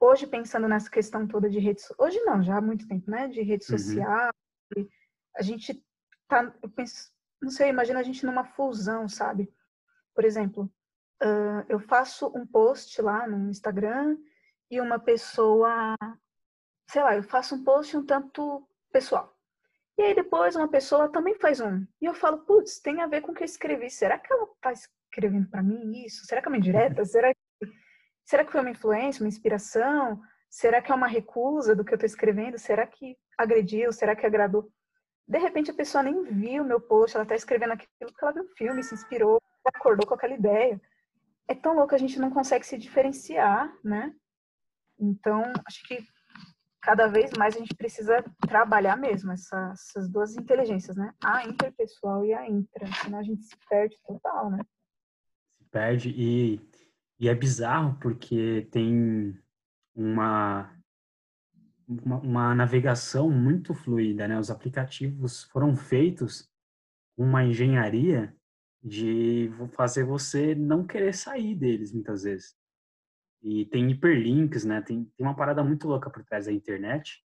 hoje 0.00 0.26
pensando 0.26 0.68
nessa 0.68 0.90
questão 0.90 1.26
toda 1.26 1.48
de 1.48 1.58
redes, 1.58 1.92
hoje 1.98 2.18
não, 2.20 2.42
já 2.42 2.56
há 2.56 2.60
muito 2.60 2.86
tempo, 2.88 3.10
né, 3.10 3.28
de 3.28 3.42
rede 3.42 3.64
uhum. 3.70 3.78
social, 3.78 4.30
a 5.36 5.42
gente 5.42 5.84
tá, 6.28 6.52
eu 6.62 6.68
penso, 6.70 7.12
não 7.40 7.50
sei, 7.50 7.68
imagina 7.68 8.00
a 8.00 8.02
gente 8.02 8.24
numa 8.26 8.44
fusão, 8.44 9.08
sabe? 9.08 9.52
Por 10.14 10.24
exemplo, 10.24 10.64
uh, 11.22 11.64
eu 11.68 11.78
faço 11.78 12.26
um 12.34 12.46
post 12.46 13.00
lá 13.00 13.26
no 13.26 13.50
Instagram 13.50 14.16
e 14.70 14.80
uma 14.80 14.98
pessoa, 14.98 15.96
sei 16.88 17.02
lá, 17.02 17.16
eu 17.16 17.22
faço 17.22 17.54
um 17.54 17.64
post 17.64 17.96
um 17.96 18.04
tanto 18.04 18.66
pessoal. 18.90 19.31
E 19.98 20.02
aí 20.02 20.14
depois 20.14 20.56
uma 20.56 20.68
pessoa 20.68 21.10
também 21.10 21.34
faz 21.34 21.60
um. 21.60 21.86
E 22.00 22.06
eu 22.06 22.14
falo, 22.14 22.38
putz, 22.38 22.80
tem 22.80 23.00
a 23.00 23.06
ver 23.06 23.20
com 23.20 23.32
o 23.32 23.34
que 23.34 23.42
eu 23.42 23.46
escrevi. 23.46 23.90
Será 23.90 24.18
que 24.18 24.32
ela 24.32 24.48
tá 24.60 24.72
escrevendo 24.72 25.48
para 25.48 25.62
mim 25.62 26.04
isso? 26.04 26.24
Será 26.24 26.40
que 26.40 26.48
é 26.48 26.50
uma 26.50 26.56
indireta? 26.56 27.04
Será 27.04 27.32
que, 27.32 27.40
será 28.24 28.44
que 28.44 28.52
foi 28.52 28.60
uma 28.60 28.70
influência, 28.70 29.22
uma 29.22 29.28
inspiração? 29.28 30.20
Será 30.50 30.80
que 30.80 30.90
é 30.90 30.94
uma 30.94 31.06
recusa 31.06 31.74
do 31.74 31.84
que 31.84 31.92
eu 31.92 31.96
estou 31.96 32.06
escrevendo? 32.06 32.58
Será 32.58 32.86
que 32.86 33.16
agrediu? 33.36 33.92
Será 33.92 34.16
que 34.16 34.26
agradou? 34.26 34.70
De 35.26 35.38
repente 35.38 35.70
a 35.70 35.74
pessoa 35.74 36.02
nem 36.02 36.22
viu 36.24 36.62
o 36.62 36.66
meu 36.66 36.80
post, 36.80 37.16
ela 37.16 37.22
está 37.22 37.34
escrevendo 37.34 37.72
aquilo 37.72 37.88
porque 37.98 38.24
ela 38.24 38.34
viu 38.34 38.44
o 38.44 38.56
filme, 38.56 38.82
se 38.82 38.94
inspirou, 38.94 39.40
acordou 39.64 40.06
com 40.06 40.14
aquela 40.14 40.34
ideia. 40.34 40.80
É 41.48 41.54
tão 41.54 41.74
louco 41.74 41.94
a 41.94 41.98
gente 41.98 42.18
não 42.18 42.30
consegue 42.30 42.66
se 42.66 42.76
diferenciar, 42.76 43.72
né? 43.82 44.14
Então, 44.98 45.42
acho 45.66 45.82
que 45.86 45.98
cada 46.82 47.06
vez 47.06 47.30
mais 47.38 47.54
a 47.54 47.60
gente 47.60 47.74
precisa 47.74 48.22
trabalhar 48.40 48.96
mesmo 48.96 49.30
essa, 49.32 49.70
essas 49.72 50.08
duas 50.08 50.36
inteligências, 50.36 50.96
né? 50.96 51.14
A 51.24 51.46
interpessoal 51.46 52.24
e 52.26 52.34
a 52.34 52.48
intra, 52.50 52.86
senão 53.02 53.20
a 53.20 53.22
gente 53.22 53.44
se 53.44 53.56
perde 53.70 53.96
total, 54.04 54.50
né? 54.50 54.58
Se 55.56 55.64
perde 55.70 56.10
e, 56.10 56.60
e 57.20 57.28
é 57.28 57.34
bizarro 57.34 57.96
porque 58.00 58.66
tem 58.72 59.38
uma, 59.94 60.76
uma, 61.86 62.18
uma 62.18 62.54
navegação 62.54 63.30
muito 63.30 63.72
fluida, 63.72 64.26
né? 64.26 64.38
Os 64.38 64.50
aplicativos 64.50 65.44
foram 65.44 65.76
feitos 65.76 66.50
com 67.16 67.24
uma 67.24 67.44
engenharia 67.44 68.34
de 68.82 69.52
fazer 69.70 70.04
você 70.04 70.56
não 70.56 70.84
querer 70.84 71.14
sair 71.14 71.54
deles 71.54 71.92
muitas 71.92 72.24
vezes. 72.24 72.56
E 73.42 73.66
tem 73.66 73.90
hiperlinks, 73.90 74.64
né? 74.64 74.80
Tem, 74.80 75.04
tem 75.04 75.26
uma 75.26 75.34
parada 75.34 75.64
muito 75.64 75.88
louca 75.88 76.08
por 76.08 76.24
trás 76.24 76.46
da 76.46 76.52
internet. 76.52 77.22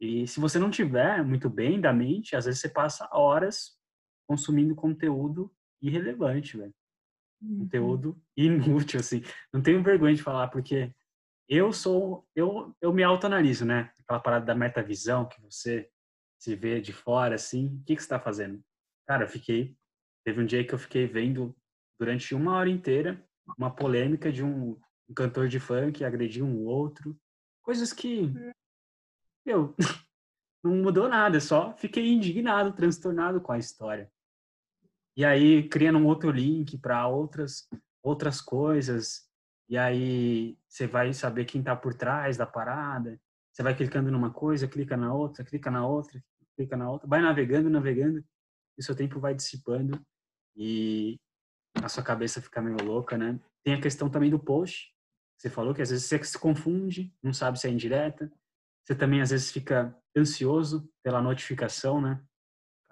E 0.00 0.26
se 0.26 0.40
você 0.40 0.58
não 0.58 0.70
tiver 0.70 1.24
muito 1.24 1.50
bem 1.50 1.80
da 1.80 1.92
mente, 1.92 2.36
às 2.36 2.44
vezes 2.44 2.60
você 2.60 2.68
passa 2.68 3.08
horas 3.12 3.78
consumindo 4.26 4.74
conteúdo 4.74 5.52
irrelevante, 5.80 6.56
velho. 6.56 6.74
Uhum. 7.40 7.58
Conteúdo 7.60 8.22
inútil, 8.36 9.00
assim. 9.00 9.22
Não 9.52 9.60
tenho 9.60 9.82
vergonha 9.82 10.14
de 10.14 10.22
falar, 10.22 10.48
porque 10.48 10.94
eu 11.48 11.72
sou, 11.72 12.26
eu, 12.34 12.74
eu 12.80 12.92
me 12.92 13.02
autoanaliso, 13.02 13.64
né? 13.64 13.92
Aquela 14.00 14.20
parada 14.20 14.46
da 14.46 14.54
metavisão 14.54 15.28
que 15.28 15.40
você 15.40 15.88
se 16.38 16.54
vê 16.54 16.80
de 16.80 16.92
fora, 16.92 17.34
assim. 17.34 17.66
O 17.66 17.84
que, 17.84 17.96
que 17.96 18.02
você 18.02 18.06
está 18.06 18.18
fazendo? 18.18 18.62
Cara, 19.06 19.24
eu 19.24 19.28
fiquei. 19.28 19.76
Teve 20.24 20.40
um 20.40 20.46
dia 20.46 20.64
que 20.64 20.72
eu 20.72 20.78
fiquei 20.78 21.06
vendo 21.06 21.54
durante 21.98 22.34
uma 22.34 22.56
hora 22.56 22.70
inteira 22.70 23.20
uma 23.58 23.74
polêmica 23.74 24.32
de 24.32 24.42
um 24.42 24.78
um 25.08 25.14
cantor 25.14 25.48
de 25.48 25.60
funk 25.60 26.04
agrediu 26.04 26.44
um 26.44 26.64
outro. 26.64 27.18
Coisas 27.62 27.92
que, 27.92 28.22
hum. 28.22 28.50
meu, 29.44 29.74
não 30.62 30.76
mudou 30.76 31.08
nada, 31.08 31.40
só 31.40 31.76
fiquei 31.76 32.12
indignado, 32.12 32.72
transtornado 32.72 33.40
com 33.40 33.52
a 33.52 33.58
história. 33.58 34.10
E 35.16 35.24
aí, 35.24 35.68
criando 35.68 35.98
um 35.98 36.06
outro 36.06 36.30
link 36.30 36.78
para 36.78 37.06
outras, 37.06 37.68
outras 38.02 38.40
coisas, 38.40 39.28
e 39.68 39.76
aí 39.76 40.58
você 40.66 40.86
vai 40.86 41.12
saber 41.12 41.44
quem 41.44 41.60
está 41.60 41.76
por 41.76 41.94
trás 41.94 42.36
da 42.36 42.46
parada, 42.46 43.20
você 43.52 43.62
vai 43.62 43.76
clicando 43.76 44.10
numa 44.10 44.30
coisa, 44.30 44.66
clica 44.66 44.96
na 44.96 45.14
outra, 45.14 45.44
clica 45.44 45.70
na 45.70 45.86
outra, 45.86 46.22
clica 46.56 46.76
na 46.76 46.90
outra, 46.90 47.06
vai 47.06 47.20
navegando, 47.20 47.68
navegando, 47.68 48.24
e 48.78 48.82
seu 48.82 48.96
tempo 48.96 49.20
vai 49.20 49.34
dissipando, 49.34 50.00
e 50.56 51.18
a 51.82 51.88
sua 51.88 52.02
cabeça 52.02 52.40
fica 52.40 52.60
meio 52.62 52.82
louca, 52.82 53.16
né? 53.18 53.38
Tem 53.62 53.74
a 53.74 53.80
questão 53.80 54.08
também 54.08 54.30
do 54.30 54.38
post, 54.38 54.91
você 55.42 55.50
falou 55.50 55.74
que 55.74 55.82
às 55.82 55.90
vezes 55.90 56.06
você 56.06 56.22
se 56.22 56.38
confunde, 56.38 57.12
não 57.20 57.32
sabe 57.32 57.58
se 57.58 57.66
é 57.66 57.70
indireta. 57.70 58.32
Você 58.84 58.94
também 58.94 59.20
às 59.20 59.30
vezes 59.30 59.50
fica 59.50 59.92
ansioso 60.16 60.88
pela 61.02 61.20
notificação, 61.20 62.00
né? 62.00 62.22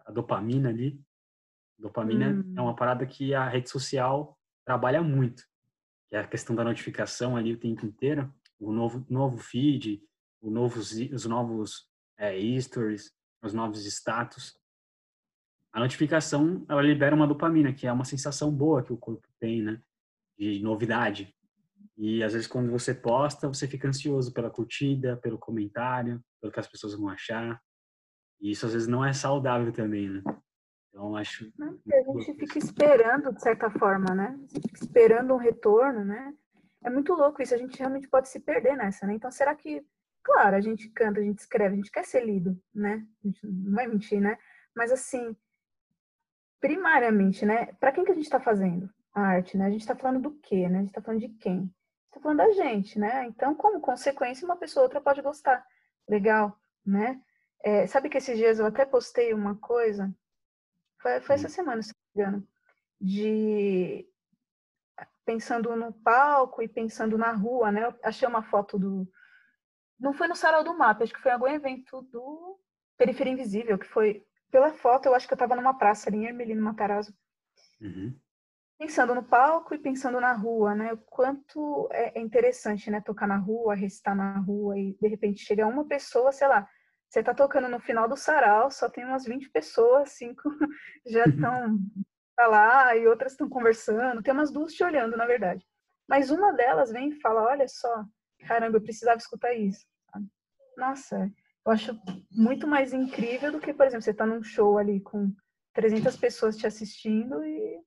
A 0.05 0.11
dopamina 0.11 0.69
ali. 0.69 1.01
A 1.79 1.83
dopamina 1.83 2.31
hum. 2.31 2.55
é 2.57 2.61
uma 2.61 2.75
parada 2.75 3.07
que 3.07 3.33
a 3.33 3.49
rede 3.49 3.71
social 3.71 4.37
trabalha 4.65 5.01
muito. 5.01 5.45
Que 6.09 6.17
é 6.17 6.19
a 6.19 6.27
questão 6.27 6.57
da 6.57 6.65
notificação 6.65 7.37
ali 7.37 7.53
o 7.53 7.57
tempo 7.57 7.87
inteiro. 7.87 8.35
O 8.59 8.73
novo, 8.73 9.07
novo 9.09 9.39
feed, 9.39 10.03
o 10.41 10.51
novos, 10.51 10.91
os 10.91 11.27
novos 11.27 11.89
é, 12.19 12.37
stories, 12.61 13.15
os 13.41 13.55
novos 13.55 13.87
status. 13.87 14.59
A 15.73 15.79
notificação, 15.79 16.67
ela 16.69 16.83
libera 16.83 17.15
uma 17.15 17.29
dopamina, 17.29 17.73
que 17.73 17.87
é 17.87 17.93
uma 17.93 18.05
sensação 18.05 18.53
boa 18.53 18.83
que 18.83 18.93
o 18.93 18.97
corpo 18.97 19.29
tem, 19.39 19.63
né? 19.63 19.81
De 20.37 20.59
novidade. 20.59 21.33
E 22.01 22.25
às 22.25 22.33
vezes 22.33 22.49
quando 22.49 22.71
você 22.71 22.95
posta, 22.95 23.47
você 23.47 23.69
fica 23.69 23.87
ansioso 23.87 24.33
pela 24.33 24.51
curtida, 24.51 25.19
pelo 25.19 25.39
comentário, 25.39 26.19
pelo 26.41 26.51
que 26.51 26.59
as 26.59 26.67
pessoas 26.67 26.95
vão 26.95 27.11
achar. 27.11 27.61
E 28.41 28.51
isso 28.51 28.65
às 28.65 28.73
vezes 28.73 28.89
não 28.89 29.05
é 29.05 29.13
saudável 29.13 29.71
também, 29.71 30.09
né? 30.09 30.23
Então 30.89 31.15
acho. 31.15 31.53
Não, 31.59 31.79
a 31.93 32.21
gente 32.23 32.35
fica 32.39 32.59
esperando 32.59 33.31
de 33.35 33.43
certa 33.43 33.71
forma, 33.71 34.15
né? 34.15 34.35
Fica 34.51 34.83
esperando 34.83 35.35
um 35.35 35.37
retorno, 35.37 36.03
né? 36.03 36.35
É 36.83 36.89
muito 36.89 37.13
louco 37.13 37.43
isso. 37.43 37.55
A 37.55 37.59
gente 37.59 37.79
realmente 37.79 38.09
pode 38.09 38.31
se 38.31 38.41
perder 38.41 38.79
nessa, 38.79 39.07
né? 39.07 39.13
Então 39.13 39.31
será 39.31 39.55
que, 39.55 39.85
claro, 40.25 40.57
a 40.57 40.61
gente 40.63 40.89
canta, 40.89 41.21
a 41.21 41.23
gente 41.23 41.41
escreve, 41.41 41.75
a 41.75 41.77
gente 41.77 41.93
quer 41.93 42.07
ser 42.07 42.25
lido, 42.25 42.59
né? 42.75 43.07
A 43.23 43.27
gente 43.27 43.47
não 43.47 43.75
vai 43.75 43.87
mentir, 43.87 44.23
né? 44.23 44.39
Mas 44.75 44.91
assim, 44.91 45.37
primariamente, 46.59 47.45
né? 47.45 47.75
Para 47.75 47.93
quem 47.93 48.07
que 48.07 48.13
a 48.13 48.15
gente 48.15 48.25
está 48.25 48.41
fazendo 48.41 48.89
a 49.13 49.21
arte, 49.21 49.59
né? 49.59 49.67
A 49.67 49.71
gente 49.71 49.83
está 49.83 49.95
falando 49.95 50.23
do 50.23 50.31
quê, 50.41 50.67
né? 50.67 50.79
A 50.79 50.81
gente 50.81 50.89
está 50.89 51.03
falando 51.03 51.21
de 51.21 51.29
quem? 51.29 51.71
Estou 52.11 52.23
falando 52.23 52.39
da 52.39 52.51
gente, 52.51 52.99
né? 52.99 53.25
Então, 53.27 53.55
como 53.55 53.81
consequência, 53.81 54.45
uma 54.45 54.57
pessoa 54.57 54.83
ou 54.83 54.87
outra 54.87 55.01
pode 55.01 55.23
gostar. 55.23 55.65
Legal, 56.09 56.59
né? 56.85 57.23
É, 57.63 57.87
sabe 57.87 58.09
que 58.09 58.19
esses 58.19 58.37
dias 58.37 58.59
eu 58.59 58.67
até 58.67 58.85
postei 58.85 59.33
uma 59.33 59.55
coisa, 59.57 60.13
foi, 61.01 61.21
foi 61.21 61.35
essa 61.37 61.47
hum. 61.47 61.51
semana, 61.51 61.83
se 61.83 61.93
não 61.93 62.25
me 62.25 62.31
engano, 62.31 62.49
de 63.01 64.09
pensando 65.25 65.77
no 65.77 65.93
palco 65.93 66.63
e 66.63 66.69
pensando 66.69 67.17
na 67.17 67.31
rua, 67.31 67.71
né? 67.71 67.85
Eu 67.85 67.95
achei 68.03 68.27
uma 68.27 68.43
foto 68.43 68.77
do. 68.77 69.09
Não 69.99 70.13
foi 70.13 70.27
no 70.27 70.35
Sarau 70.35 70.65
do 70.65 70.77
Mapa, 70.77 71.05
acho 71.05 71.13
que 71.13 71.21
foi 71.21 71.31
algum 71.31 71.47
evento 71.47 72.03
do 72.03 72.59
Periferia 72.99 73.33
Invisível, 73.33 73.79
que 73.79 73.87
foi. 73.87 74.27
Pela 74.51 74.73
foto, 74.73 75.07
eu 75.07 75.15
acho 75.15 75.29
que 75.29 75.33
eu 75.33 75.37
estava 75.37 75.55
numa 75.55 75.79
praça 75.79 76.11
ali 76.11 76.19
em 76.19 76.27
Ermelino 76.27 76.61
Matarazzo. 76.61 77.15
Uhum 77.81 78.19
pensando 78.81 79.15
no 79.15 79.23
palco 79.23 79.75
e 79.75 79.79
pensando 79.79 80.19
na 80.19 80.33
rua, 80.33 80.75
né? 80.75 80.95
O 80.95 80.97
quanto 80.97 81.87
é, 81.93 82.19
é 82.19 82.23
interessante, 82.23 82.91
né? 82.91 82.99
Tocar 83.03 83.27
na 83.27 83.37
rua, 83.37 83.75
recitar 83.75 84.17
na 84.17 84.39
rua 84.39 84.79
e 84.79 84.97
de 84.99 85.07
repente 85.07 85.45
chega 85.45 85.67
uma 85.67 85.87
pessoa, 85.87 86.33
sei 86.33 86.49
lá, 86.49 86.67
você 87.07 87.23
tá 87.23 87.35
tocando 87.35 87.69
no 87.69 87.79
final 87.79 88.09
do 88.09 88.17
sarau, 88.17 88.71
só 88.71 88.89
tem 88.89 89.05
umas 89.05 89.27
20 89.27 89.51
pessoas, 89.51 90.13
cinco 90.13 90.43
já 91.07 91.25
estão 91.27 91.79
lá 92.41 92.97
e 92.97 93.07
outras 93.07 93.33
estão 93.33 93.51
conversando, 93.51 94.23
tem 94.23 94.33
umas 94.33 94.51
duas 94.51 94.73
te 94.73 94.83
olhando, 94.83 95.15
na 95.15 95.27
verdade. 95.27 95.63
Mas 96.09 96.31
uma 96.31 96.51
delas 96.51 96.91
vem 96.91 97.11
e 97.11 97.21
fala: 97.21 97.43
Olha 97.43 97.69
só, 97.69 98.03
caramba, 98.49 98.79
eu 98.79 98.83
precisava 98.83 99.19
escutar 99.19 99.53
isso. 99.53 99.85
Nossa, 100.75 101.31
eu 101.67 101.73
acho 101.73 102.01
muito 102.31 102.67
mais 102.67 102.95
incrível 102.95 103.53
do 103.53 103.61
que, 103.61 103.75
por 103.75 103.85
exemplo, 103.85 104.03
você 104.03 104.15
tá 104.15 104.25
num 104.25 104.43
show 104.43 104.79
ali 104.79 105.01
com 105.01 105.31
300 105.75 106.17
pessoas 106.17 106.57
te 106.57 106.67
assistindo 106.67 107.45
e 107.45 107.79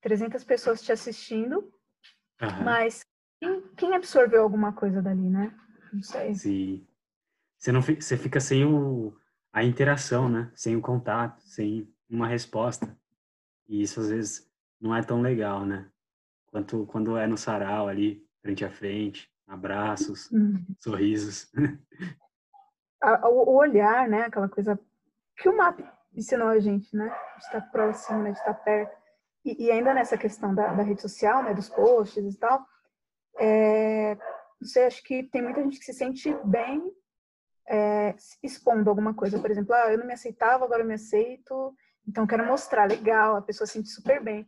300 0.00 0.44
pessoas 0.44 0.82
te 0.82 0.92
assistindo, 0.92 1.72
uhum. 2.40 2.64
mas 2.64 3.04
quem, 3.40 3.62
quem, 3.76 3.94
absorveu 3.94 4.42
alguma 4.42 4.72
coisa 4.72 5.02
dali, 5.02 5.28
né? 5.28 5.54
Não 5.92 6.02
sei. 6.02 6.34
Sim. 6.34 6.86
Você, 7.58 7.72
não, 7.72 7.82
você 7.82 8.16
fica 8.16 8.40
sem 8.40 8.64
o, 8.64 9.16
a 9.52 9.64
interação, 9.64 10.28
né? 10.28 10.50
Sem 10.54 10.76
o 10.76 10.80
contato, 10.80 11.40
sem 11.40 11.92
uma 12.08 12.26
resposta. 12.26 12.96
E 13.68 13.82
isso 13.82 14.00
às 14.00 14.08
vezes 14.10 14.50
não 14.80 14.94
é 14.94 15.02
tão 15.02 15.20
legal, 15.20 15.64
né? 15.64 15.90
Quanto 16.46 16.86
quando 16.86 17.16
é 17.16 17.26
no 17.26 17.36
sarau 17.36 17.88
ali, 17.88 18.26
frente 18.40 18.64
a 18.64 18.70
frente, 18.70 19.30
abraços, 19.46 20.30
uhum. 20.30 20.64
sorrisos. 20.78 21.50
o 23.24 23.56
olhar, 23.56 24.08
né? 24.08 24.22
Aquela 24.22 24.48
coisa 24.48 24.78
que 25.36 25.48
o 25.48 25.56
MAP 25.56 25.80
ensinou 26.14 26.48
a 26.48 26.58
gente, 26.58 26.94
né? 26.96 27.08
De 27.36 27.44
estar 27.44 27.60
próximo, 27.70 28.22
né? 28.22 28.32
de 28.32 28.38
estar 28.38 28.54
perto. 28.54 28.97
E, 29.48 29.64
e 29.64 29.70
ainda 29.70 29.94
nessa 29.94 30.18
questão 30.18 30.54
da, 30.54 30.74
da, 30.74 30.82
rede 30.82 31.00
social, 31.00 31.42
né, 31.42 31.54
dos 31.54 31.70
posts 31.70 32.34
e 32.34 32.38
tal, 32.38 32.66
é, 33.38 34.14
não 34.60 34.68
sei, 34.68 34.84
acho 34.84 35.02
que 35.02 35.22
tem 35.22 35.40
muita 35.40 35.62
gente 35.62 35.78
que 35.78 35.86
se 35.86 35.94
sente 35.94 36.30
bem 36.44 36.82
é, 37.66 38.14
expondo 38.42 38.90
alguma 38.90 39.14
coisa. 39.14 39.40
Por 39.40 39.50
exemplo, 39.50 39.74
ah, 39.74 39.90
eu 39.90 39.98
não 39.98 40.06
me 40.06 40.12
aceitava, 40.12 40.64
agora 40.64 40.82
eu 40.82 40.86
me 40.86 40.94
aceito, 40.94 41.74
então 42.06 42.26
quero 42.26 42.44
mostrar, 42.44 42.84
legal, 42.84 43.36
a 43.36 43.42
pessoa 43.42 43.66
se 43.66 43.74
sente 43.74 43.88
super 43.88 44.22
bem. 44.22 44.46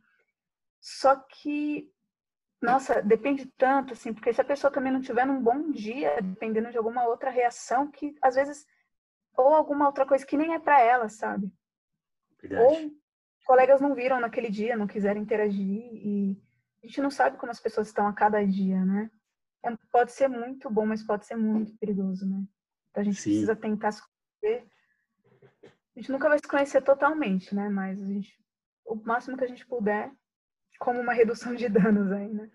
Só 0.82 1.16
que, 1.16 1.90
nossa, 2.60 3.00
depende 3.00 3.46
tanto, 3.56 3.94
assim, 3.94 4.12
porque 4.12 4.34
se 4.34 4.40
a 4.42 4.44
pessoa 4.44 4.70
também 4.70 4.92
não 4.92 5.00
tiver 5.00 5.24
num 5.24 5.40
bom 5.40 5.70
dia, 5.70 6.20
dependendo 6.20 6.70
de 6.70 6.76
alguma 6.76 7.06
outra 7.06 7.30
reação, 7.30 7.90
que 7.90 8.14
às 8.20 8.34
vezes, 8.34 8.66
ou 9.34 9.54
alguma 9.54 9.86
outra 9.86 10.04
coisa 10.04 10.26
que 10.26 10.36
nem 10.36 10.52
é 10.52 10.58
para 10.58 10.78
ela, 10.82 11.08
sabe? 11.08 11.50
Verdade. 12.42 12.64
Ou 12.64 12.99
colegas 13.44 13.80
não 13.80 13.94
viram 13.94 14.20
naquele 14.20 14.50
dia, 14.50 14.76
não 14.76 14.86
quiseram 14.86 15.20
interagir 15.20 15.82
e 15.92 16.40
a 16.82 16.86
gente 16.86 17.00
não 17.00 17.10
sabe 17.10 17.36
como 17.36 17.52
as 17.52 17.60
pessoas 17.60 17.88
estão 17.88 18.06
a 18.06 18.12
cada 18.12 18.44
dia, 18.44 18.84
né? 18.84 19.10
É, 19.64 19.76
pode 19.92 20.12
ser 20.12 20.28
muito 20.28 20.70
bom, 20.70 20.86
mas 20.86 21.02
pode 21.02 21.26
ser 21.26 21.36
muito 21.36 21.76
perigoso, 21.78 22.28
né? 22.28 22.42
Então 22.90 23.02
a 23.02 23.04
gente 23.04 23.20
Sim. 23.20 23.30
precisa 23.30 23.56
tentar 23.56 23.92
se 23.92 24.02
conhecer. 24.02 24.66
A 25.64 26.00
gente 26.00 26.10
nunca 26.10 26.28
vai 26.28 26.38
se 26.38 26.48
conhecer 26.48 26.82
totalmente, 26.82 27.54
né? 27.54 27.68
Mas 27.68 28.00
a 28.00 28.06
gente, 28.06 28.34
o 28.84 28.94
máximo 28.94 29.36
que 29.36 29.44
a 29.44 29.48
gente 29.48 29.66
puder, 29.66 30.10
como 30.78 31.00
uma 31.00 31.12
redução 31.12 31.54
de 31.54 31.68
danos 31.68 32.10
aí, 32.10 32.32
né? 32.32 32.50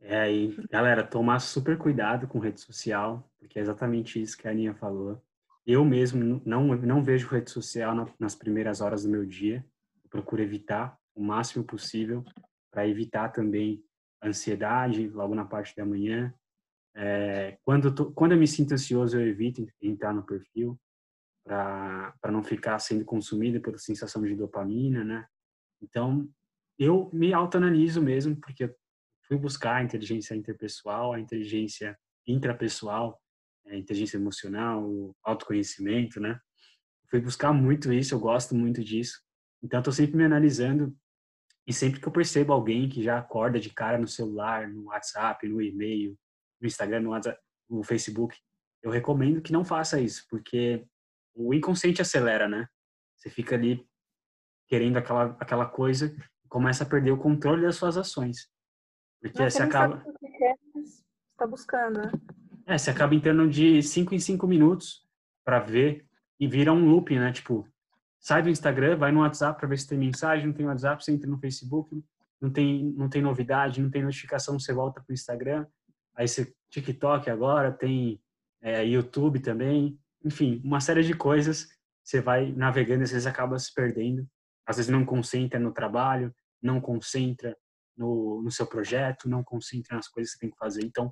É 0.00 0.20
aí, 0.20 0.56
galera, 0.70 1.04
tomar 1.04 1.40
super 1.40 1.76
cuidado 1.76 2.28
com 2.28 2.38
rede 2.38 2.60
social, 2.60 3.28
porque 3.38 3.58
é 3.58 3.62
exatamente 3.62 4.22
isso 4.22 4.38
que 4.38 4.46
a 4.46 4.52
Aninha 4.52 4.74
falou. 4.74 5.22
Eu 5.66 5.84
mesmo 5.84 6.40
não, 6.46 6.68
não 6.76 7.02
vejo 7.02 7.28
rede 7.28 7.50
social 7.50 7.94
nas 8.18 8.34
primeiras 8.34 8.80
horas 8.80 9.02
do 9.02 9.10
meu 9.10 9.26
dia. 9.26 9.66
Eu 10.08 10.10
procuro 10.10 10.42
evitar 10.42 10.98
o 11.14 11.22
máximo 11.22 11.62
possível 11.64 12.24
para 12.72 12.88
evitar 12.88 13.28
também 13.28 13.84
ansiedade 14.22 15.06
logo 15.08 15.34
na 15.34 15.44
parte 15.44 15.76
da 15.76 15.84
manhã. 15.84 16.34
É, 16.96 17.58
quando, 17.62 17.94
tô, 17.94 18.10
quando 18.12 18.32
eu 18.32 18.38
me 18.38 18.46
sinto 18.46 18.72
ansioso, 18.72 19.18
eu 19.18 19.28
evito 19.28 19.64
entrar 19.82 20.14
no 20.14 20.24
perfil 20.24 20.80
para 21.44 22.14
não 22.30 22.42
ficar 22.42 22.78
sendo 22.78 23.04
consumido 23.04 23.60
pela 23.60 23.78
sensação 23.78 24.22
de 24.22 24.34
dopamina, 24.34 25.04
né? 25.04 25.26
Então, 25.80 26.28
eu 26.78 27.10
me 27.12 27.32
autoanaliso 27.32 28.02
mesmo, 28.02 28.36
porque 28.36 28.64
eu 28.64 28.74
fui 29.26 29.36
buscar 29.36 29.76
a 29.76 29.82
inteligência 29.82 30.34
interpessoal, 30.34 31.12
a 31.12 31.20
inteligência 31.20 31.98
intrapessoal, 32.26 33.20
a 33.66 33.76
inteligência 33.76 34.16
emocional, 34.16 34.82
o 34.82 35.14
autoconhecimento, 35.22 36.18
né? 36.18 36.40
Fui 37.10 37.20
buscar 37.20 37.52
muito 37.52 37.92
isso, 37.92 38.14
eu 38.14 38.20
gosto 38.20 38.54
muito 38.54 38.82
disso. 38.82 39.27
Então, 39.62 39.80
estou 39.80 39.92
sempre 39.92 40.16
me 40.16 40.24
analisando 40.24 40.96
e 41.66 41.72
sempre 41.72 42.00
que 42.00 42.08
eu 42.08 42.12
percebo 42.12 42.52
alguém 42.52 42.88
que 42.88 43.02
já 43.02 43.18
acorda 43.18 43.60
de 43.60 43.70
cara 43.70 43.98
no 43.98 44.08
celular, 44.08 44.68
no 44.68 44.84
WhatsApp, 44.84 45.46
no 45.46 45.60
e-mail, 45.60 46.16
no 46.60 46.66
Instagram, 46.66 47.00
no, 47.00 47.10
WhatsApp, 47.10 47.38
no 47.68 47.82
Facebook, 47.82 48.38
eu 48.82 48.90
recomendo 48.90 49.42
que 49.42 49.52
não 49.52 49.64
faça 49.64 50.00
isso, 50.00 50.24
porque 50.30 50.86
o 51.34 51.52
inconsciente 51.52 52.00
acelera, 52.00 52.48
né? 52.48 52.66
Você 53.16 53.28
fica 53.28 53.54
ali 53.54 53.86
querendo 54.66 54.96
aquela, 54.96 55.36
aquela 55.40 55.66
coisa 55.66 56.16
e 56.44 56.48
começa 56.48 56.84
a 56.84 56.86
perder 56.86 57.10
o 57.10 57.18
controle 57.18 57.62
das 57.62 57.76
suas 57.76 57.96
ações. 57.96 58.48
Porque 59.20 59.50
você 59.50 59.62
acaba. 59.62 60.04
está 61.30 61.46
buscando, 61.46 61.98
né? 61.98 62.12
É, 62.66 62.78
você 62.78 62.90
acaba 62.90 63.14
entrando 63.14 63.48
de 63.48 63.82
5 63.82 64.14
em 64.14 64.18
5 64.18 64.46
minutos 64.46 65.06
para 65.44 65.58
ver 65.58 66.06
e 66.38 66.46
vira 66.46 66.72
um 66.72 66.84
loop, 66.84 67.14
né? 67.14 67.32
Tipo, 67.32 67.66
sai 68.28 68.42
do 68.42 68.50
Instagram, 68.50 68.94
vai 68.98 69.10
no 69.10 69.20
WhatsApp 69.20 69.58
para 69.58 69.66
ver 69.66 69.78
se 69.78 69.88
tem 69.88 69.96
mensagem, 69.96 70.48
não 70.48 70.52
tem 70.52 70.66
WhatsApp, 70.66 71.02
você 71.02 71.12
entra 71.12 71.30
no 71.30 71.38
Facebook, 71.38 72.04
não 72.38 72.50
tem, 72.50 72.92
não 72.92 73.08
tem 73.08 73.22
novidade, 73.22 73.80
não 73.80 73.88
tem 73.88 74.02
notificação, 74.02 74.60
você 74.60 74.70
volta 74.70 75.00
para 75.00 75.10
o 75.10 75.14
Instagram, 75.14 75.66
aí 76.14 76.28
você 76.28 76.54
TikTok 76.70 77.30
agora, 77.30 77.72
tem 77.72 78.20
é, 78.60 78.84
YouTube 78.84 79.40
também, 79.40 79.98
enfim, 80.22 80.60
uma 80.62 80.78
série 80.78 81.02
de 81.02 81.14
coisas, 81.14 81.68
você 82.04 82.20
vai 82.20 82.52
navegando 82.52 83.00
e 83.00 83.04
às 83.04 83.12
vezes 83.12 83.26
acaba 83.26 83.58
se 83.58 83.72
perdendo, 83.72 84.28
às 84.66 84.76
vezes 84.76 84.90
não 84.90 85.06
concentra 85.06 85.58
no 85.58 85.72
trabalho, 85.72 86.30
não 86.62 86.82
concentra 86.82 87.56
no, 87.96 88.42
no 88.42 88.50
seu 88.50 88.66
projeto, 88.66 89.26
não 89.26 89.42
concentra 89.42 89.96
nas 89.96 90.06
coisas 90.06 90.34
que 90.34 90.40
você 90.40 90.40
tem 90.40 90.50
que 90.50 90.58
fazer, 90.58 90.84
então 90.84 91.10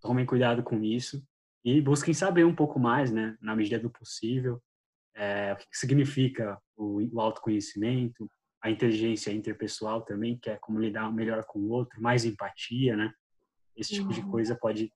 tomem 0.00 0.24
cuidado 0.24 0.62
com 0.62 0.80
isso 0.80 1.20
e 1.64 1.80
busquem 1.80 2.14
saber 2.14 2.44
um 2.44 2.54
pouco 2.54 2.78
mais, 2.78 3.10
né, 3.10 3.36
na 3.40 3.56
medida 3.56 3.80
do 3.80 3.90
possível, 3.90 4.62
é, 5.14 5.52
o 5.52 5.56
que 5.56 5.66
significa 5.72 6.58
o, 6.76 7.00
o 7.12 7.20
autoconhecimento, 7.20 8.30
a 8.62 8.70
inteligência 8.70 9.32
interpessoal 9.32 10.02
também, 10.02 10.38
que 10.38 10.48
é 10.48 10.56
como 10.56 10.78
lidar 10.78 11.12
melhor 11.12 11.44
com 11.44 11.58
o 11.58 11.70
outro, 11.70 12.00
mais 12.00 12.24
empatia, 12.24 12.96
né? 12.96 13.12
Esse 13.76 13.94
tipo 13.94 14.08
uhum. 14.08 14.14
de 14.14 14.22
coisa 14.22 14.54
pode 14.54 14.92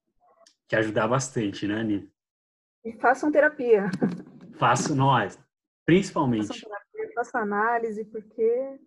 te 0.68 0.76
ajudar 0.76 1.08
bastante, 1.08 1.66
né, 1.66 1.82
Nina? 1.82 2.06
E 2.84 2.92
façam 2.92 3.32
terapia. 3.32 3.90
Façam 4.58 4.96
nós, 4.96 5.38
principalmente. 5.84 6.46
Façam 6.46 6.70
terapia, 6.70 7.14
façam 7.14 7.40
análise, 7.42 8.04
porque 8.06 8.42
a 8.42 8.78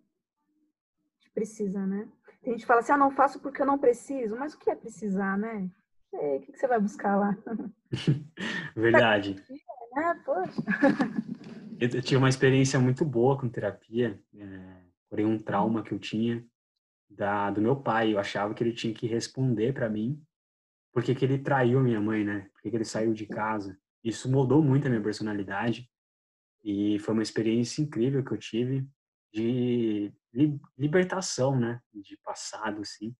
gente 1.20 1.30
precisa, 1.32 1.86
né? 1.86 2.08
Tem 2.42 2.54
gente 2.54 2.62
que 2.62 2.66
fala 2.66 2.80
assim, 2.80 2.92
ah, 2.92 2.96
não 2.96 3.12
faço 3.12 3.38
porque 3.38 3.62
eu 3.62 3.66
não 3.66 3.78
preciso. 3.78 4.36
Mas 4.36 4.52
o 4.52 4.58
que 4.58 4.68
é 4.68 4.74
precisar, 4.74 5.38
né? 5.38 5.70
Ei, 6.12 6.38
o 6.38 6.40
que 6.40 6.56
você 6.56 6.66
vai 6.66 6.80
buscar 6.80 7.16
lá? 7.16 7.36
Verdade. 8.74 9.36
É, 9.96 10.14
poxa. 10.24 10.62
Eu 11.80 12.02
tive 12.02 12.16
uma 12.16 12.28
experiência 12.28 12.78
muito 12.78 13.04
boa 13.04 13.38
com 13.38 13.48
terapia, 13.48 14.22
é, 14.34 14.82
porém 15.08 15.24
um 15.24 15.38
trauma 15.38 15.82
que 15.82 15.92
eu 15.92 15.98
tinha 15.98 16.44
da, 17.08 17.50
do 17.50 17.60
meu 17.60 17.74
pai. 17.74 18.12
Eu 18.12 18.18
achava 18.18 18.54
que 18.54 18.62
ele 18.62 18.72
tinha 18.72 18.92
que 18.92 19.06
responder 19.06 19.72
para 19.72 19.88
mim 19.88 20.22
porque 20.92 21.14
que 21.14 21.24
ele 21.24 21.38
traiu 21.38 21.80
minha 21.80 22.00
mãe, 22.00 22.24
né? 22.24 22.48
Porque 22.52 22.70
que 22.70 22.76
ele 22.76 22.84
saiu 22.84 23.12
de 23.12 23.26
casa. 23.26 23.78
Isso 24.02 24.30
mudou 24.30 24.62
muito 24.62 24.86
a 24.86 24.90
minha 24.90 25.02
personalidade 25.02 25.88
e 26.64 26.98
foi 27.00 27.14
uma 27.14 27.22
experiência 27.22 27.82
incrível 27.82 28.24
que 28.24 28.32
eu 28.32 28.38
tive 28.38 28.88
de 29.32 30.12
libertação, 30.76 31.58
né? 31.58 31.80
De 31.92 32.16
passado, 32.18 32.80
assim. 32.80 33.14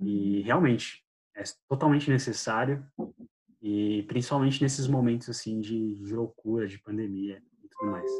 E 0.00 0.38
uhum. 0.38 0.44
realmente 0.44 1.04
é 1.36 1.42
totalmente 1.68 2.10
necessário 2.10 2.86
e 3.64 4.02
principalmente 4.02 4.62
nesses 4.62 4.86
momentos 4.86 5.30
assim 5.30 5.58
de, 5.58 5.94
de 5.94 6.14
loucura, 6.14 6.68
de 6.68 6.78
pandemia 6.78 7.42
e 7.62 7.68
tudo 7.68 7.90
mais. 7.90 8.10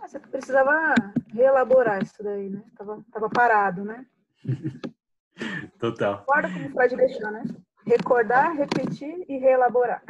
Ah, 0.00 0.08
você 0.08 0.18
precisava 0.18 0.92
reelaborar 1.32 2.02
isso 2.02 2.20
daí, 2.20 2.50
né? 2.50 2.64
Tava, 2.76 3.04
tava 3.12 3.30
parado, 3.30 3.84
né? 3.84 4.04
Total. 5.78 6.24
Guarda 6.26 6.52
como 6.52 6.72
pode 6.72 6.96
deixar, 6.96 7.30
né? 7.30 7.44
Recordar, 7.86 8.56
repetir 8.56 9.24
e 9.28 9.38
reelaborar. 9.38 10.02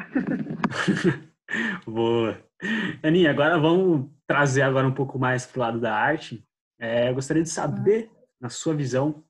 Boa. 1.87 2.43
Aninha, 3.03 3.31
agora 3.31 3.59
vamos 3.59 4.11
trazer 4.27 4.63
agora 4.63 4.87
um 4.87 4.95
pouco 4.95 5.19
mais 5.19 5.45
para 5.45 5.59
o 5.59 5.61
lado 5.61 5.81
da 5.81 5.95
arte. 5.95 6.49
É, 6.79 7.11
eu 7.11 7.15
gostaria 7.15 7.43
de 7.43 7.51
saber, 7.51 8.11
na 8.41 8.49
sua 8.49 8.75
visão, 8.75 9.23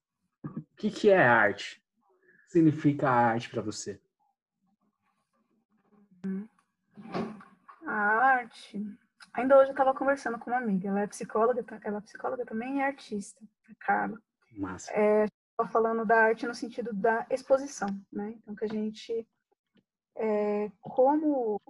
o 0.44 0.62
que, 0.76 0.88
que 0.88 1.10
é 1.10 1.18
arte? 1.18 1.82
O 1.98 2.46
que 2.46 2.52
significa 2.52 3.10
arte 3.10 3.50
para 3.50 3.60
você? 3.60 4.00
A 7.86 7.92
arte. 7.92 8.84
Ainda 9.32 9.56
hoje 9.56 9.68
eu 9.68 9.72
estava 9.72 9.94
conversando 9.94 10.38
com 10.38 10.50
uma 10.50 10.58
amiga, 10.58 10.88
ela 10.88 11.00
é 11.00 11.06
psicóloga, 11.06 11.64
ela 11.84 11.98
é 11.98 12.00
psicóloga 12.00 12.44
também 12.44 12.78
e 12.78 12.80
é 12.80 12.86
artista, 12.86 13.40
a 13.70 13.84
Carla. 13.84 14.18
Massa. 14.52 14.90
É, 14.92 15.26
falando 15.70 16.04
da 16.04 16.16
arte 16.16 16.46
no 16.46 16.54
sentido 16.54 16.92
da 16.92 17.26
exposição, 17.30 17.88
né? 18.12 18.34
Então 18.38 18.54
que 18.54 18.64
a 18.64 18.68
gente 18.68 19.26
é, 20.14 20.70
como 20.80 21.60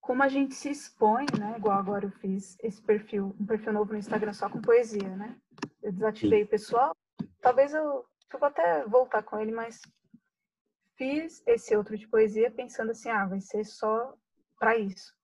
como 0.00 0.22
a 0.22 0.28
gente 0.28 0.54
se 0.54 0.70
expõe, 0.70 1.24
né? 1.38 1.54
Igual 1.56 1.78
agora 1.78 2.04
eu 2.04 2.10
fiz 2.10 2.58
esse 2.62 2.82
perfil, 2.82 3.34
um 3.40 3.46
perfil 3.46 3.72
novo 3.72 3.92
no 3.92 3.98
Instagram 3.98 4.34
só 4.34 4.50
com 4.50 4.60
poesia, 4.60 5.16
né? 5.16 5.34
Eu 5.82 5.92
desativei 5.92 6.40
Sim. 6.40 6.44
o 6.44 6.48
pessoal. 6.48 6.96
Talvez 7.40 7.72
eu, 7.72 8.04
eu 8.32 8.38
vou 8.38 8.48
até 8.48 8.84
voltar 8.84 9.22
com 9.22 9.38
ele, 9.38 9.50
mas 9.50 9.80
fiz 10.96 11.42
esse 11.46 11.76
outro 11.76 11.96
de 11.96 12.06
poesia 12.08 12.50
pensando 12.50 12.90
assim, 12.90 13.08
ah, 13.08 13.26
vai 13.26 13.40
ser 13.40 13.64
só 13.64 14.16
para 14.58 14.76
isso. 14.76 15.14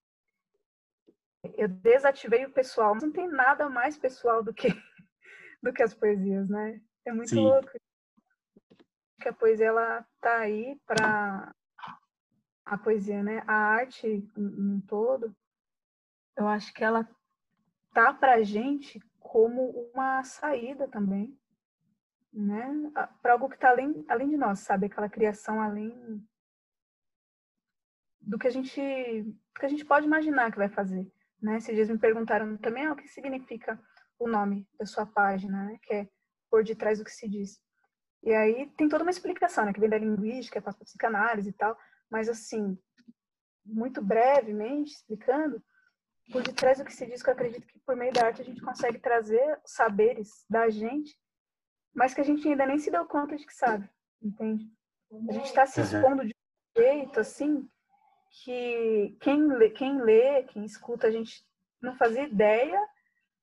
Eu 1.55 1.69
desativei 1.69 2.45
o 2.45 2.53
pessoal, 2.53 2.95
não 2.95 3.11
tem 3.11 3.29
nada 3.29 3.69
mais 3.69 3.97
pessoal 3.97 4.43
do 4.43 4.53
que 4.53 4.69
do 5.63 5.73
que 5.73 5.83
as 5.83 5.95
poesias, 5.95 6.49
né? 6.49 6.81
É 7.05 7.13
muito 7.13 7.31
Sim. 7.31 7.43
louco. 7.43 7.71
Que 9.21 9.29
a 9.29 9.33
poesia 9.33 9.67
ela 9.67 10.07
tá 10.21 10.39
aí 10.39 10.79
para 10.87 11.55
a 12.65 12.79
poesia, 12.79 13.23
né? 13.23 13.43
A 13.47 13.55
arte 13.55 14.31
um 14.37 14.81
todo, 14.83 15.35
eu 16.37 16.47
acho 16.47 16.73
que 16.73 16.85
ela 16.85 17.09
tá 17.93 18.13
pra 18.13 18.43
gente 18.43 19.01
como 19.19 19.71
uma 19.93 20.23
saída 20.25 20.89
também 20.89 21.40
né? 22.33 22.91
Para 23.23 23.33
algo 23.33 23.49
que 23.49 23.57
está 23.57 23.71
além, 23.71 24.05
além 24.09 24.29
de 24.29 24.37
nós, 24.37 24.61
sabe? 24.61 24.87
Aquela 24.87 25.09
criação 25.09 25.61
além 25.61 26.27
do 28.21 28.39
que 28.39 28.47
a 28.47 28.51
gente, 28.51 28.75
que 28.75 29.67
a 29.67 29.69
gente 29.69 29.85
pode 29.85 30.07
imaginar 30.07 30.51
que 30.51 30.59
vai 30.59 30.69
fazer, 30.69 31.11
né? 31.41 31.57
Esses 31.57 31.75
dias 31.75 31.89
me 31.89 31.99
perguntaram 31.99 32.57
também 32.57 32.87
ah, 32.87 32.93
o 32.93 32.97
que 32.97 33.09
significa 33.09 33.81
o 34.19 34.29
nome 34.29 34.69
da 34.79 34.87
sua 34.87 35.07
página, 35.07 35.65
né? 35.65 35.79
Que 35.83 35.95
é 35.95 36.09
por 36.51 36.63
detrás 36.65 36.99
do 36.99 37.05
que 37.05 37.11
se 37.11 37.29
diz. 37.29 37.59
E 38.23 38.33
aí 38.33 38.71
tem 38.77 38.89
toda 38.89 39.03
uma 39.03 39.11
explicação, 39.11 39.65
né? 39.65 39.73
Que 39.73 39.81
vem 39.81 39.89
da 39.89 39.99
linguística, 39.99 40.61
passa 40.61 40.79
para 40.79 40.85
psicanálise 40.85 41.49
e 41.51 41.53
tal. 41.53 41.77
mas 42.11 42.29
assim, 42.29 42.79
muito 43.65 44.03
brevemente 44.03 44.93
explicando, 44.93 45.63
por 46.33 46.43
detrás 46.43 46.79
do 46.79 46.85
que 46.85 46.93
se 46.93 47.07
diz, 47.07 47.23
que 47.23 47.29
eu 47.29 47.35
acredito 47.35 47.67
que 47.67 47.79
por 47.81 47.97
meio 47.97 48.13
da 48.13 48.27
arte 48.27 48.43
a 48.43 48.45
gente 48.45 48.61
consegue 48.61 48.99
trazer 48.99 49.61
saberes 49.65 50.45
da 50.49 50.69
gente, 50.71 51.17
mas 51.95 52.15
que 52.15 52.21
a 52.21 52.25
gente 52.25 52.47
ainda 52.49 52.67
nem 52.67 52.79
se 52.79 52.91
deu 52.91 53.05
conta 53.07 53.37
de 53.37 53.47
que 53.47 53.55
sabe, 53.55 53.89
entende? 54.23 54.71
A 55.29 55.33
gente 55.33 55.47
está 55.47 55.67
se 55.67 55.81
expondo 55.81 56.25
de 56.25 56.35
um 56.77 56.83
jeito 56.83 57.21
assim 57.21 57.69
que 58.31 59.17
quem 59.21 59.49
lê, 59.49 59.71
quem 59.71 60.01
lê, 60.01 60.45
quem 60.45 60.65
escuta, 60.65 61.09
a 61.09 61.11
gente 61.11 61.45
não 61.83 61.97
fazia 61.97 62.25
ideia, 62.25 62.81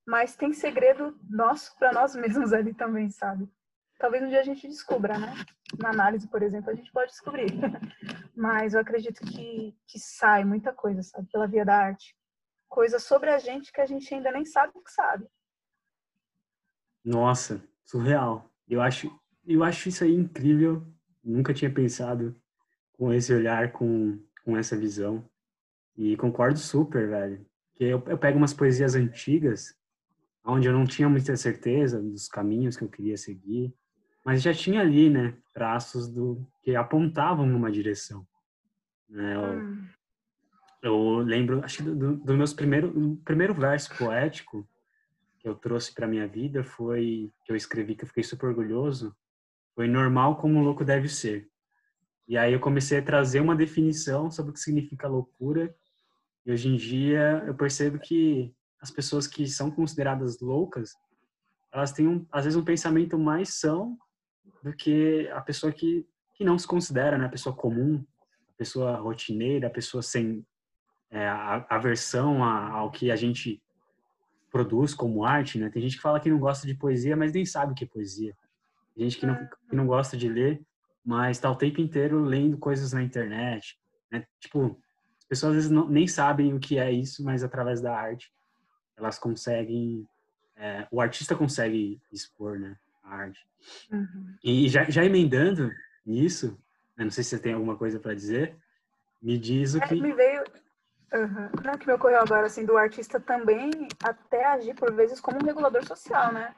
mas 0.06 0.36
tem 0.36 0.54
segredo 0.54 1.20
nosso 1.30 1.78
para 1.78 1.92
nós 1.92 2.16
mesmos 2.16 2.54
ali 2.54 2.74
também, 2.74 3.10
sabe? 3.10 3.50
Talvez 4.00 4.24
um 4.24 4.30
dia 4.30 4.40
a 4.40 4.44
gente 4.44 4.68
descubra, 4.68 5.18
né? 5.18 5.34
Na 5.80 5.90
análise, 5.90 6.28
por 6.28 6.42
exemplo, 6.42 6.70
a 6.70 6.76
gente 6.76 6.92
pode 6.92 7.12
descobrir. 7.12 7.48
mas 8.36 8.74
eu 8.74 8.80
acredito 8.80 9.20
que, 9.22 9.76
que 9.88 10.00
sai 10.00 10.46
muita 10.46 10.72
coisa, 10.72 11.02
sabe? 11.02 11.28
Pela 11.32 11.48
via 11.48 11.66
da 11.66 11.76
arte. 11.76 12.16
Coisa 12.70 13.00
sobre 13.00 13.32
a 13.32 13.40
gente 13.40 13.72
que 13.72 13.82
a 13.82 13.86
gente 13.86 14.14
ainda 14.14 14.32
nem 14.32 14.46
sabe 14.46 14.72
que 14.74 14.92
sabe. 14.92 15.28
Nossa, 17.04 17.62
surreal. 17.88 18.52
Eu 18.70 18.82
acho, 18.82 19.10
eu 19.48 19.64
acho 19.64 19.90
isso 19.90 20.04
aí 20.04 20.14
incrível. 20.14 20.86
Nunca 21.24 21.54
tinha 21.54 21.72
pensado 21.72 22.36
com 22.94 23.12
esse 23.12 23.34
olhar, 23.34 23.72
com, 23.72 24.20
com 24.44 24.56
essa 24.56 24.78
visão. 24.78 25.28
E 25.98 26.16
concordo 26.18 26.60
super, 26.60 27.08
velho. 27.08 27.46
Que 27.74 27.86
eu, 27.86 28.04
eu 28.06 28.18
pego 28.18 28.38
umas 28.38 28.54
poesias 28.54 28.94
antigas, 28.94 29.76
onde 30.44 30.68
eu 30.68 30.74
não 30.74 30.86
tinha 30.86 31.10
muita 31.10 31.36
certeza 31.36 32.02
dos 32.02 32.28
caminhos 32.28 32.78
que 32.78 32.84
eu 32.84 32.90
queria 32.90 33.18
seguir, 33.18 33.74
mas 34.24 34.42
já 34.42 34.54
tinha 34.54 34.82
ali, 34.82 35.10
né, 35.10 35.36
traços 35.54 36.08
do 36.08 36.46
que 36.62 36.76
apontavam 36.76 37.46
numa 37.46 37.72
direção. 37.72 38.28
Né? 39.10 39.36
Eu, 39.36 39.42
hum. 39.42 39.88
eu 40.82 41.18
lembro, 41.20 41.64
acho 41.64 41.78
que 41.78 41.84
do, 41.84 42.18
do 42.18 42.36
meus 42.36 42.54
primeiro, 42.54 43.18
primeiro 43.24 43.54
verso 43.54 43.96
poético 43.98 44.68
eu 45.48 45.56
trouxe 45.56 45.94
para 45.94 46.08
minha 46.08 46.28
vida 46.28 46.64
foi 46.64 47.32
que 47.46 47.52
eu 47.52 47.56
escrevi 47.56 47.96
que 47.96 48.04
eu 48.04 48.08
fiquei 48.08 48.24
super 48.24 48.48
orgulhoso, 48.48 49.16
foi 49.76 49.88
normal 49.88 50.38
como 50.38 50.60
um 50.60 50.64
louco 50.64 50.84
deve 50.84 51.08
ser. 51.08 51.50
E 52.28 52.38
aí 52.38 52.52
eu 52.52 52.60
comecei 52.60 53.00
a 53.00 53.04
trazer 53.04 53.40
uma 53.40 53.56
definição 53.56 54.30
sobre 54.30 54.52
o 54.52 54.54
que 54.54 54.60
significa 54.60 55.08
loucura. 55.08 55.74
E 56.46 56.52
hoje 56.52 56.68
em 56.68 56.76
dia 56.76 57.44
eu 57.48 57.56
percebo 57.56 58.00
que 58.00 58.54
as 58.82 58.92
pessoas 58.92 59.28
que 59.28 59.48
são 59.48 59.72
consideradas 59.72 60.40
loucas, 60.40 60.94
elas 61.72 61.92
têm 61.92 62.08
um, 62.08 62.26
às 62.32 62.44
vezes 62.44 62.58
um 62.58 62.66
pensamento 62.66 63.18
mais 63.18 63.60
são 63.60 63.98
do 64.64 64.74
que 64.74 65.30
a 65.32 65.42
pessoa 65.42 65.72
que, 65.72 66.06
que 66.36 66.44
não 66.44 66.58
se 66.58 66.68
considera, 66.68 67.18
né? 67.18 67.26
A 67.26 67.30
pessoa 67.30 67.56
comum, 67.56 68.04
a 68.50 68.58
pessoa 68.58 68.98
rotineira, 68.98 69.68
a 69.68 69.72
pessoa 69.72 70.02
sem 70.02 70.46
é, 71.10 71.28
aversão 71.70 72.44
ao 72.44 72.92
que 72.92 73.10
a 73.10 73.16
gente 73.16 73.62
produz 74.52 74.94
como 74.94 75.26
arte, 75.26 75.60
né? 75.60 75.70
Tem 75.70 75.82
gente 75.82 75.98
que 75.98 76.02
fala 76.02 76.20
que 76.20 76.30
não 76.30 76.40
gosta 76.40 76.66
de 76.66 76.74
poesia, 76.74 77.16
mas 77.16 77.34
nem 77.34 77.46
sabe 77.46 77.72
o 77.72 77.76
que 77.76 77.84
é 77.84 77.88
poesia. 77.88 78.36
Tem 78.96 79.10
gente 79.10 79.20
que 79.20 79.26
não, 79.26 79.36
que 79.70 79.76
não 79.76 79.86
gosta 79.86 80.18
de 80.18 80.28
ler, 80.28 80.62
mas 81.06 81.40
tá 81.40 81.50
o 81.50 81.56
tempo 81.56 81.80
inteiro 81.80 82.22
lendo 82.24 82.58
coisas 82.58 82.92
na 82.92 83.04
internet, 83.04 83.78
né? 84.12 84.26
Tipo, 84.40 84.80
as 85.20 85.26
pessoas 85.26 85.52
às 85.52 85.56
vezes 85.56 85.72
não, 85.72 85.88
nem 85.88 86.08
sabem 86.08 86.54
o 86.54 86.60
que 86.60 86.78
é 86.80 86.92
isso, 86.92 87.24
mas 87.24 87.44
através 87.44 87.82
da 87.82 87.96
arte 87.96 88.32
elas 88.98 89.20
conseguem, 89.20 90.08
é, 90.56 90.88
o 90.92 91.00
artista 91.00 91.36
consegue 91.36 92.02
expor, 92.12 92.60
né, 92.60 92.76
a 93.04 93.16
arte. 93.16 93.46
Uhum. 93.92 94.36
E 94.44 94.68
já, 94.68 94.84
já 94.90 95.06
emendando 95.06 95.72
nisso, 96.06 96.58
né, 96.98 97.04
não 97.04 97.12
sei 97.12 97.24
se 97.24 97.30
você 97.30 97.40
tem 97.40 97.54
alguma 97.54 97.78
coisa 97.78 98.00
para 98.00 98.16
dizer, 98.16 98.58
me 99.22 99.38
diz 99.38 99.76
o 99.76 99.78
é, 99.78 99.88
que... 99.88 99.96
me 99.96 100.14
veio, 100.14 100.44
uhum. 101.14 101.50
não, 101.64 101.78
que 101.78 101.88
me 101.88 101.94
ocorreu 101.94 102.20
agora, 102.20 102.48
assim, 102.48 102.66
do 102.66 102.78
artista 102.78 103.20
também 103.20 103.72
até 104.04 104.46
agir 104.46 104.76
por 104.76 104.94
vezes 104.94 105.20
como 105.20 105.38
um 105.38 105.46
regulador 105.46 105.86
social, 105.86 106.32
né? 106.32 106.56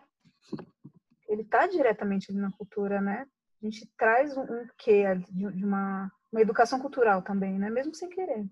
Ele 1.27 1.43
está 1.43 1.67
diretamente 1.67 2.33
na 2.33 2.51
cultura, 2.51 2.99
né? 2.99 3.25
a 3.61 3.65
gente 3.65 3.85
traz 3.97 4.35
um, 4.37 4.41
um 4.41 4.67
quê 4.77 5.03
de, 5.29 5.65
uma, 5.65 6.11
uma 6.31 6.41
educação 6.41 6.79
cultural 6.79 7.21
também, 7.21 7.59
né? 7.59 7.69
Mesmo 7.69 7.93
sem 7.93 8.09
querer. 8.09 8.49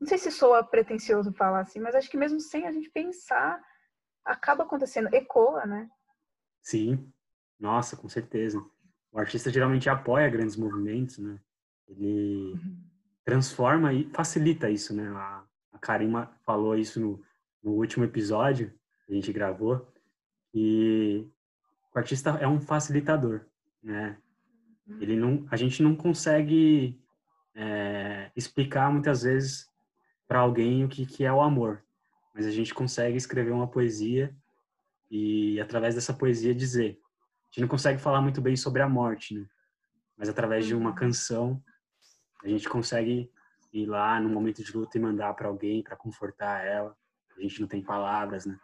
Não 0.00 0.08
sei 0.08 0.18
se 0.18 0.30
soa 0.30 0.64
pretencioso 0.64 1.32
falar 1.32 1.60
assim, 1.60 1.78
mas 1.78 1.94
acho 1.94 2.10
que 2.10 2.16
mesmo 2.16 2.40
sem 2.40 2.66
a 2.66 2.72
gente 2.72 2.90
pensar, 2.90 3.62
acaba 4.24 4.64
acontecendo. 4.64 5.14
Ecoa, 5.14 5.64
né? 5.64 5.88
Sim, 6.60 7.12
nossa, 7.58 7.96
com 7.96 8.08
certeza. 8.08 8.58
O 9.12 9.18
artista 9.18 9.50
geralmente 9.50 9.88
apoia 9.88 10.28
grandes 10.28 10.56
movimentos, 10.56 11.18
né? 11.18 11.38
Ele 11.86 12.54
uhum. 12.54 12.90
Transforma 13.24 13.92
e 13.92 14.08
facilita 14.10 14.70
isso, 14.70 14.94
né? 14.94 15.08
A, 15.08 15.44
a 15.72 15.78
Karima 15.78 16.30
falou 16.44 16.76
isso 16.76 17.00
no, 17.00 17.22
no 17.62 17.72
último 17.72 18.04
episódio 18.04 18.72
que 19.06 19.12
a 19.12 19.14
gente 19.14 19.32
gravou, 19.32 19.86
e 20.54 21.26
o 21.94 21.98
artista 21.98 22.30
é 22.40 22.46
um 22.46 22.60
facilitador, 22.60 23.46
né? 23.82 24.16
Ele 25.00 25.16
não, 25.16 25.46
a 25.50 25.56
gente 25.56 25.82
não 25.82 25.96
consegue 25.96 27.00
é, 27.54 28.30
explicar 28.36 28.92
muitas 28.92 29.22
vezes 29.22 29.68
para 30.28 30.40
alguém 30.40 30.84
o 30.84 30.88
que, 30.88 31.06
que 31.06 31.24
é 31.24 31.32
o 31.32 31.40
amor, 31.40 31.82
mas 32.34 32.46
a 32.46 32.50
gente 32.50 32.74
consegue 32.74 33.16
escrever 33.16 33.52
uma 33.52 33.66
poesia 33.66 34.34
e 35.10 35.60
através 35.60 35.94
dessa 35.94 36.12
poesia 36.12 36.54
dizer. 36.54 36.98
A 37.44 37.46
gente 37.54 37.62
não 37.62 37.68
consegue 37.68 38.00
falar 38.00 38.20
muito 38.20 38.40
bem 38.40 38.56
sobre 38.56 38.82
a 38.82 38.88
morte, 38.88 39.34
né? 39.34 39.46
Mas 40.16 40.28
através 40.28 40.66
de 40.66 40.74
uma 40.74 40.90
uhum. 40.90 40.96
canção 40.96 41.62
a 42.44 42.48
gente 42.48 42.68
consegue 42.68 43.30
ir 43.72 43.86
lá 43.86 44.20
no 44.20 44.28
momento 44.28 44.62
de 44.62 44.76
luta 44.76 44.98
e 44.98 45.00
mandar 45.00 45.34
para 45.34 45.48
alguém 45.48 45.82
para 45.82 45.96
confortar 45.96 46.64
ela. 46.64 46.96
A 47.36 47.40
gente 47.40 47.60
não 47.60 47.66
tem 47.66 47.82
palavras, 47.82 48.46
né? 48.46 48.58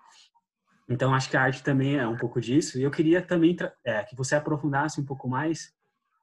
Então 0.88 1.14
acho 1.14 1.30
que 1.30 1.36
a 1.36 1.42
arte 1.42 1.62
também 1.62 1.96
é 1.96 2.06
um 2.06 2.16
pouco 2.16 2.40
disso. 2.40 2.78
E 2.78 2.82
eu 2.82 2.90
queria 2.90 3.22
também 3.22 3.56
é, 3.84 4.02
que 4.04 4.14
você 4.14 4.34
aprofundasse 4.34 5.00
um 5.00 5.04
pouco 5.04 5.28
mais 5.28 5.74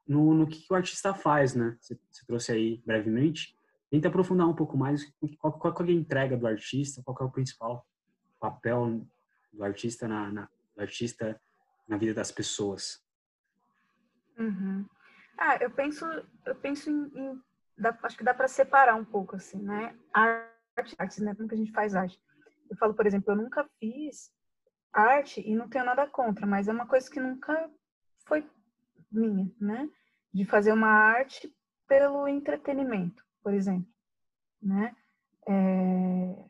no, 0.08 0.34
no 0.34 0.48
que, 0.48 0.66
o 0.70 0.76
artista 0.76 1.14
faz, 1.14 1.56
né? 1.56 1.76
Você, 1.82 2.00
você, 2.10 2.26
trouxe 2.26 2.52
aí 2.52 2.82
brevemente. 2.86 3.58
Tenta 3.90 4.08
aprofundar 4.08 4.48
um 4.48 4.56
pouco 4.56 4.78
mais 4.78 5.04
qual, 5.40 5.54
qual, 5.54 5.74
qual 5.74 5.88
é 5.88 5.92
a 5.92 5.96
entrega 5.96 6.38
do 6.38 6.48
artista, 6.48 7.02
qual 7.04 7.18
é 7.20 7.24
o 7.24 7.32
principal 7.32 7.86
papel 8.40 9.06
do 9.52 9.64
artista 9.64 10.08
na, 10.08 10.32
na 10.32 10.50
do 10.76 10.82
artista 10.82 11.40
na 11.88 11.98
vida 11.98 12.14
das 12.14 12.32
pessoas. 12.32 13.04
Uhum. 14.38 14.86
Ah, 15.38 15.58
eu 15.58 15.72
penso, 15.72 16.06
eu 16.46 16.56
penso 16.56 16.90
em, 16.90 17.12
em 17.16 17.42
dá, 17.78 17.98
acho 18.04 18.18
que 18.18 18.24
dá 18.24 18.34
para 18.34 18.48
separar 18.48 18.96
um 18.96 19.06
pouco 19.06 19.36
assim, 19.36 19.62
né? 19.62 19.96
Arte, 20.14 21.24
né? 21.24 21.36
Como 21.36 21.48
que 21.48 21.56
a 21.56 21.58
gente 21.58 21.72
faz 21.72 21.96
arte? 21.96 22.20
Eu 22.70 22.76
falo, 22.78 22.94
por 22.94 23.06
exemplo, 23.06 23.32
eu 23.32 23.38
nunca 23.38 23.68
fiz 23.80 24.32
arte 24.92 25.42
e 25.46 25.56
não 25.56 25.70
tenho 25.70 25.86
nada 25.86 26.08
contra, 26.08 26.46
mas 26.46 26.68
é 26.68 26.72
uma 26.72 26.88
coisa 26.88 27.10
que 27.10 27.20
nunca 27.20 27.70
foi 28.26 28.46
minha, 29.12 29.50
né? 29.60 29.90
De 30.34 30.46
fazer 30.46 30.72
uma 30.72 30.90
arte 30.90 31.54
pelo 31.88 32.28
entretenimento, 32.28 33.24
por 33.42 33.54
exemplo, 33.54 33.88
né? 34.62 34.96
É... 35.48 36.46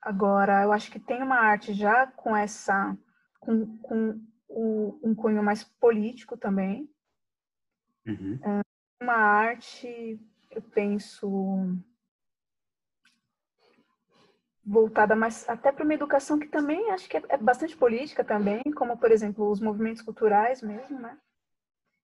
Agora, 0.00 0.62
eu 0.62 0.72
acho 0.72 0.90
que 0.90 1.00
tem 1.00 1.22
uma 1.22 1.38
arte 1.38 1.72
já 1.72 2.06
com 2.06 2.36
essa, 2.36 2.96
com, 3.40 3.78
com 3.78 4.20
o, 4.48 5.00
um 5.02 5.14
cunho 5.14 5.42
mais 5.42 5.64
político 5.64 6.36
também. 6.36 6.88
Uhum. 8.06 8.38
É 8.42 9.02
uma 9.02 9.14
arte, 9.14 10.20
eu 10.54 10.62
penso, 10.62 11.76
voltada 14.64 15.14
mais 15.14 15.48
até 15.48 15.70
para 15.70 15.84
uma 15.84 15.94
educação 15.94 16.38
que 16.38 16.48
também 16.48 16.90
acho 16.90 17.08
que 17.08 17.16
é, 17.16 17.22
é 17.28 17.36
bastante 17.36 17.76
política 17.76 18.24
também, 18.24 18.62
como 18.76 18.96
por 18.96 19.12
exemplo 19.12 19.50
os 19.50 19.60
movimentos 19.60 20.02
culturais 20.02 20.62
mesmo, 20.62 20.98
né? 20.98 21.18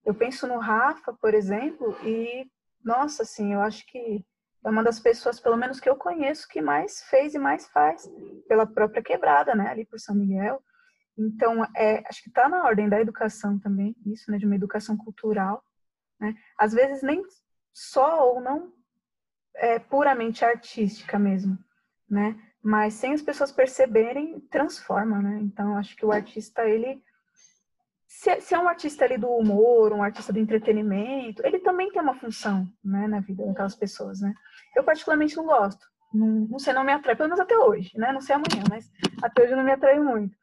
Eu 0.05 0.15
penso 0.15 0.47
no 0.47 0.59
Rafa, 0.59 1.13
por 1.13 1.35
exemplo, 1.35 1.97
e, 2.05 2.51
nossa, 2.83 3.23
assim, 3.23 3.53
eu 3.53 3.61
acho 3.61 3.87
que 3.87 4.25
é 4.65 4.69
uma 4.69 4.83
das 4.83 4.99
pessoas, 4.99 5.39
pelo 5.41 5.57
menos 5.57 5.79
que 5.79 5.89
eu 5.89 5.97
conheço, 5.97 6.49
que 6.49 6.61
mais 6.61 7.03
fez 7.03 7.35
e 7.35 7.39
mais 7.39 7.69
faz 7.69 8.11
pela 8.49 8.67
própria 8.67 9.03
quebrada, 9.03 9.55
né, 9.55 9.69
ali 9.69 9.87
por 9.87 9.99
São 9.99 10.15
Miguel. 10.15 10.63
Então, 11.17 11.65
é, 11.77 12.03
acho 12.09 12.23
que 12.23 12.29
está 12.29 12.49
na 12.49 12.65
ordem 12.65 12.89
da 12.89 13.01
educação 13.01 13.59
também, 13.59 13.95
isso, 14.07 14.31
né, 14.31 14.39
de 14.39 14.47
uma 14.47 14.55
educação 14.55 14.97
cultural, 14.97 15.63
né? 16.19 16.35
Às 16.59 16.73
vezes 16.73 17.03
nem 17.03 17.23
só 17.73 18.33
ou 18.33 18.41
não 18.41 18.73
é, 19.55 19.79
puramente 19.79 20.45
artística 20.45 21.19
mesmo, 21.19 21.59
né? 22.09 22.39
Mas 22.63 22.95
sem 22.95 23.13
as 23.13 23.23
pessoas 23.23 23.51
perceberem, 23.51 24.41
transforma, 24.51 25.21
né? 25.21 25.39
Então, 25.43 25.77
acho 25.77 25.97
que 25.97 26.05
o 26.05 26.13
artista, 26.13 26.69
ele 26.69 27.03
se, 28.07 28.41
se, 28.41 28.55
é 28.55 28.59
um 28.59 28.69
artista 28.69 29.05
ali 29.05 29.17
do 29.17 29.31
humor, 29.31 29.93
um 29.93 30.03
artista 30.03 30.33
do 30.33 30.39
entretenimento, 30.39 31.47
ele 31.47 31.61
também 31.61 31.91
tem 31.93 32.03
uma 32.03 32.19
função, 32.19 32.69
né, 32.85 33.07
na 33.07 33.21
vida 33.21 33.47
daquelas 33.47 33.77
pessoas, 33.77 34.21
né? 34.21 34.35
Eu 34.77 34.83
particularmente 34.83 35.37
não 35.37 35.47
gosto, 35.47 35.87
não, 36.13 36.27
não 36.27 36.59
sei, 36.59 36.73
não 36.73 36.83
me 36.83 36.93
atrai, 36.93 37.15
pelo 37.15 37.29
menos 37.29 37.41
até 37.41 37.57
hoje, 37.57 37.97
né? 37.97 38.13
Não 38.13 38.21
sei 38.21 38.35
amanhã, 38.35 38.65
mas 38.69 38.91
até 39.23 39.45
hoje 39.45 39.55
não 39.55 39.63
me 39.63 39.71
atrai 39.73 40.01
muito. 40.01 40.37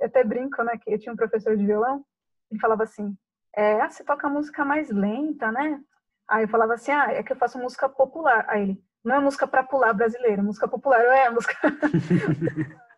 Eu 0.00 0.06
até 0.06 0.22
brinco, 0.22 0.62
né, 0.62 0.78
que 0.78 0.92
eu 0.92 0.98
tinha 0.98 1.12
um 1.12 1.16
professor 1.16 1.56
de 1.56 1.66
violão, 1.66 2.04
ele 2.50 2.60
falava 2.60 2.84
assim, 2.84 3.16
é, 3.54 3.80
ah, 3.80 3.90
você 3.90 4.04
toca 4.04 4.28
música 4.28 4.64
mais 4.64 4.88
lenta, 4.88 5.50
né? 5.50 5.82
Aí 6.28 6.44
eu 6.44 6.48
falava 6.48 6.74
assim, 6.74 6.92
ah, 6.92 7.10
é 7.12 7.22
que 7.22 7.32
eu 7.32 7.36
faço 7.36 7.58
música 7.58 7.88
popular. 7.88 8.44
Aí 8.48 8.62
ele, 8.62 8.84
não 9.04 9.14
é 9.14 9.20
música 9.20 9.46
para 9.46 9.62
pular 9.62 9.92
brasileira, 9.92 10.42
música 10.42 10.68
popular, 10.68 11.02
eu 11.02 11.12
é 11.12 11.30
música. 11.30 11.54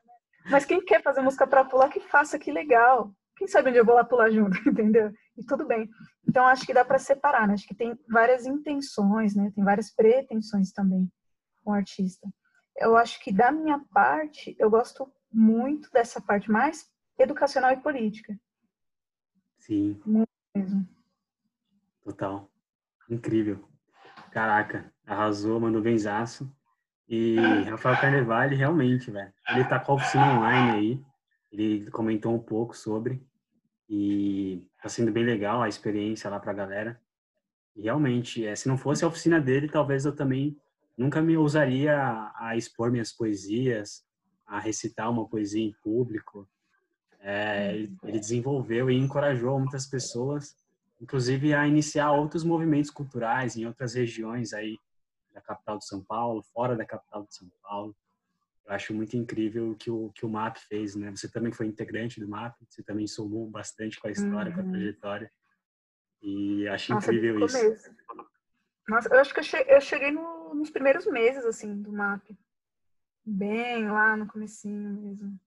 Mas 0.51 0.64
quem 0.64 0.85
quer 0.85 1.03
fazer 1.03 1.20
música 1.20 1.47
para 1.47 1.64
pular, 1.64 1.89
que 1.89 2.01
faça, 2.01 2.39
que 2.39 2.51
legal. 2.51 3.14
Quem 3.37 3.47
sabe 3.47 3.70
onde 3.70 3.78
eu 3.78 3.85
vou 3.85 3.95
lá 3.95 4.05
pular 4.05 4.31
junto, 4.31 4.57
entendeu? 4.68 5.12
E 5.37 5.45
tudo 5.45 5.66
bem. 5.66 5.89
Então 6.28 6.47
acho 6.47 6.66
que 6.66 6.74
dá 6.74 6.85
para 6.85 6.99
separar, 6.99 7.47
né? 7.47 7.55
Acho 7.55 7.66
que 7.66 7.74
tem 7.74 7.97
várias 8.09 8.45
intenções, 8.47 9.35
né? 9.35 9.53
Tem 9.55 9.62
várias 9.62 9.95
pretensões 9.95 10.72
também 10.72 11.11
com 11.62 11.70
o 11.70 11.74
artista. 11.74 12.28
Eu 12.76 12.97
acho 12.97 13.20
que 13.20 13.33
da 13.33 13.53
minha 13.53 13.78
parte, 13.93 14.57
eu 14.59 14.68
gosto 14.68 15.11
muito 15.33 15.91
dessa 15.91 16.20
parte 16.20 16.51
mais 16.51 16.91
educacional 17.18 17.70
e 17.72 17.76
política. 17.76 18.37
Sim. 19.59 20.01
Muito 20.05 20.31
mesmo. 20.55 20.89
Total. 22.03 22.49
Incrível. 23.11 23.59
Caraca, 24.31 24.93
arrasou, 25.07 25.59
mandou 25.59 25.83
benzaço. 25.83 26.51
E 27.09 27.37
Rafael 27.69 28.01
Carnevale, 28.01 28.55
realmente, 28.55 29.11
velho. 29.11 29.33
Ele 29.49 29.65
tá 29.65 29.81
com 29.81 29.93
a 29.93 29.95
oficina 29.97 30.39
online 30.39 30.71
aí. 30.71 31.05
Ele 31.51 31.91
comentou 31.91 32.33
um 32.33 32.39
pouco 32.39 32.77
sobre. 32.77 33.21
E 33.89 34.65
tá 34.81 34.89
sendo 34.89 35.11
bem 35.11 35.25
legal 35.25 35.61
a 35.61 35.69
experiência 35.69 36.31
lá 36.31 36.39
pra 36.39 36.53
galera. 36.53 37.01
E 37.75 37.83
realmente, 37.83 38.47
é, 38.47 38.55
se 38.55 38.69
não 38.69 38.79
fosse 38.79 39.05
a 39.05 39.09
oficina 39.09 39.41
dele, 39.41 39.69
talvez 39.69 40.05
eu 40.05 40.15
também 40.15 40.57
nunca 40.97 41.21
me 41.21 41.37
ousaria 41.37 42.01
a, 42.01 42.51
a 42.51 42.57
expor 42.57 42.93
minhas 42.93 43.11
poesias, 43.13 44.05
a 44.47 44.61
recitar 44.61 45.11
uma 45.11 45.27
poesia 45.29 45.65
em 45.65 45.75
público. 45.83 46.49
É, 47.21 47.75
ele, 48.05 48.19
desenvolveu 48.21 48.91
e 48.91 48.97
encorajou 48.97 49.59
muitas 49.59 49.87
pessoas, 49.87 50.57
inclusive 51.01 51.55
a 51.55 51.66
iniciar 51.66 52.12
outros 52.12 52.44
movimentos 52.44 52.90
culturais 52.90 53.57
em 53.57 53.66
outras 53.66 53.94
regiões 53.94 54.53
aí 54.53 54.78
da 55.32 55.40
capital 55.40 55.78
de 55.78 55.86
São 55.86 56.05
Paulo, 56.05 56.42
fora 56.53 56.76
da 56.76 56.84
capital 56.84 57.24
de 57.24 57.34
São 57.34 57.48
Paulo. 57.62 57.96
Eu 58.66 58.74
acho 58.74 58.94
muito 58.94 59.16
incrível 59.16 59.70
o 59.70 59.76
que 59.76 59.90
o, 59.90 60.11
que 60.11 60.26
o 60.26 60.28
MAP 60.28 60.59
fez, 60.59 60.94
né? 60.94 61.11
Você 61.11 61.28
também 61.28 61.53
foi 61.53 61.66
integrante 61.66 62.20
do 62.20 62.28
MAP, 62.28 62.55
você 62.68 62.82
também 62.82 63.07
somou 63.07 63.48
bastante 63.48 63.98
com 63.98 64.09
a 64.09 64.11
história, 64.11 64.51
uhum. 64.51 64.55
com 64.55 64.61
a 64.61 64.64
uhum. 64.64 64.72
trajetória. 64.72 65.32
E 66.22 66.68
acho 66.68 66.92
Nossa, 66.92 67.12
incrível 67.12 67.44
isso. 67.44 67.57
Mesmo. 67.57 67.94
Nossa, 68.88 69.09
eu 69.09 69.20
acho 69.20 69.32
que 69.32 69.40
eu 69.40 69.44
cheguei, 69.44 69.74
eu 69.74 69.80
cheguei 69.80 70.11
no, 70.11 70.55
nos 70.55 70.70
primeiros 70.70 71.07
meses, 71.07 71.44
assim, 71.44 71.80
do 71.80 71.92
MAP. 71.92 72.36
Bem 73.24 73.90
lá 73.90 74.16
no 74.16 74.26
comecinho 74.26 74.90
mesmo. 75.01 75.38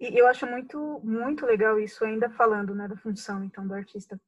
E 0.00 0.16
eu 0.16 0.26
acho 0.26 0.46
muito, 0.46 1.00
muito 1.02 1.44
legal 1.46 1.78
isso, 1.80 2.04
ainda 2.04 2.30
falando, 2.30 2.74
né, 2.74 2.86
da 2.86 2.96
função, 2.96 3.42
então, 3.44 3.66
do 3.66 3.74
artista. 3.74 4.20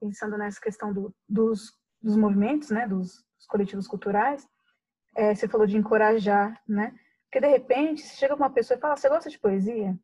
Pensando 0.00 0.36
nessa 0.36 0.60
questão 0.60 0.92
do, 0.92 1.14
dos, 1.28 1.72
dos 2.02 2.16
movimentos, 2.16 2.70
né, 2.70 2.86
dos, 2.86 3.24
dos 3.38 3.46
coletivos 3.48 3.86
culturais 3.86 4.46
é, 5.16 5.34
você 5.34 5.48
falou 5.48 5.66
de 5.66 5.76
encorajar, 5.76 6.60
né? 6.68 6.94
Porque 7.24 7.40
de 7.40 7.48
repente, 7.48 8.02
se 8.02 8.16
chega 8.16 8.34
uma 8.34 8.50
pessoa 8.50 8.76
e 8.76 8.80
fala, 8.80 8.96
você 8.96 9.08
gosta 9.08 9.30
de 9.30 9.38
poesia? 9.38 9.98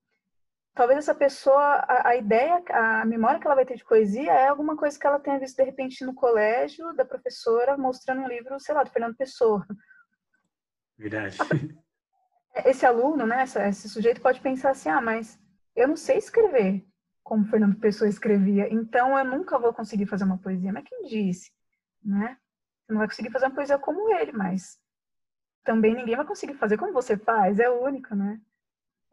Talvez 0.74 0.98
essa 0.98 1.14
pessoa, 1.14 1.60
a, 1.60 2.08
a, 2.08 2.16
ideia, 2.16 2.62
a 2.70 3.04
memória 3.04 3.38
que 3.38 3.46
ela 3.46 3.54
vai 3.54 3.66
ter 3.66 3.76
de 3.76 3.84
poesia 3.84 4.32
é 4.32 4.48
alguma 4.48 4.74
coisa 4.74 4.98
que 4.98 5.06
ela 5.06 5.20
tenha 5.20 5.38
visto 5.38 5.56
de 5.56 5.64
repente 5.64 6.04
no 6.04 6.14
colégio 6.14 6.94
da 6.94 7.04
professora 7.04 7.76
mostrando 7.76 8.22
um 8.22 8.28
livro, 8.28 8.58
sei 8.58 8.74
lá, 8.74 8.82
do 8.82 8.90
Fernando 8.90 9.14
Pessoa. 9.14 9.64
Verdade. 10.96 11.36
Esse 12.64 12.86
aluno, 12.86 13.26
né, 13.26 13.44
esse 13.44 13.88
sujeito 13.88 14.20
pode 14.20 14.40
pensar 14.40 14.70
assim, 14.70 14.88
ah, 14.88 15.00
mas 15.00 15.38
eu 15.76 15.88
não 15.88 15.96
sei 15.96 16.16
escrever 16.18 16.86
como 17.32 17.46
Fernando 17.46 17.80
Pessoa 17.80 18.10
escrevia, 18.10 18.70
então 18.70 19.18
eu 19.18 19.24
nunca 19.24 19.58
vou 19.58 19.72
conseguir 19.72 20.04
fazer 20.04 20.24
uma 20.24 20.36
poesia. 20.36 20.70
Mas 20.70 20.84
quem 20.84 21.06
disse, 21.06 21.50
né? 22.04 22.36
Você 22.84 22.92
não 22.92 22.98
vai 22.98 23.08
conseguir 23.08 23.30
fazer 23.30 23.46
uma 23.46 23.54
poesia 23.54 23.78
como 23.78 24.14
ele, 24.14 24.32
mas 24.32 24.78
também 25.64 25.94
ninguém 25.94 26.14
vai 26.14 26.26
conseguir 26.26 26.52
fazer 26.52 26.76
como 26.76 26.92
você 26.92 27.16
faz, 27.16 27.58
é 27.58 27.70
único, 27.70 28.14
né? 28.14 28.38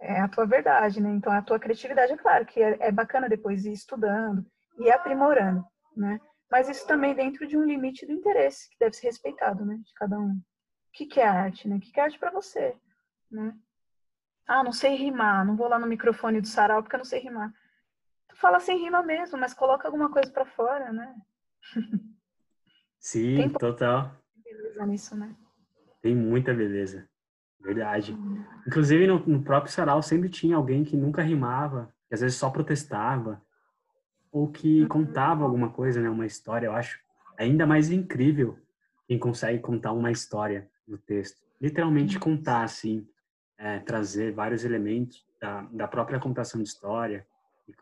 É 0.02 0.20
a 0.20 0.28
tua 0.28 0.46
verdade, 0.46 1.02
né? 1.02 1.10
Então, 1.12 1.32
a 1.32 1.42
tua 1.42 1.58
criatividade, 1.58 2.12
é 2.12 2.18
claro 2.18 2.46
que 2.46 2.62
é, 2.62 2.76
é 2.82 2.92
bacana 2.92 3.30
depois 3.30 3.64
ir 3.64 3.72
estudando 3.72 4.46
e 4.78 4.92
aprimorando, 4.92 5.64
né? 5.96 6.20
Mas 6.52 6.68
isso 6.68 6.86
também 6.86 7.16
dentro 7.16 7.48
de 7.48 7.56
um 7.56 7.64
limite 7.64 8.06
do 8.06 8.12
interesse, 8.12 8.70
que 8.70 8.80
deve 8.82 8.98
ser 8.98 9.08
respeitado, 9.08 9.64
né? 9.64 9.78
De 9.78 9.94
cada 9.94 10.20
um. 10.20 10.32
O 10.34 10.92
que, 10.92 11.06
que 11.06 11.22
é 11.22 11.26
arte, 11.26 11.70
né? 11.70 11.78
O 11.78 11.80
que, 11.80 11.90
que 11.90 12.02
é 12.02 12.04
arte 12.04 12.20
para 12.20 12.32
você, 12.32 12.76
né? 13.32 13.56
Ah, 14.46 14.62
não 14.62 14.74
sei 14.74 14.96
rimar, 14.96 15.46
não 15.46 15.56
vou 15.56 15.70
lá 15.70 15.80
no 15.80 15.88
microfone 15.88 16.42
do 16.42 16.48
sarau 16.50 16.84
porque 16.84 16.98
eu 16.98 17.00
não 17.00 17.06
sei 17.06 17.22
rimar. 17.22 17.54
Fala 18.40 18.60
sem 18.60 18.78
rima 18.78 19.04
mesmo, 19.04 19.38
mas 19.38 19.54
coloca 19.54 19.88
alguma 19.88 20.10
coisa 20.10 20.32
para 20.32 20.46
fora, 20.46 20.94
né? 20.94 21.16
Sim, 22.98 23.36
Tem 23.36 23.50
total. 23.50 24.16
Beleza 24.44 24.86
nisso, 24.86 25.16
né? 25.16 25.36
Tem 26.02 26.16
muita 26.16 26.54
beleza. 26.54 27.08
Verdade. 27.60 28.18
Inclusive, 28.66 29.06
no, 29.06 29.20
no, 29.26 29.44
próprio 29.44 29.72
sarau 29.72 30.02
sempre 30.02 30.30
tinha 30.30 30.56
alguém 30.56 30.86
que 30.86 30.96
nunca 30.96 31.22
rimava, 31.22 31.94
que 32.08 32.14
às 32.14 32.22
vezes 32.22 32.38
só 32.38 32.50
protestava, 32.50 33.42
ou 34.32 34.50
que 34.50 34.84
uhum. 34.84 34.88
contava 34.88 35.44
alguma 35.44 35.70
coisa, 35.70 36.02
né? 36.02 36.10
Uma 36.10 36.26
história. 36.26 36.68
Eu 36.68 36.74
acho 36.74 37.00
ainda 37.38 37.68
mais 37.68 37.92
incrível 37.92 38.58
quem 39.06 39.20
consegue 39.20 39.60
contar 39.60 39.92
uma 39.92 40.12
história 40.12 40.70
no 40.88 40.98
texto. 40.98 41.42
Literalmente 41.60 42.18
contar, 42.18 42.64
assim, 42.64 43.06
é, 43.58 43.80
trazer 43.80 44.32
vários 44.32 44.64
elementos 44.64 45.26
da, 45.42 45.62
da 45.72 45.88
própria 45.88 46.20
contação 46.20 46.62
de 46.64 46.70
história. 46.70 47.28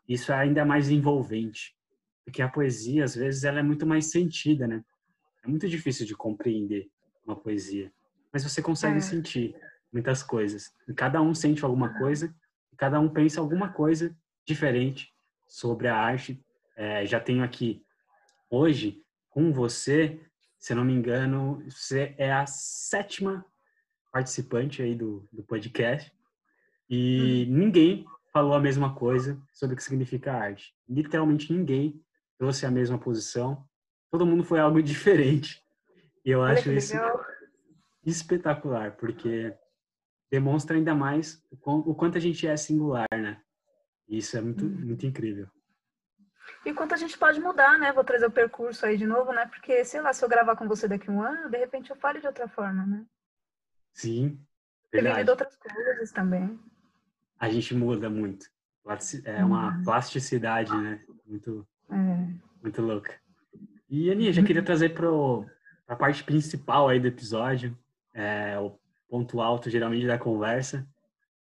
Isso 0.07 0.31
é 0.31 0.35
ainda 0.35 0.65
mais 0.65 0.89
envolvente, 0.89 1.75
porque 2.25 2.41
a 2.41 2.49
poesia, 2.49 3.03
às 3.03 3.15
vezes, 3.15 3.43
ela 3.43 3.59
é 3.59 3.63
muito 3.63 3.85
mais 3.85 4.11
sentida, 4.11 4.67
né? 4.67 4.83
É 5.43 5.47
muito 5.47 5.67
difícil 5.67 6.05
de 6.05 6.15
compreender 6.15 6.89
uma 7.25 7.35
poesia 7.35 7.91
mas 8.37 8.43
você 8.43 8.61
consegue 8.61 8.97
é. 8.97 9.01
sentir 9.01 9.55
muitas 9.91 10.21
coisas. 10.21 10.71
E 10.87 10.93
cada 10.93 11.21
um 11.21 11.33
sente 11.33 11.63
alguma 11.63 11.97
coisa, 11.97 12.33
e 12.71 12.75
cada 12.75 12.99
um 12.99 13.09
pensa 13.09 13.39
alguma 13.39 13.69
coisa 13.69 14.15
diferente 14.45 15.11
sobre 15.47 15.87
a 15.87 15.95
arte. 15.95 16.39
É, 16.75 17.03
já 17.05 17.19
tenho 17.19 17.43
aqui 17.43 17.83
hoje 18.49 19.01
com 19.29 19.51
você, 19.51 20.21
se 20.59 20.75
não 20.75 20.85
me 20.85 20.93
engano, 20.93 21.63
você 21.67 22.13
é 22.17 22.31
a 22.31 22.45
sétima 22.45 23.43
participante 24.11 24.81
aí 24.81 24.95
do, 24.95 25.27
do 25.31 25.43
podcast 25.43 26.11
e 26.89 27.45
uhum. 27.47 27.57
ninguém 27.57 28.05
falou 28.37 28.53
a 28.53 28.59
mesma 28.59 28.93
coisa 28.93 29.41
sobre 29.51 29.73
o 29.73 29.77
que 29.77 29.83
significa 29.83 30.31
arte. 30.31 30.71
Literalmente 30.87 31.51
ninguém 31.51 31.99
trouxe 32.37 32.67
a 32.67 32.71
mesma 32.71 32.99
posição. 32.99 33.67
Todo 34.11 34.27
mundo 34.27 34.43
foi 34.43 34.59
algo 34.59 34.79
diferente. 34.83 35.63
E 36.23 36.29
eu 36.29 36.43
acho 36.43 36.71
isso 36.71 36.95
espetacular, 38.05 38.95
porque 38.95 39.57
demonstra 40.29 40.77
ainda 40.77 40.93
mais 40.93 41.41
o 41.49 41.95
quanto 41.95 42.19
a 42.19 42.21
gente 42.21 42.45
é 42.47 42.55
singular, 42.55 43.07
né? 43.11 43.41
Isso 44.07 44.37
é 44.37 44.41
muito, 44.41 44.65
hum. 44.65 44.85
muito 44.85 45.07
incrível. 45.07 45.47
E 46.63 46.71
quanto 46.73 46.93
a 46.93 46.97
gente 46.97 47.17
pode 47.17 47.39
mudar, 47.39 47.79
né? 47.79 47.91
Vou 47.91 48.03
trazer 48.03 48.27
o 48.27 48.31
percurso 48.31 48.85
aí 48.85 48.97
de 48.97 49.07
novo, 49.07 49.33
né? 49.33 49.47
Porque, 49.47 49.83
sei 49.83 49.99
lá, 49.99 50.13
se 50.13 50.23
eu 50.23 50.29
gravar 50.29 50.55
com 50.55 50.67
você 50.67 50.87
daqui 50.87 51.09
a 51.09 51.11
um 51.11 51.23
ano, 51.23 51.49
de 51.49 51.57
repente 51.57 51.89
eu 51.89 51.95
fale 51.95 52.19
de 52.19 52.27
outra 52.27 52.47
forma, 52.47 52.85
né? 52.85 53.03
Sim, 53.93 54.39
verdade. 54.93 55.23
de 55.23 55.31
outras 55.31 55.55
coisas 55.55 56.11
também. 56.11 56.59
A 57.39 57.49
gente 57.49 57.75
muda 57.75 58.09
muito. 58.09 58.45
É 59.25 59.43
uma 59.43 59.75
uhum. 59.75 59.83
plasticidade, 59.83 60.75
né? 60.75 61.01
Muito, 61.25 61.67
é. 61.89 61.95
muito 62.63 62.81
louca. 62.81 63.13
E, 63.89 64.09
Aninha, 64.09 64.31
já 64.31 64.43
queria 64.43 64.63
trazer 64.63 64.93
para 64.93 65.07
a 65.87 65.95
parte 65.95 66.23
principal 66.23 66.87
aí 66.87 66.99
do 66.99 67.07
episódio, 67.07 67.77
é 68.13 68.57
o 68.59 68.77
ponto 69.09 69.41
alto 69.41 69.69
geralmente 69.69 70.07
da 70.07 70.17
conversa, 70.17 70.87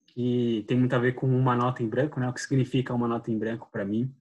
que 0.06 0.64
tem 0.66 0.78
muito 0.78 0.94
a 0.94 0.98
ver 0.98 1.12
com 1.12 1.26
uma 1.26 1.54
nota 1.54 1.82
em 1.82 1.88
branco, 1.88 2.18
né? 2.18 2.28
O 2.28 2.32
que 2.32 2.40
significa 2.40 2.94
uma 2.94 3.08
nota 3.08 3.30
em 3.30 3.38
branco 3.38 3.68
para 3.70 3.84
mim. 3.84 4.12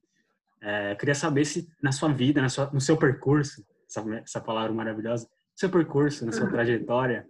É, 0.61 0.91
eu 0.91 0.95
queria 0.95 1.15
saber 1.15 1.45
se 1.45 1.69
na 1.82 1.91
sua 1.91 2.11
vida, 2.11 2.41
na 2.41 2.49
sua, 2.49 2.69
no 2.71 2.82
seu 2.82 2.97
percurso, 2.97 3.65
essa, 3.88 4.03
essa 4.17 4.41
palavra 4.41 4.73
maravilhosa, 4.73 5.26
no 5.26 5.59
seu 5.59 5.69
percurso, 5.69 6.26
na 6.26 6.32
sua 6.32 6.47
trajetória, 6.47 7.26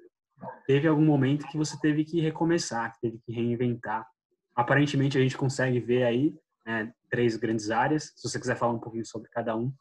teve 0.65 0.87
algum 0.87 1.05
momento 1.05 1.47
que 1.47 1.57
você 1.57 1.77
teve 1.79 2.03
que 2.03 2.21
recomeçar, 2.21 2.93
que 2.93 3.01
teve 3.01 3.19
que 3.19 3.31
reinventar. 3.31 4.07
Aparentemente 4.55 5.17
a 5.17 5.21
gente 5.21 5.37
consegue 5.37 5.79
ver 5.79 6.03
aí 6.03 6.35
né, 6.65 6.93
três 7.09 7.35
grandes 7.35 7.69
áreas. 7.69 8.13
Se 8.15 8.27
você 8.27 8.39
quiser 8.39 8.55
falar 8.55 8.73
um 8.73 8.79
pouquinho 8.79 9.05
sobre 9.05 9.29
cada 9.29 9.55
um, 9.55 9.73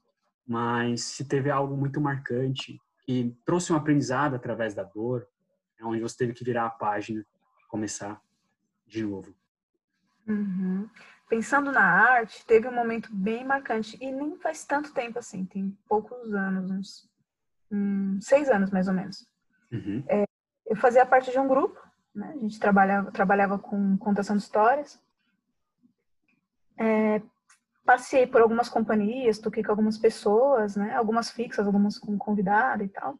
mas 0.46 1.02
se 1.02 1.24
teve 1.24 1.50
algo 1.50 1.76
muito 1.76 2.00
marcante 2.00 2.80
que 3.04 3.36
trouxe 3.44 3.72
um 3.72 3.76
aprendizado 3.76 4.34
através 4.34 4.74
da 4.74 4.82
dor, 4.82 5.26
é 5.78 5.84
onde 5.84 6.00
você 6.00 6.16
teve 6.16 6.32
que 6.32 6.44
virar 6.44 6.66
a 6.66 6.70
página 6.70 7.24
começar 7.68 8.20
de 8.86 9.04
novo. 9.04 9.34
Uhum. 10.26 10.88
Pensando 11.28 11.72
na 11.72 11.82
arte, 11.82 12.46
teve 12.46 12.68
um 12.68 12.74
momento 12.74 13.08
bem 13.12 13.44
marcante 13.44 13.96
e 14.00 14.12
nem 14.12 14.36
faz 14.36 14.64
tanto 14.64 14.92
tempo 14.92 15.18
assim, 15.18 15.44
tem 15.44 15.76
poucos 15.88 16.32
anos, 16.32 17.08
uns 17.70 18.24
seis 18.24 18.48
anos 18.48 18.70
mais 18.70 18.86
ou 18.86 18.94
menos. 18.94 19.26
Uhum. 19.72 20.04
É, 20.08 20.24
eu 20.66 20.76
fazia 20.76 21.04
parte 21.04 21.32
de 21.32 21.38
um 21.38 21.48
grupo, 21.48 21.80
né? 22.14 22.32
a 22.34 22.38
gente 22.38 22.60
trabalhava, 22.60 23.10
trabalhava 23.10 23.58
com 23.58 23.96
contação 23.98 24.36
de 24.36 24.42
histórias. 24.42 25.00
É, 26.78 27.20
passei 27.84 28.26
por 28.26 28.40
algumas 28.40 28.68
companhias, 28.68 29.38
toquei 29.38 29.62
com 29.62 29.70
algumas 29.70 29.98
pessoas, 29.98 30.76
né? 30.76 30.94
Algumas 30.94 31.30
fixas, 31.30 31.66
algumas 31.66 31.98
com 31.98 32.16
convidada 32.16 32.82
e 32.84 32.88
tal. 32.88 33.18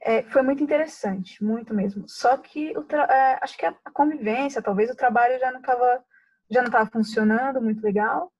É, 0.00 0.22
foi 0.24 0.42
muito 0.42 0.62
interessante, 0.62 1.42
muito 1.44 1.72
mesmo. 1.72 2.08
Só 2.08 2.36
que 2.36 2.72
é, 3.08 3.38
acho 3.40 3.56
que 3.56 3.66
a, 3.66 3.74
convivência, 3.92 4.62
talvez 4.62 4.90
o 4.90 4.96
trabalho 4.96 5.38
já 5.38 5.52
não 5.52 5.60
estava 5.60 6.04
já 6.50 6.60
não 6.60 6.66
estava 6.66 6.90
funcionando 6.90 7.62
muito 7.62 7.82
legal. 7.82 8.30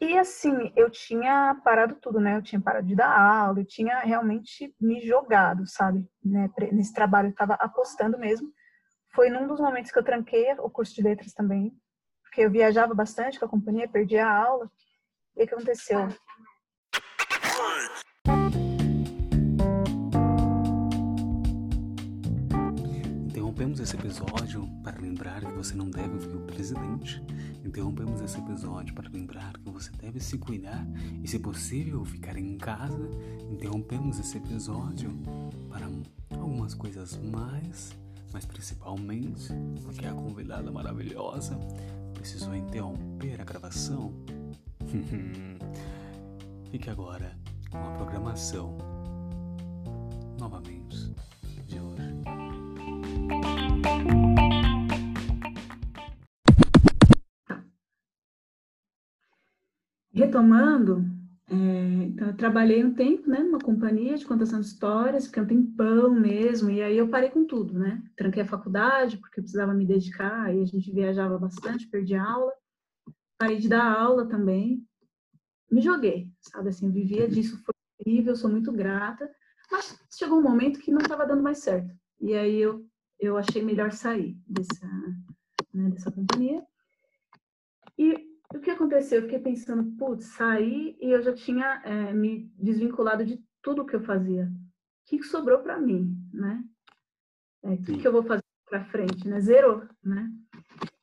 E 0.00 0.16
assim, 0.16 0.72
eu 0.76 0.90
tinha 0.90 1.60
parado 1.64 1.96
tudo, 1.96 2.20
né? 2.20 2.36
Eu 2.36 2.42
tinha 2.42 2.60
parado 2.60 2.86
de 2.86 2.94
dar 2.94 3.10
aula, 3.18 3.60
eu 3.60 3.64
tinha 3.64 3.98
realmente 4.00 4.74
me 4.80 5.00
jogado, 5.00 5.66
sabe? 5.66 6.06
Né? 6.24 6.48
Nesse 6.72 6.92
trabalho, 6.92 7.28
eu 7.28 7.32
estava 7.32 7.54
apostando 7.54 8.18
mesmo. 8.18 8.52
Foi 9.18 9.30
num 9.30 9.48
dos 9.48 9.58
momentos 9.58 9.90
que 9.90 9.98
eu 9.98 10.04
tranquei 10.04 10.46
o 10.60 10.70
curso 10.70 10.94
de 10.94 11.02
letras 11.02 11.32
também, 11.32 11.76
porque 12.22 12.40
eu 12.40 12.48
viajava 12.48 12.94
bastante 12.94 13.36
com 13.36 13.46
a 13.46 13.48
companhia, 13.48 13.88
perdia 13.88 14.24
a 14.24 14.46
aula. 14.46 14.70
E 15.36 15.42
o 15.42 15.44
que 15.48 15.52
aconteceu? 15.52 16.06
Interrompemos 23.26 23.80
esse 23.80 23.96
episódio 23.96 24.68
para 24.84 25.00
lembrar 25.00 25.40
que 25.40 25.50
você 25.50 25.74
não 25.74 25.90
deve 25.90 26.14
ouvir 26.14 26.36
o 26.36 26.46
presidente. 26.46 27.20
Interrompemos 27.64 28.20
esse 28.20 28.38
episódio 28.38 28.94
para 28.94 29.10
lembrar 29.10 29.52
que 29.54 29.68
você 29.68 29.90
deve 29.96 30.20
se 30.20 30.38
cuidar 30.38 30.86
e, 31.20 31.26
se 31.26 31.40
possível, 31.40 32.04
ficar 32.04 32.36
em 32.36 32.56
casa. 32.56 33.10
Interrompemos 33.50 34.20
esse 34.20 34.36
episódio 34.36 35.10
para 35.68 35.86
algumas 36.38 36.72
coisas 36.72 37.16
mais, 37.16 37.98
mas 38.32 38.44
principalmente 38.44 39.52
porque 39.82 40.06
a 40.06 40.12
convidada 40.12 40.70
maravilhosa 40.70 41.58
precisou 42.14 42.54
interromper 42.54 43.40
a 43.40 43.44
gravação. 43.44 44.12
Fique 46.70 46.90
agora 46.90 47.36
com 47.70 47.78
a 47.78 47.90
programação 47.92 48.76
novamente 50.38 51.14
de 51.66 51.80
hoje. 51.80 52.14
Retomando, 60.12 61.17
é, 61.50 61.54
então 62.04 62.28
eu 62.28 62.36
trabalhei 62.36 62.84
um 62.84 62.92
tempo, 62.94 63.28
né, 63.28 63.38
numa 63.38 63.58
companhia 63.58 64.16
de 64.16 64.26
contação 64.26 64.60
de 64.60 64.66
histórias, 64.66 65.26
porque 65.26 65.38
é 65.40 65.42
um 65.42 65.46
tempão 65.46 66.10
mesmo, 66.10 66.70
e 66.70 66.82
aí 66.82 66.96
eu 66.96 67.08
parei 67.08 67.30
com 67.30 67.46
tudo, 67.46 67.78
né? 67.78 68.02
Tranquei 68.16 68.42
a 68.42 68.46
faculdade, 68.46 69.16
porque 69.16 69.40
eu 69.40 69.42
precisava 69.42 69.72
me 69.72 69.86
dedicar, 69.86 70.44
aí 70.44 70.60
a 70.60 70.66
gente 70.66 70.92
viajava 70.92 71.38
bastante, 71.38 71.88
perdi 71.88 72.14
aula, 72.14 72.52
parei 73.38 73.58
de 73.58 73.68
dar 73.68 73.98
aula 73.98 74.28
também, 74.28 74.86
me 75.70 75.80
joguei, 75.80 76.30
sabe, 76.40 76.68
assim, 76.68 76.90
vivia 76.90 77.26
disso, 77.28 77.62
foi 77.64 77.74
incrível, 78.00 78.36
sou 78.36 78.50
muito 78.50 78.70
grata, 78.72 79.30
mas 79.70 79.98
chegou 80.10 80.38
um 80.38 80.42
momento 80.42 80.80
que 80.80 80.90
não 80.90 81.00
estava 81.00 81.26
dando 81.26 81.42
mais 81.42 81.58
certo, 81.58 81.94
e 82.20 82.34
aí 82.34 82.56
eu 82.60 82.86
eu 83.20 83.36
achei 83.36 83.62
melhor 83.62 83.90
sair 83.90 84.38
dessa, 84.46 84.86
né, 85.74 85.90
dessa 85.90 86.10
companhia. 86.12 86.64
E 87.98 88.27
o 88.54 88.60
que 88.60 88.70
aconteceu? 88.70 89.18
Eu 89.18 89.24
fiquei 89.24 89.38
pensando, 89.38 89.96
putz, 89.96 90.26
saí 90.26 90.96
e 91.00 91.10
eu 91.10 91.20
já 91.20 91.34
tinha 91.34 91.82
é, 91.84 92.12
me 92.12 92.50
desvinculado 92.56 93.24
de 93.24 93.42
tudo 93.62 93.84
que 93.84 93.94
eu 93.94 94.00
fazia. 94.00 94.44
O 94.44 95.10
que, 95.10 95.18
que 95.18 95.24
sobrou 95.24 95.58
para 95.58 95.78
mim, 95.78 96.16
né? 96.32 96.64
É, 97.62 97.74
o 97.74 97.82
que, 97.82 97.98
que 97.98 98.08
eu 98.08 98.12
vou 98.12 98.22
fazer 98.22 98.42
para 98.68 98.84
frente, 98.84 99.26
né? 99.28 99.40
Zerou, 99.40 99.86
né? 100.02 100.30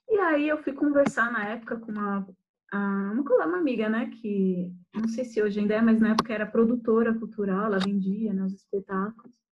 E 0.10 0.18
aí 0.18 0.48
eu 0.48 0.62
fui 0.64 0.74
conversar 0.74 1.32
na 1.32 1.48
época 1.50 1.78
com 1.78 1.91
uma, 1.91 2.28
uma, 2.74 3.46
uma 3.46 3.58
amiga, 3.58 3.89
né? 3.89 4.10
Que 4.10 4.72
não 4.93 5.08
sei 5.08 5.26
se 5.26 5.41
hoje 5.41 5.60
ainda 5.60 5.76
é, 5.76 5.82
mas 5.82 6.00
na 6.00 6.10
época 6.10 6.34
era 6.34 6.46
produtora 6.46 7.14
cultural, 7.14 7.66
ela 7.66 7.80
vendia 7.80 8.34
né, 8.34 8.43
os 8.43 8.54
espetáculos. 8.54 9.45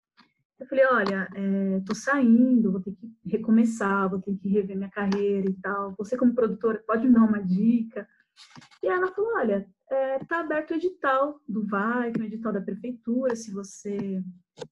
Eu 0.63 0.67
falei, 0.67 0.87
olha, 0.87 1.29
é, 1.35 1.81
tô 1.81 1.93
saindo, 1.93 2.71
vou 2.71 2.81
ter 2.81 2.93
que 2.93 3.13
recomeçar, 3.25 4.09
vou 4.09 4.21
ter 4.21 4.37
que 4.37 4.49
rever 4.49 4.77
minha 4.77 4.91
carreira 4.91 5.51
e 5.51 5.55
tal. 5.55 5.93
Você 5.99 6.17
como 6.17 6.35
produtora 6.35 6.81
pode 6.87 7.05
me 7.05 7.13
dar 7.13 7.25
uma 7.25 7.43
dica? 7.43 8.09
E 8.81 8.87
ela 8.87 9.13
falou, 9.13 9.35
olha, 9.35 9.69
é, 9.91 10.21
tá 10.21 10.39
aberto 10.39 10.71
o 10.71 10.75
edital 10.75 11.41
do 11.49 11.67
VAI, 11.67 12.13
que 12.13 12.21
é 12.21 12.23
o 12.23 12.27
edital 12.27 12.53
da 12.53 12.61
prefeitura, 12.61 13.35
se 13.35 13.53
você 13.53 14.23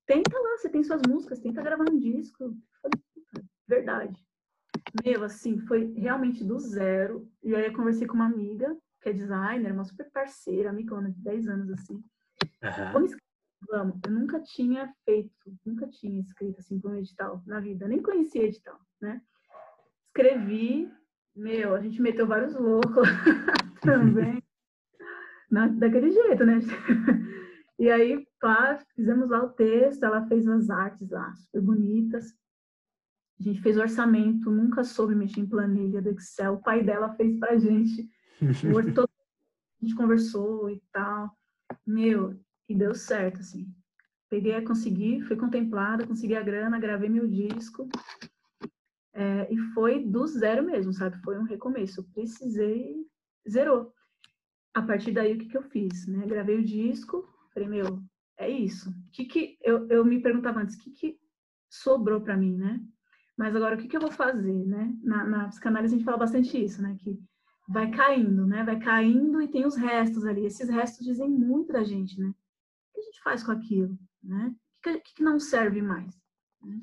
tenta 0.06 0.38
lá, 0.38 0.58
você 0.58 0.68
tem 0.68 0.84
suas 0.84 1.02
músicas, 1.08 1.40
tenta 1.40 1.60
gravar 1.60 1.90
um 1.90 1.98
disco. 1.98 2.44
Eu 2.44 2.56
falei, 2.80 3.48
verdade. 3.66 4.24
Meu, 5.04 5.24
assim, 5.24 5.58
foi 5.66 5.92
realmente 5.94 6.44
do 6.44 6.56
zero. 6.60 7.28
E 7.42 7.52
aí 7.52 7.66
eu 7.66 7.72
conversei 7.72 8.06
com 8.06 8.14
uma 8.14 8.26
amiga, 8.26 8.76
que 9.02 9.08
é 9.08 9.12
designer, 9.12 9.72
uma 9.72 9.84
super 9.84 10.08
parceira, 10.12 10.70
amigona 10.70 11.10
de 11.10 11.20
10 11.20 11.48
anos, 11.48 11.70
assim. 11.70 11.94
Uhum. 11.94 12.92
Vamos 12.92 13.16
Vamos, 13.68 14.00
eu 14.04 14.10
nunca 14.10 14.40
tinha 14.40 14.92
feito, 15.04 15.32
nunca 15.64 15.86
tinha 15.88 16.20
escrito 16.20 16.58
assim 16.58 16.80
para 16.80 16.90
um 16.90 16.96
edital 16.96 17.42
na 17.46 17.60
vida, 17.60 17.86
nem 17.86 18.02
conhecia 18.02 18.44
edital, 18.44 18.78
né? 19.00 19.20
Escrevi, 20.06 20.90
meu, 21.36 21.74
a 21.74 21.80
gente 21.80 22.00
meteu 22.00 22.26
vários 22.26 22.54
loucos 22.54 23.06
também, 23.82 24.42
na, 25.50 25.68
daquele 25.68 26.10
jeito, 26.10 26.44
né? 26.44 26.60
e 27.78 27.90
aí, 27.90 28.26
pá, 28.40 28.78
fizemos 28.94 29.28
lá 29.28 29.44
o 29.44 29.50
texto, 29.50 30.04
ela 30.04 30.26
fez 30.26 30.48
as 30.48 30.70
artes 30.70 31.10
lá, 31.10 31.32
super 31.36 31.60
bonitas. 31.60 32.34
A 33.38 33.42
gente 33.42 33.60
fez 33.62 33.76
o 33.76 33.80
orçamento, 33.80 34.50
nunca 34.50 34.84
soube 34.84 35.14
mexer 35.14 35.40
em 35.40 35.48
planilha 35.48 36.02
do 36.02 36.10
Excel, 36.10 36.54
o 36.54 36.62
pai 36.62 36.82
dela 36.82 37.14
fez 37.14 37.38
pra 37.38 37.56
gente. 37.56 38.08
A 39.80 39.86
gente 39.86 39.94
conversou 39.94 40.68
e 40.68 40.78
tal. 40.92 41.34
Meu, 41.86 42.38
e 42.70 42.74
deu 42.74 42.94
certo, 42.94 43.40
assim. 43.40 43.66
Peguei 44.28 44.54
a 44.54 44.64
conseguir, 44.64 45.22
fui 45.22 45.36
contemplada, 45.36 46.06
consegui 46.06 46.36
a 46.36 46.42
grana, 46.42 46.78
gravei 46.78 47.08
meu 47.08 47.26
disco. 47.26 47.88
É, 49.12 49.52
e 49.52 49.58
foi 49.74 50.04
do 50.04 50.24
zero 50.28 50.64
mesmo, 50.64 50.92
sabe? 50.92 51.20
Foi 51.22 51.36
um 51.36 51.42
recomeço. 51.42 52.00
Eu 52.00 52.04
precisei, 52.14 53.04
zerou. 53.48 53.92
A 54.72 54.80
partir 54.80 55.10
daí, 55.10 55.34
o 55.34 55.38
que, 55.38 55.48
que 55.48 55.56
eu 55.56 55.62
fiz? 55.62 56.06
Né? 56.06 56.24
Gravei 56.26 56.58
o 56.58 56.64
disco, 56.64 57.28
falei, 57.52 57.68
meu, 57.68 58.00
é 58.38 58.48
isso. 58.48 58.94
Que 59.12 59.24
que 59.24 59.58
eu, 59.62 59.88
eu 59.88 60.04
me 60.04 60.22
perguntava 60.22 60.60
antes, 60.60 60.76
o 60.76 60.78
que, 60.78 60.92
que 60.92 61.18
sobrou 61.68 62.20
para 62.20 62.36
mim, 62.36 62.56
né? 62.56 62.80
Mas 63.36 63.56
agora, 63.56 63.74
o 63.74 63.78
que, 63.78 63.88
que 63.88 63.96
eu 63.96 64.00
vou 64.00 64.12
fazer, 64.12 64.64
né? 64.64 64.94
Na, 65.02 65.24
na 65.24 65.48
psicanálise 65.48 65.94
a 65.94 65.98
gente 65.98 66.04
fala 66.04 66.18
bastante 66.18 66.62
isso, 66.62 66.80
né? 66.80 66.96
Que 67.00 67.18
vai 67.68 67.90
caindo, 67.90 68.46
né? 68.46 68.62
Vai 68.62 68.78
caindo 68.78 69.42
e 69.42 69.48
tem 69.48 69.66
os 69.66 69.74
restos 69.74 70.24
ali. 70.24 70.46
Esses 70.46 70.68
restos 70.68 71.04
dizem 71.04 71.28
muito 71.28 71.72
da 71.72 71.82
gente, 71.82 72.20
né? 72.20 72.32
Gente 73.10 73.22
faz 73.22 73.42
com 73.42 73.52
aquilo? 73.52 73.98
Né? 74.22 74.54
O 74.78 74.82
que, 74.82 75.00
que 75.00 75.22
não 75.22 75.38
serve 75.38 75.82
mais? 75.82 76.14
Né? 76.62 76.80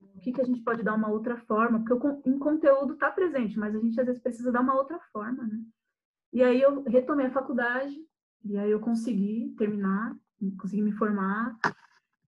O 0.00 0.20
que, 0.20 0.32
que 0.32 0.40
a 0.40 0.44
gente 0.44 0.62
pode 0.62 0.82
dar 0.82 0.94
uma 0.94 1.10
outra 1.10 1.36
forma? 1.36 1.78
Porque 1.78 1.94
o 1.94 2.22
em 2.26 2.38
conteúdo 2.38 2.94
está 2.94 3.10
presente, 3.10 3.58
mas 3.58 3.74
a 3.74 3.78
gente 3.78 3.98
às 3.98 4.06
vezes 4.06 4.22
precisa 4.22 4.52
dar 4.52 4.60
uma 4.60 4.74
outra 4.74 4.98
forma. 5.12 5.44
Né? 5.44 5.60
E 6.32 6.42
aí 6.42 6.60
eu 6.60 6.82
retomei 6.84 7.26
a 7.26 7.32
faculdade, 7.32 7.96
e 8.44 8.58
aí 8.58 8.70
eu 8.70 8.80
consegui 8.80 9.54
terminar, 9.56 10.16
consegui 10.58 10.82
me 10.82 10.92
formar, 10.92 11.56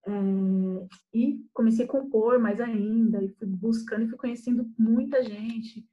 é, 0.06 0.88
e 1.12 1.44
comecei 1.52 1.84
a 1.84 1.88
compor 1.88 2.38
mais 2.38 2.60
ainda, 2.60 3.22
e 3.22 3.28
fui 3.34 3.46
buscando 3.46 4.04
e 4.04 4.08
fui 4.08 4.18
conhecendo 4.18 4.70
muita 4.78 5.22
gente. 5.22 5.86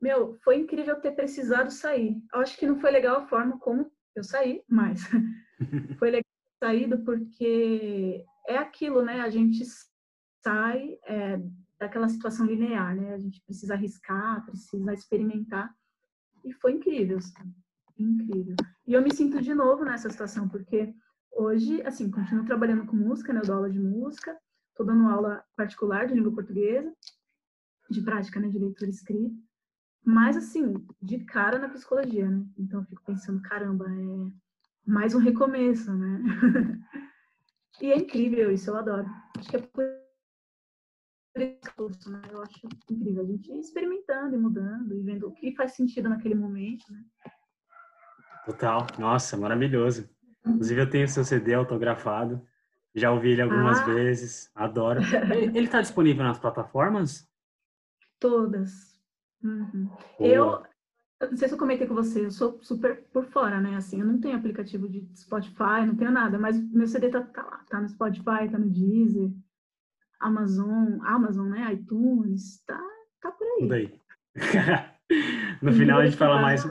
Meu, 0.00 0.34
foi 0.44 0.56
incrível 0.58 1.00
ter 1.00 1.12
precisado 1.12 1.70
sair. 1.70 2.20
Eu 2.32 2.40
acho 2.40 2.56
que 2.58 2.66
não 2.66 2.78
foi 2.78 2.90
legal 2.90 3.18
a 3.18 3.26
forma 3.26 3.58
como 3.58 3.90
eu 4.14 4.22
saí, 4.22 4.62
mas 4.68 5.00
foi 5.98 6.10
saído 6.58 6.98
porque 7.04 8.24
é 8.48 8.56
aquilo, 8.56 9.02
né? 9.02 9.20
A 9.20 9.30
gente 9.30 9.64
sai 10.42 10.98
é, 11.04 11.40
daquela 11.78 12.08
situação 12.08 12.46
linear, 12.46 12.94
né? 12.94 13.14
A 13.14 13.18
gente 13.18 13.42
precisa 13.42 13.74
arriscar, 13.74 14.44
precisa 14.44 14.92
experimentar. 14.92 15.74
E 16.44 16.52
foi 16.52 16.72
incrível, 16.72 17.20
sabe? 17.20 17.52
incrível. 17.98 18.54
E 18.86 18.92
eu 18.92 19.02
me 19.02 19.12
sinto 19.14 19.40
de 19.40 19.54
novo 19.54 19.84
nessa 19.84 20.10
situação, 20.10 20.48
porque 20.48 20.94
hoje, 21.32 21.82
assim, 21.82 22.10
continuo 22.10 22.44
trabalhando 22.44 22.86
com 22.86 22.96
música, 22.96 23.32
né? 23.32 23.40
Eu 23.40 23.46
dou 23.46 23.56
aula 23.56 23.70
de 23.70 23.80
música, 23.80 24.38
estou 24.70 24.86
dando 24.86 25.08
aula 25.08 25.42
particular 25.56 26.06
de 26.06 26.14
língua 26.14 26.32
portuguesa, 26.34 26.92
de 27.90 28.02
prática, 28.02 28.38
né? 28.38 28.48
De 28.48 28.58
leitura 28.58 28.90
escrita. 28.90 29.34
Mas, 30.04 30.36
assim, 30.36 30.74
de 31.02 31.24
cara 31.24 31.58
na 31.58 31.68
psicologia, 31.68 32.30
né? 32.30 32.44
Então, 32.58 32.80
eu 32.80 32.86
fico 32.86 33.02
pensando, 33.04 33.40
caramba, 33.42 33.86
é 33.88 34.30
mais 34.86 35.14
um 35.14 35.18
recomeço, 35.18 35.92
né? 35.92 36.22
e 37.82 37.92
é 37.92 37.96
incrível 37.96 38.50
isso, 38.52 38.70
eu 38.70 38.76
adoro. 38.76 39.06
Acho 39.36 39.50
que 39.50 39.56
é 39.56 39.60
por 39.60 39.84
isso, 41.90 42.10
né? 42.10 42.22
Eu 42.30 42.42
acho 42.42 42.68
incrível 42.90 43.22
a 43.22 43.26
gente 43.26 43.52
experimentando 43.52 44.34
e 44.34 44.38
mudando 44.38 44.94
e 44.94 45.02
vendo 45.02 45.28
o 45.28 45.32
que 45.32 45.54
faz 45.54 45.72
sentido 45.72 46.08
naquele 46.08 46.34
momento, 46.34 46.84
né? 46.90 47.04
Total, 48.44 48.86
nossa, 48.98 49.36
maravilhoso. 49.36 50.08
Inclusive 50.46 50.80
eu 50.80 50.90
tenho 50.90 51.08
seu 51.08 51.24
CD 51.24 51.54
autografado, 51.54 52.40
já 52.94 53.10
ouvi 53.10 53.30
ele 53.30 53.42
algumas 53.42 53.80
ah. 53.80 53.84
vezes, 53.84 54.50
adoro. 54.54 55.00
Ele 55.52 55.66
está 55.66 55.82
disponível 55.82 56.24
nas 56.24 56.38
plataformas? 56.38 57.28
Todas. 58.18 58.98
Uhum. 59.42 59.90
Eu 60.18 60.62
Eu 61.18 61.30
não 61.30 61.36
sei 61.36 61.48
se 61.48 61.54
eu 61.54 61.58
comentei 61.58 61.86
com 61.86 61.94
você, 61.94 62.26
eu 62.26 62.30
sou 62.30 62.58
super 62.62 63.02
por 63.10 63.24
fora, 63.24 63.58
né? 63.58 63.74
Assim, 63.76 64.00
eu 64.00 64.06
não 64.06 64.20
tenho 64.20 64.36
aplicativo 64.36 64.86
de 64.86 65.08
Spotify, 65.16 65.86
não 65.86 65.96
tenho 65.96 66.10
nada, 66.10 66.38
mas 66.38 66.60
meu 66.70 66.86
CD 66.86 67.08
tá, 67.08 67.22
tá 67.22 67.42
lá, 67.42 67.64
tá 67.70 67.80
no 67.80 67.88
Spotify, 67.88 68.50
tá 68.50 68.58
no 68.58 68.68
Deezer, 68.68 69.30
Amazon, 70.20 70.98
Amazon, 71.02 71.48
né? 71.48 71.72
iTunes, 71.72 72.62
tá, 72.66 72.80
tá 73.20 73.30
por 73.30 73.46
aí. 73.46 73.60
Tudo 73.60 73.72
aí. 73.74 74.00
no 75.62 75.72
final 75.72 76.00
a 76.00 76.04
gente 76.04 76.18
fala 76.18 76.40
mais, 76.40 76.66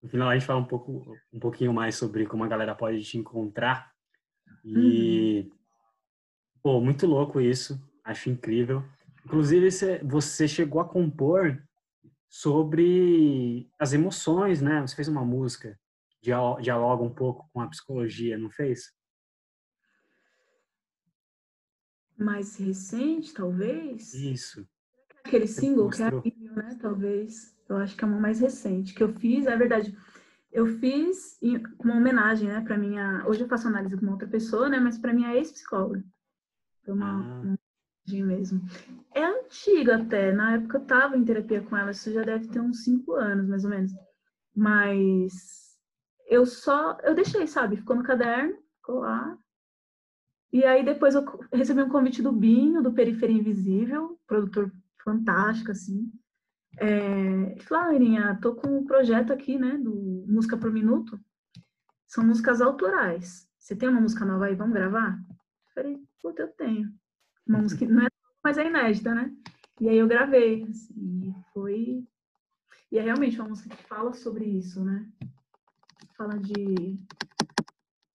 no 0.00 0.08
final 0.08 0.28
a 0.28 0.34
gente 0.34 0.46
fala 0.46 0.60
um 0.60 0.66
pouco, 0.66 1.16
um 1.32 1.40
pouquinho 1.40 1.72
mais 1.72 1.96
sobre 1.96 2.26
como 2.26 2.44
a 2.44 2.48
galera 2.48 2.76
pode 2.76 3.02
te 3.02 3.18
encontrar. 3.18 3.90
E 4.64 5.50
uhum. 5.50 5.58
pô, 6.62 6.80
muito 6.80 7.08
louco 7.08 7.40
isso, 7.40 7.80
acho 8.04 8.30
incrível. 8.30 8.84
Inclusive 9.24 9.68
você 10.04 10.46
chegou 10.46 10.80
a 10.80 10.88
compor 10.88 11.60
sobre 12.30 13.68
as 13.76 13.92
emoções, 13.92 14.62
né? 14.62 14.80
Você 14.80 14.94
fez 14.94 15.08
uma 15.08 15.24
música 15.24 15.76
que 16.08 16.30
dialoga 16.62 17.02
um 17.02 17.12
pouco 17.12 17.50
com 17.52 17.60
a 17.60 17.66
psicologia, 17.66 18.38
não 18.38 18.48
fez? 18.48 18.94
Mais 22.16 22.56
recente, 22.56 23.34
talvez? 23.34 24.14
Isso. 24.14 24.66
Aquele 25.24 25.48
single 25.48 25.90
que 25.90 26.02
é 26.02 26.06
Alívio, 26.06 26.54
né? 26.54 26.78
Talvez. 26.80 27.56
Eu 27.68 27.76
acho 27.76 27.96
que 27.96 28.04
é 28.04 28.06
uma 28.06 28.20
mais 28.20 28.40
recente. 28.40 28.94
Que 28.94 29.02
eu 29.02 29.12
fiz, 29.12 29.46
é 29.46 29.56
verdade. 29.56 29.96
Eu 30.52 30.66
fiz 30.66 31.38
uma 31.78 31.96
homenagem, 31.96 32.48
né, 32.48 32.60
para 32.60 32.76
minha. 32.76 33.24
Hoje 33.26 33.40
eu 33.40 33.48
faço 33.48 33.68
análise 33.68 33.96
com 33.96 34.06
outra 34.06 34.28
pessoa, 34.28 34.68
né, 34.68 34.78
mas 34.78 34.98
para 34.98 35.12
minha 35.12 35.34
ex-psicóloga. 35.34 36.04
Foi 36.84 36.94
uma, 36.94 37.10
ah. 37.10 37.40
uma 37.42 37.58
mesmo. 38.12 38.60
É 39.14 39.24
antigo 39.24 39.90
até, 39.92 40.32
na 40.32 40.54
época 40.54 40.78
eu 40.78 40.82
estava 40.82 41.16
em 41.16 41.24
terapia 41.24 41.62
com 41.62 41.76
ela, 41.76 41.90
isso 41.90 42.12
já 42.12 42.22
deve 42.22 42.48
ter 42.48 42.60
uns 42.60 42.84
cinco 42.84 43.14
anos, 43.14 43.48
mais 43.48 43.64
ou 43.64 43.70
menos. 43.70 43.92
Mas 44.54 45.78
eu 46.28 46.46
só, 46.46 46.96
eu 47.02 47.14
deixei, 47.14 47.46
sabe? 47.46 47.76
Ficou 47.76 47.96
no 47.96 48.02
caderno, 48.02 48.56
ficou 48.76 49.00
lá. 49.00 49.36
E 50.52 50.64
aí 50.64 50.84
depois 50.84 51.14
eu 51.14 51.24
recebi 51.52 51.82
um 51.82 51.88
convite 51.88 52.22
do 52.22 52.32
Binho, 52.32 52.82
do 52.82 52.92
Periferia 52.92 53.36
Invisível, 53.36 54.18
produtor 54.26 54.72
fantástico, 55.02 55.70
assim. 55.70 56.10
É, 56.78 57.60
falou, 57.62 57.96
ah, 58.18 58.38
tô 58.40 58.54
com 58.54 58.78
um 58.78 58.84
projeto 58.84 59.32
aqui, 59.32 59.58
né, 59.58 59.76
do 59.76 60.24
Música 60.26 60.56
por 60.56 60.72
Minuto. 60.72 61.18
São 62.06 62.24
músicas 62.24 62.60
autorais. 62.60 63.48
Você 63.58 63.76
tem 63.76 63.88
uma 63.88 64.00
música 64.00 64.24
nova 64.24 64.46
aí, 64.46 64.54
vamos 64.54 64.74
gravar? 64.74 65.18
Eu 65.28 65.74
falei, 65.74 65.98
puta, 66.22 66.42
eu 66.42 66.48
tenho. 66.48 66.92
Uma 67.46 67.58
música 67.58 67.86
não 67.86 68.06
é 68.06 68.08
mas 68.42 68.58
é 68.58 68.66
inédita, 68.66 69.14
né? 69.14 69.34
E 69.80 69.88
aí 69.88 69.96
eu 69.98 70.08
gravei, 70.08 70.64
assim, 70.64 71.28
e 71.28 71.52
foi... 71.52 72.06
E 72.90 72.98
é 72.98 73.02
realmente 73.02 73.40
uma 73.40 73.48
música 73.48 73.74
que 73.74 73.84
fala 73.84 74.12
sobre 74.12 74.44
isso, 74.44 74.82
né? 74.84 75.08
Fala 76.16 76.38
de... 76.38 76.98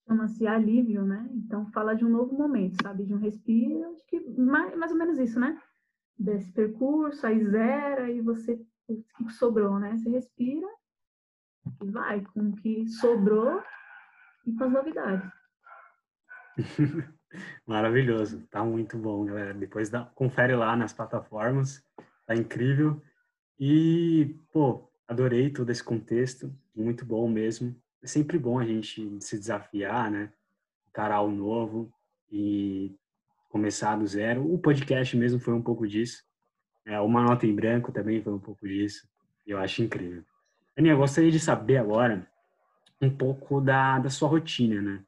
Chama-se 0.07 0.45
Alívio, 0.45 1.05
né? 1.05 1.28
Então 1.34 1.65
fala 1.71 1.95
de 1.95 2.05
um 2.05 2.09
novo 2.09 2.36
momento, 2.38 2.82
sabe? 2.84 3.05
De 3.05 3.13
um 3.13 3.17
respiro, 3.17 3.91
acho 3.91 4.05
que 4.05 4.19
mais, 4.39 4.76
mais 4.78 4.91
ou 4.91 4.97
menos 4.97 5.17
isso, 5.17 5.39
né? 5.39 5.59
Desse 6.17 6.51
percurso, 6.51 7.26
aí 7.26 7.43
zera, 7.45 8.11
e 8.11 8.21
você... 8.21 8.59
O 8.88 9.26
que 9.26 9.34
sobrou, 9.34 9.80
né? 9.80 9.97
Você 9.97 10.09
respira 10.09 10.67
e 11.82 11.89
vai 11.89 12.21
com 12.21 12.49
o 12.49 12.55
que 12.55 12.88
sobrou 12.88 13.63
e 14.45 14.53
com 14.53 14.63
as 14.63 14.71
novidades. 14.71 15.32
Maravilhoso, 17.65 18.41
tá 18.49 18.63
muito 18.63 18.97
bom, 18.97 19.25
galera. 19.25 19.53
Depois 19.53 19.89
dá, 19.89 20.05
confere 20.15 20.55
lá 20.55 20.75
nas 20.75 20.93
plataformas, 20.93 21.83
tá 22.25 22.36
incrível. 22.36 23.01
E, 23.59 24.36
pô, 24.51 24.89
adorei 25.07 25.49
todo 25.49 25.69
esse 25.69 25.83
contexto, 25.83 26.53
muito 26.75 27.05
bom 27.05 27.27
mesmo. 27.27 27.75
É 28.01 28.07
sempre 28.07 28.38
bom 28.38 28.59
a 28.59 28.65
gente 28.65 29.17
se 29.19 29.38
desafiar, 29.38 30.11
né? 30.11 30.31
Encarar 30.89 31.21
o 31.21 31.31
novo 31.31 31.91
e 32.31 32.95
começar 33.49 33.95
do 33.95 34.05
zero. 34.05 34.51
O 34.53 34.59
podcast 34.59 35.15
mesmo 35.15 35.39
foi 35.39 35.53
um 35.53 35.61
pouco 35.61 35.88
disso. 35.88 36.23
É, 36.86 36.99
uma 36.99 37.23
nota 37.23 37.47
em 37.47 37.55
branco 37.55 37.91
também 37.91 38.21
foi 38.21 38.33
um 38.33 38.39
pouco 38.39 38.67
disso. 38.67 39.07
Eu 39.47 39.57
acho 39.57 39.81
incrível. 39.81 40.23
Aninha, 40.77 40.95
gostaria 40.95 41.31
de 41.31 41.39
saber 41.39 41.77
agora 41.77 42.27
um 43.01 43.09
pouco 43.09 43.61
da, 43.61 43.99
da 43.99 44.09
sua 44.09 44.27
rotina, 44.27 44.81
né? 44.81 45.03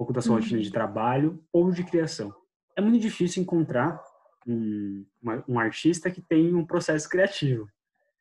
Pouco 0.00 0.14
da 0.14 0.22
sua 0.22 0.36
uhum. 0.36 0.40
rotina 0.40 0.62
de 0.62 0.72
trabalho 0.72 1.44
ou 1.52 1.70
de 1.70 1.84
criação. 1.84 2.34
É 2.74 2.80
muito 2.80 2.98
difícil 2.98 3.42
encontrar 3.42 4.02
um, 4.46 5.04
uma, 5.20 5.44
um 5.46 5.58
artista 5.58 6.10
que 6.10 6.22
tem 6.22 6.54
um 6.54 6.64
processo 6.64 7.06
criativo. 7.06 7.68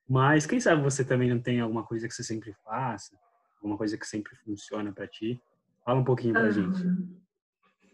Mas 0.06 0.46
quem 0.46 0.60
sabe 0.60 0.84
você 0.84 1.06
também 1.06 1.30
não 1.30 1.40
tem 1.40 1.62
alguma 1.62 1.86
coisa 1.86 2.06
que 2.06 2.14
você 2.14 2.22
sempre 2.22 2.54
faça, 2.66 3.18
alguma 3.56 3.78
coisa 3.78 3.98
que 3.98 4.06
sempre 4.06 4.36
funciona 4.44 4.92
para 4.92 5.08
ti? 5.08 5.42
Fala 5.86 6.02
um 6.02 6.04
pouquinho 6.04 6.34
pra 6.34 6.52
gente. 6.52 6.86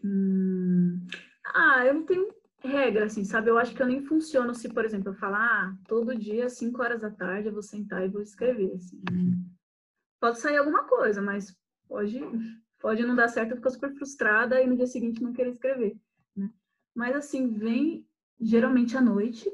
Hum, 0.02 1.06
ah, 1.54 1.86
eu 1.86 1.94
não 1.94 2.04
tenho 2.04 2.28
regra, 2.64 3.04
assim, 3.04 3.22
sabe? 3.22 3.50
Eu 3.50 3.58
acho 3.58 3.72
que 3.72 3.80
eu 3.80 3.86
nem 3.86 4.02
funciono 4.02 4.52
se, 4.52 4.68
por 4.68 4.84
exemplo, 4.84 5.10
eu 5.10 5.14
falar, 5.14 5.46
ah, 5.46 5.76
todo 5.86 6.18
dia, 6.18 6.48
5 6.48 6.82
horas 6.82 7.00
da 7.00 7.10
tarde, 7.12 7.46
eu 7.46 7.52
vou 7.52 7.62
sentar 7.62 8.04
e 8.04 8.08
vou 8.08 8.20
escrever, 8.20 8.72
assim. 8.74 9.00
Uhum. 9.12 9.48
Pode 10.20 10.40
sair 10.40 10.56
alguma 10.56 10.82
coisa, 10.88 11.22
mas 11.22 11.56
pode 11.88 12.20
Pode 12.80 13.04
não 13.04 13.14
dar 13.14 13.28
certo, 13.28 13.52
eu 13.52 13.56
fico 13.56 13.70
super 13.70 13.94
frustrada 13.94 14.60
e 14.60 14.66
no 14.66 14.76
dia 14.76 14.86
seguinte 14.86 15.22
não 15.22 15.32
querer 15.32 15.50
escrever. 15.50 15.98
Né? 16.36 16.50
Mas 16.94 17.16
assim, 17.16 17.48
vem 17.48 18.06
geralmente 18.40 18.96
à 18.96 19.00
noite, 19.00 19.50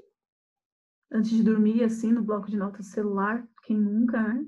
antes 1.10 1.30
de 1.30 1.42
dormir, 1.42 1.84
assim, 1.84 2.10
no 2.10 2.22
bloco 2.22 2.50
de 2.50 2.56
notas 2.56 2.86
celular, 2.86 3.46
quem 3.62 3.76
nunca, 3.76 4.20
né? 4.20 4.46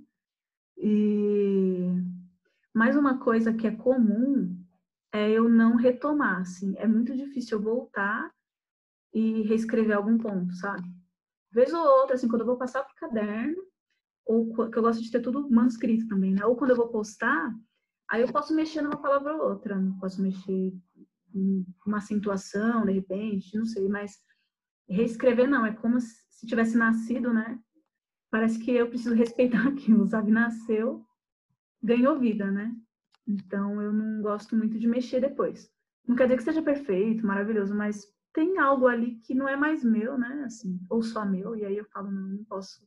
E 0.77 1.87
mais 2.75 2.97
uma 2.97 3.19
coisa 3.19 3.53
que 3.55 3.67
é 3.67 3.77
comum 3.77 4.59
é 5.13 5.31
eu 5.31 5.49
não 5.49 5.77
retomar, 5.77 6.41
assim. 6.41 6.75
É 6.77 6.87
muito 6.87 7.17
difícil 7.17 7.59
eu 7.59 7.63
voltar 7.65 8.33
e 9.13 9.43
reescrever 9.43 9.97
algum 9.97 10.19
ponto, 10.19 10.53
sabe? 10.55 10.83
Vez 11.53 11.73
ou 11.73 11.81
outra, 11.81 12.17
assim, 12.17 12.27
quando 12.27 12.41
eu 12.41 12.47
vou 12.47 12.57
passar 12.57 12.83
pro 12.83 12.97
caderno, 12.97 13.63
ou 14.27 14.69
que 14.69 14.77
eu 14.77 14.83
gosto 14.83 15.01
de 15.01 15.11
ter 15.11 15.21
tudo 15.21 15.49
manuscrito 15.49 16.09
também, 16.09 16.35
né? 16.35 16.45
Ou 16.45 16.57
quando 16.57 16.71
eu 16.71 16.77
vou 16.77 16.89
postar, 16.89 17.55
Aí 18.11 18.23
eu 18.23 18.33
posso 18.33 18.55
mexer 18.55 18.83
numa 18.83 19.01
palavra 19.01 19.35
ou 19.35 19.51
outra, 19.51 19.81
posso 20.01 20.21
mexer 20.21 20.73
uma 21.87 21.99
acentuação, 21.99 22.85
de 22.85 22.93
repente, 22.93 23.57
não 23.57 23.65
sei, 23.65 23.89
mas 23.89 24.19
reescrever 24.89 25.49
não, 25.49 25.67
é 25.67 25.73
como 25.73 26.01
se 26.01 26.47
tivesse 26.47 26.77
nascido, 26.77 27.33
né? 27.33 27.59
Parece 28.31 28.59
que 28.59 28.71
eu 28.71 28.89
preciso 28.89 29.15
respeitar 29.15 29.67
aquilo, 29.69 30.07
sabe? 30.07 30.31
Nasceu, 30.31 31.05
ganhou 31.83 32.19
vida, 32.19 32.51
né? 32.51 32.75
Então 33.27 33.81
eu 33.81 33.93
não 33.93 34.23
gosto 34.23 34.55
muito 34.55 34.79
de 34.79 34.87
mexer 34.87 35.21
depois. 35.21 35.71
Não 36.07 36.15
quer 36.15 36.25
dizer 36.25 36.37
que 36.37 36.43
seja 36.45 36.63
perfeito, 36.63 37.27
maravilhoso, 37.27 37.75
mas 37.75 38.05
tem 38.33 38.59
algo 38.59 38.87
ali 38.87 39.17
que 39.21 39.35
não 39.35 39.49
é 39.49 39.57
mais 39.57 39.83
meu, 39.83 40.19
né? 40.19 40.45
Assim, 40.45 40.79
ou 40.91 41.03
só 41.03 41.25
meu, 41.25 41.57
e 41.57 41.65
aí 41.65 41.77
eu 41.77 41.85
falo, 41.87 42.11
não, 42.11 42.29
não 42.29 42.45
posso, 42.45 42.87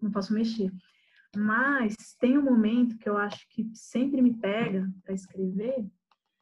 não 0.00 0.10
posso 0.10 0.32
mexer. 0.32 0.70
Mas 1.34 1.94
tem 2.20 2.36
um 2.36 2.42
momento 2.42 2.98
que 2.98 3.08
eu 3.08 3.16
acho 3.16 3.46
que 3.50 3.70
sempre 3.74 4.20
me 4.20 4.34
pega 4.34 4.90
para 5.02 5.14
escrever. 5.14 5.86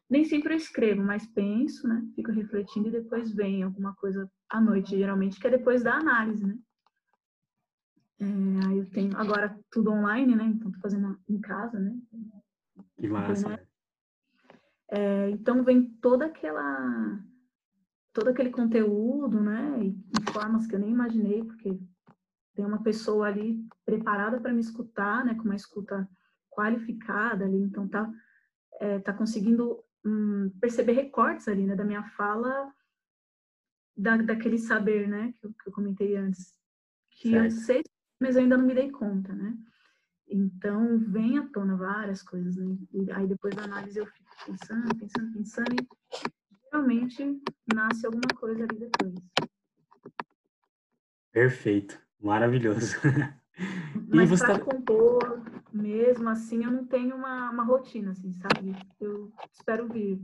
Nem 0.09 0.25
sempre 0.25 0.53
eu 0.53 0.57
escrevo, 0.57 1.03
mas 1.03 1.27
penso, 1.27 1.89
né? 1.89 2.07
Fico 2.15 2.31
refletindo 2.31 2.89
e 2.89 2.93
depois 2.93 3.33
vem 3.33 3.63
alguma 3.63 3.95
coisa 3.95 4.31
à 4.49 4.61
noite, 4.61 4.97
geralmente, 4.97 5.41
que 5.41 5.47
é 5.47 5.51
depois 5.51 5.83
da 5.83 5.95
análise, 5.95 6.45
né? 6.47 6.59
É, 8.21 8.67
aí 8.69 8.79
eu 8.79 8.91
tenho 8.91 9.17
agora 9.17 9.59
tudo 9.71 9.91
online, 9.91 10.37
né? 10.37 10.45
Então 10.45 10.71
tô 10.71 10.79
fazendo 10.81 11.19
em 11.29 11.41
casa, 11.41 11.79
né? 11.79 11.97
Que 12.97 13.09
massa. 13.09 13.61
É, 14.91 15.31
então 15.31 15.65
vem 15.65 15.91
toda 16.01 16.27
aquela 16.27 17.19
todo 18.13 18.29
aquele 18.29 18.51
conteúdo, 18.51 19.41
né? 19.41 19.83
E, 19.83 19.89
em 19.89 20.33
formas 20.33 20.67
que 20.67 20.75
eu 20.77 20.79
nem 20.79 20.91
imaginei, 20.91 21.43
porque 21.43 21.77
tem 22.55 22.65
uma 22.65 22.83
pessoa 22.83 23.27
ali 23.27 23.67
preparada 23.85 24.41
para 24.41 24.53
me 24.53 24.61
escutar, 24.61 25.25
né, 25.25 25.35
com 25.35 25.43
uma 25.43 25.57
escuta 25.57 26.09
qualificada 26.51 27.45
ali, 27.45 27.59
então 27.59 27.89
tá, 27.89 28.11
é, 28.81 29.01
tá 29.01 29.13
conseguindo 29.13 29.83
hum, 30.05 30.51
perceber 30.61 30.93
recortes 30.93 31.49
ali, 31.49 31.67
né, 31.67 31.75
da 31.75 31.85
minha 31.85 32.05
fala, 32.11 32.73
da, 33.97 34.17
daquele 34.17 34.59
saber, 34.59 35.09
né, 35.09 35.35
que 35.39 35.47
eu, 35.47 35.53
que 35.53 35.69
eu 35.69 35.73
comentei 35.73 36.17
antes, 36.17 36.55
que 37.11 37.31
certo. 37.31 37.45
eu 37.45 37.51
sei, 37.51 37.83
mas 38.21 38.37
eu 38.37 38.43
ainda 38.43 38.57
não 38.57 38.67
me 38.67 38.75
dei 38.75 38.91
conta, 38.91 39.33
né. 39.33 39.57
Então, 40.27 40.99
vem 40.99 41.39
à 41.39 41.47
tona 41.49 41.77
várias 41.77 42.23
coisas, 42.23 42.57
né, 42.57 42.77
e 42.93 43.11
aí 43.11 43.27
depois 43.27 43.55
da 43.55 43.65
análise 43.65 43.99
eu 43.99 44.07
fico 44.07 44.31
pensando, 44.47 44.97
pensando, 44.97 45.33
pensando, 45.33 45.75
e 45.75 45.89
realmente 46.71 47.43
nasce 47.75 48.07
alguma 48.07 48.29
coisa 48.37 48.63
ali 48.63 48.79
depois. 48.79 49.15
Perfeito. 51.33 52.04
Maravilhoso. 52.25 52.97
Mas 54.09 54.31
você 54.31 54.45
para 54.45 54.59
tá... 54.59 54.65
compor 54.65 55.43
mesmo 55.73 56.29
assim, 56.29 56.65
eu 56.65 56.71
não 56.71 56.85
tenho 56.85 57.15
uma, 57.15 57.51
uma 57.51 57.65
rotina, 57.65 58.13
assim, 58.13 58.33
sabe? 58.33 58.75
Eu 59.01 59.33
espero 59.53 59.89
vir. 59.89 60.21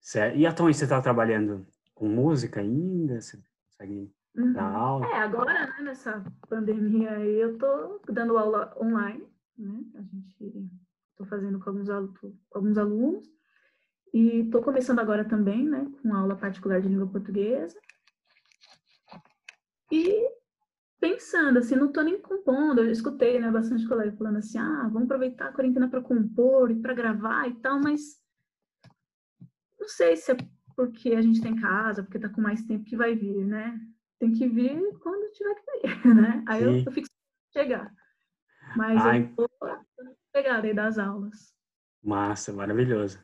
Certo. 0.00 0.36
E 0.36 0.46
atualmente 0.46 0.78
você 0.78 0.84
está 0.84 1.00
trabalhando 1.00 1.66
com 1.94 2.08
música 2.08 2.60
ainda? 2.60 3.20
Você 3.20 3.40
consegue 3.70 4.12
Uhum. 4.36 5.02
É, 5.04 5.18
agora, 5.20 5.66
né, 5.66 5.82
nessa 5.82 6.22
pandemia 6.46 7.12
aí, 7.12 7.40
eu 7.40 7.56
tô 7.56 8.00
dando 8.06 8.36
aula 8.36 8.76
online, 8.78 9.26
né? 9.56 9.82
A 9.94 10.02
gente 10.02 10.70
tô 11.16 11.24
fazendo 11.24 11.58
com 11.58 11.70
alguns, 11.70 11.88
com 11.88 12.36
alguns 12.52 12.76
alunos 12.76 13.26
e 14.12 14.44
tô 14.50 14.60
começando 14.60 14.98
agora 14.98 15.24
também, 15.24 15.64
né, 15.64 15.90
com 16.02 16.14
aula 16.14 16.36
particular 16.36 16.82
de 16.82 16.88
língua 16.88 17.06
portuguesa. 17.06 17.78
E 19.90 20.28
pensando, 21.00 21.58
assim, 21.58 21.76
não 21.76 21.92
tô 21.92 22.02
nem 22.02 22.20
compondo, 22.20 22.82
eu 22.82 22.90
escutei, 22.90 23.38
né, 23.38 23.50
bastante 23.50 23.86
colega 23.86 24.16
falando 24.16 24.38
assim, 24.38 24.58
ah, 24.58 24.82
vamos 24.84 25.04
aproveitar 25.04 25.48
a 25.48 25.52
quarentena 25.52 25.88
para 25.88 26.00
compor 26.00 26.70
e 26.70 26.80
para 26.80 26.94
gravar 26.94 27.48
e 27.48 27.54
tal, 27.60 27.78
mas 27.80 28.20
não 29.78 29.88
sei 29.88 30.16
se 30.16 30.32
é 30.32 30.36
porque 30.74 31.14
a 31.14 31.22
gente 31.22 31.40
tem 31.40 31.54
casa, 31.56 32.02
porque 32.02 32.18
tá 32.18 32.28
com 32.28 32.40
mais 32.40 32.62
tempo 32.64 32.84
que 32.84 32.96
vai 32.96 33.14
vir, 33.14 33.44
né? 33.44 33.78
tem 34.18 34.32
que 34.32 34.48
vir 34.48 34.80
quando 35.00 35.30
tiver 35.32 35.54
que 35.54 35.62
vir, 35.62 36.14
né? 36.14 36.44
Aí 36.46 36.62
eu, 36.62 36.76
eu, 36.78 36.92
fico 36.92 37.08
chegar. 37.52 37.92
Mas 38.76 39.04
Ai. 39.04 39.22
eu 39.22 39.34
vou 39.36 39.48
pegar 40.32 40.62
aí 40.62 40.74
das 40.74 40.98
aulas. 40.98 41.54
Massa, 42.02 42.52
maravilhoso. 42.52 43.18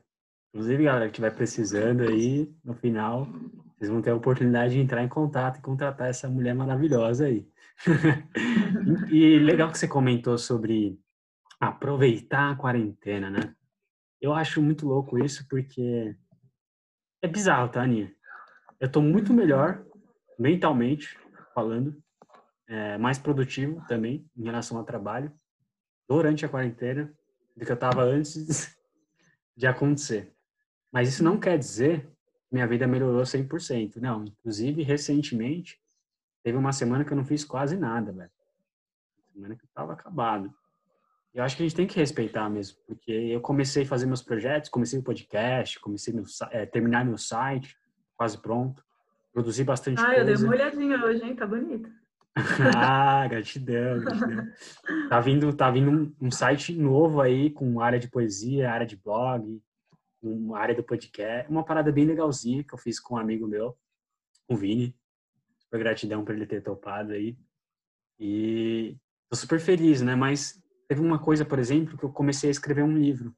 Inclusive, 0.54 0.84
galera, 0.84 1.06
que 1.06 1.12
estiver 1.12 1.34
precisando 1.34 2.02
aí, 2.02 2.54
no 2.64 2.74
final, 2.74 3.26
vocês 3.82 3.90
vão 3.90 4.00
ter 4.00 4.10
a 4.10 4.14
oportunidade 4.14 4.74
de 4.74 4.80
entrar 4.80 5.02
em 5.02 5.08
contato 5.08 5.58
e 5.58 5.60
contratar 5.60 6.08
essa 6.08 6.28
mulher 6.28 6.54
maravilhosa 6.54 7.26
aí. 7.26 7.48
e 9.10 9.40
legal 9.40 9.72
que 9.72 9.78
você 9.78 9.88
comentou 9.88 10.38
sobre 10.38 11.00
aproveitar 11.58 12.52
a 12.52 12.54
quarentena, 12.54 13.28
né? 13.28 13.56
Eu 14.20 14.32
acho 14.34 14.62
muito 14.62 14.86
louco 14.86 15.18
isso 15.18 15.44
porque 15.48 16.16
é 17.20 17.26
bizarro, 17.26 17.70
tá, 17.70 17.82
Aninha? 17.82 18.14
Eu 18.78 18.88
tô 18.88 19.02
muito 19.02 19.34
melhor 19.34 19.84
mentalmente 20.38 21.18
falando, 21.52 22.00
é, 22.68 22.96
mais 22.98 23.18
produtivo 23.18 23.84
também 23.88 24.24
em 24.36 24.44
relação 24.44 24.78
ao 24.78 24.84
trabalho 24.84 25.32
durante 26.08 26.46
a 26.46 26.48
quarentena 26.48 27.12
do 27.56 27.66
que 27.66 27.72
eu 27.72 27.74
estava 27.74 28.04
antes 28.04 28.78
de 29.56 29.66
acontecer. 29.66 30.32
Mas 30.92 31.08
isso 31.08 31.24
não 31.24 31.36
quer 31.36 31.58
dizer 31.58 32.11
minha 32.52 32.66
vida 32.66 32.86
melhorou 32.86 33.22
100%. 33.22 33.96
Não, 33.96 34.24
inclusive 34.24 34.82
recentemente 34.82 35.80
teve 36.42 36.56
uma 36.56 36.72
semana 36.72 37.04
que 37.04 37.12
eu 37.12 37.16
não 37.16 37.24
fiz 37.24 37.44
quase 37.44 37.76
nada, 37.76 38.12
velho. 38.12 38.30
Semana 39.32 39.56
que 39.56 39.64
eu 39.64 39.68
tava 39.74 39.92
acabado. 39.92 40.52
Eu 41.34 41.42
acho 41.42 41.56
que 41.56 41.62
a 41.62 41.66
gente 41.66 41.76
tem 41.76 41.86
que 41.86 41.98
respeitar 41.98 42.50
mesmo, 42.50 42.76
porque 42.86 43.10
eu 43.10 43.40
comecei 43.40 43.84
a 43.84 43.86
fazer 43.86 44.04
meus 44.04 44.22
projetos, 44.22 44.68
comecei 44.68 44.98
o 44.98 45.02
podcast, 45.02 45.80
comecei 45.80 46.12
meu, 46.12 46.24
é, 46.50 46.66
terminar 46.66 47.06
meu 47.06 47.16
site, 47.16 47.74
quase 48.14 48.36
pronto. 48.36 48.84
Produzi 49.32 49.64
bastante 49.64 49.98
ah, 49.98 50.04
coisa. 50.04 50.20
Ah, 50.20 50.22
eu 50.22 50.26
dei 50.26 50.36
uma 50.36 50.52
olhadinha 50.52 51.02
hoje, 51.02 51.24
hein? 51.24 51.34
Tá 51.34 51.46
bonito. 51.46 51.88
ah, 52.76 53.26
gratidão, 53.28 54.00
gratidão. 54.00 54.46
Tá 55.08 55.20
vindo, 55.20 55.52
tá 55.54 55.70
vindo 55.70 55.90
um, 55.90 56.26
um, 56.26 56.30
site 56.30 56.74
novo 56.74 57.20
aí 57.22 57.50
com 57.50 57.80
área 57.80 57.98
de 57.98 58.08
poesia, 58.08 58.70
área 58.70 58.86
de 58.86 58.96
blog, 58.96 59.58
uma 60.22 60.58
área 60.58 60.74
do 60.74 60.84
podcast, 60.84 61.50
uma 61.50 61.64
parada 61.64 61.90
bem 61.90 62.04
legalzinha 62.04 62.62
que 62.62 62.72
eu 62.72 62.78
fiz 62.78 63.00
com 63.00 63.14
um 63.14 63.18
amigo 63.18 63.46
meu, 63.46 63.76
o 64.48 64.56
Vini. 64.56 64.96
Super 65.58 65.78
gratidão 65.80 66.24
por 66.24 66.34
ele 66.34 66.46
ter 66.46 66.62
topado 66.62 67.12
aí. 67.12 67.36
E 68.18 68.96
tô 69.28 69.36
super 69.36 69.58
feliz, 69.58 70.00
né? 70.02 70.14
Mas 70.14 70.62
teve 70.86 71.00
uma 71.00 71.18
coisa, 71.18 71.44
por 71.44 71.58
exemplo, 71.58 71.96
que 71.96 72.04
eu 72.04 72.12
comecei 72.12 72.48
a 72.48 72.52
escrever 72.52 72.84
um 72.84 72.96
livro, 72.96 73.34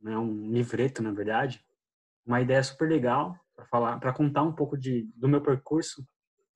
né? 0.00 0.16
Um 0.18 0.50
livreto, 0.50 1.02
na 1.02 1.12
verdade. 1.12 1.64
Uma 2.24 2.40
ideia 2.40 2.62
super 2.62 2.88
legal 2.88 3.38
para 3.54 3.66
falar, 3.66 4.00
para 4.00 4.12
contar 4.12 4.42
um 4.42 4.52
pouco 4.52 4.76
de, 4.76 5.08
do 5.14 5.28
meu 5.28 5.40
percurso 5.40 6.06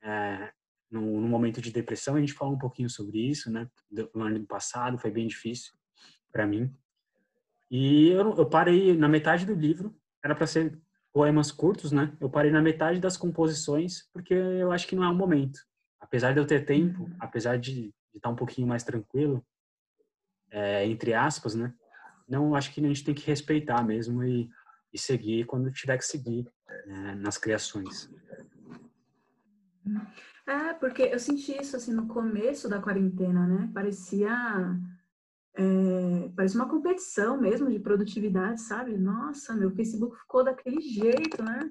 é, 0.02 0.52
no, 0.90 1.20
no, 1.20 1.28
momento 1.28 1.60
de 1.60 1.70
depressão. 1.70 2.16
A 2.16 2.20
gente 2.20 2.32
falou 2.32 2.54
um 2.54 2.58
pouquinho 2.58 2.90
sobre 2.90 3.18
isso, 3.18 3.50
né? 3.50 3.68
No 4.14 4.22
ano 4.22 4.46
passado 4.46 4.98
foi 4.98 5.10
bem 5.10 5.28
difícil 5.28 5.72
para 6.32 6.46
mim. 6.46 6.74
E 7.70 8.08
eu, 8.08 8.34
eu 8.36 8.46
parei 8.46 8.96
na 8.96 9.08
metade 9.08 9.46
do 9.46 9.54
livro. 9.54 9.94
Era 10.22 10.34
para 10.34 10.46
ser 10.46 10.78
poemas 11.12 11.50
curtos, 11.52 11.92
né? 11.92 12.16
Eu 12.20 12.28
parei 12.28 12.50
na 12.50 12.60
metade 12.60 13.00
das 13.00 13.16
composições 13.16 14.08
porque 14.12 14.34
eu 14.34 14.72
acho 14.72 14.86
que 14.86 14.96
não 14.96 15.04
é 15.04 15.08
o 15.08 15.14
momento. 15.14 15.58
Apesar 16.00 16.32
de 16.32 16.40
eu 16.40 16.46
ter 16.46 16.64
tempo, 16.64 17.10
apesar 17.18 17.58
de, 17.58 17.92
estar 18.14 18.28
um 18.28 18.36
pouquinho 18.36 18.66
mais 18.66 18.82
tranquilo, 18.82 19.44
é, 20.50 20.84
entre 20.86 21.14
aspas, 21.14 21.54
né? 21.54 21.72
Não 22.28 22.54
acho 22.54 22.72
que 22.72 22.84
a 22.84 22.88
gente 22.88 23.04
tem 23.04 23.14
que 23.14 23.26
respeitar 23.26 23.82
mesmo 23.82 24.24
e 24.24 24.50
e 24.92 24.98
seguir 24.98 25.46
quando 25.46 25.70
tiver 25.70 25.96
que 25.96 26.04
seguir 26.04 26.46
né, 26.86 27.14
nas 27.14 27.38
criações. 27.38 28.10
É, 30.46 30.72
porque 30.74 31.02
eu 31.02 31.18
senti 31.18 31.56
isso 31.56 31.76
assim 31.76 31.92
no 31.92 32.08
começo 32.08 32.68
da 32.68 32.80
quarentena, 32.80 33.46
né? 33.46 33.70
Parecia 33.72 34.30
é, 35.56 36.28
parecia 36.34 36.60
uma 36.60 36.68
competição 36.68 37.40
mesmo 37.40 37.70
de 37.70 37.78
produtividade, 37.78 38.60
sabe? 38.60 38.96
Nossa, 38.96 39.54
meu 39.54 39.70
Facebook 39.70 40.16
ficou 40.16 40.44
daquele 40.44 40.80
jeito, 40.80 41.42
né? 41.42 41.70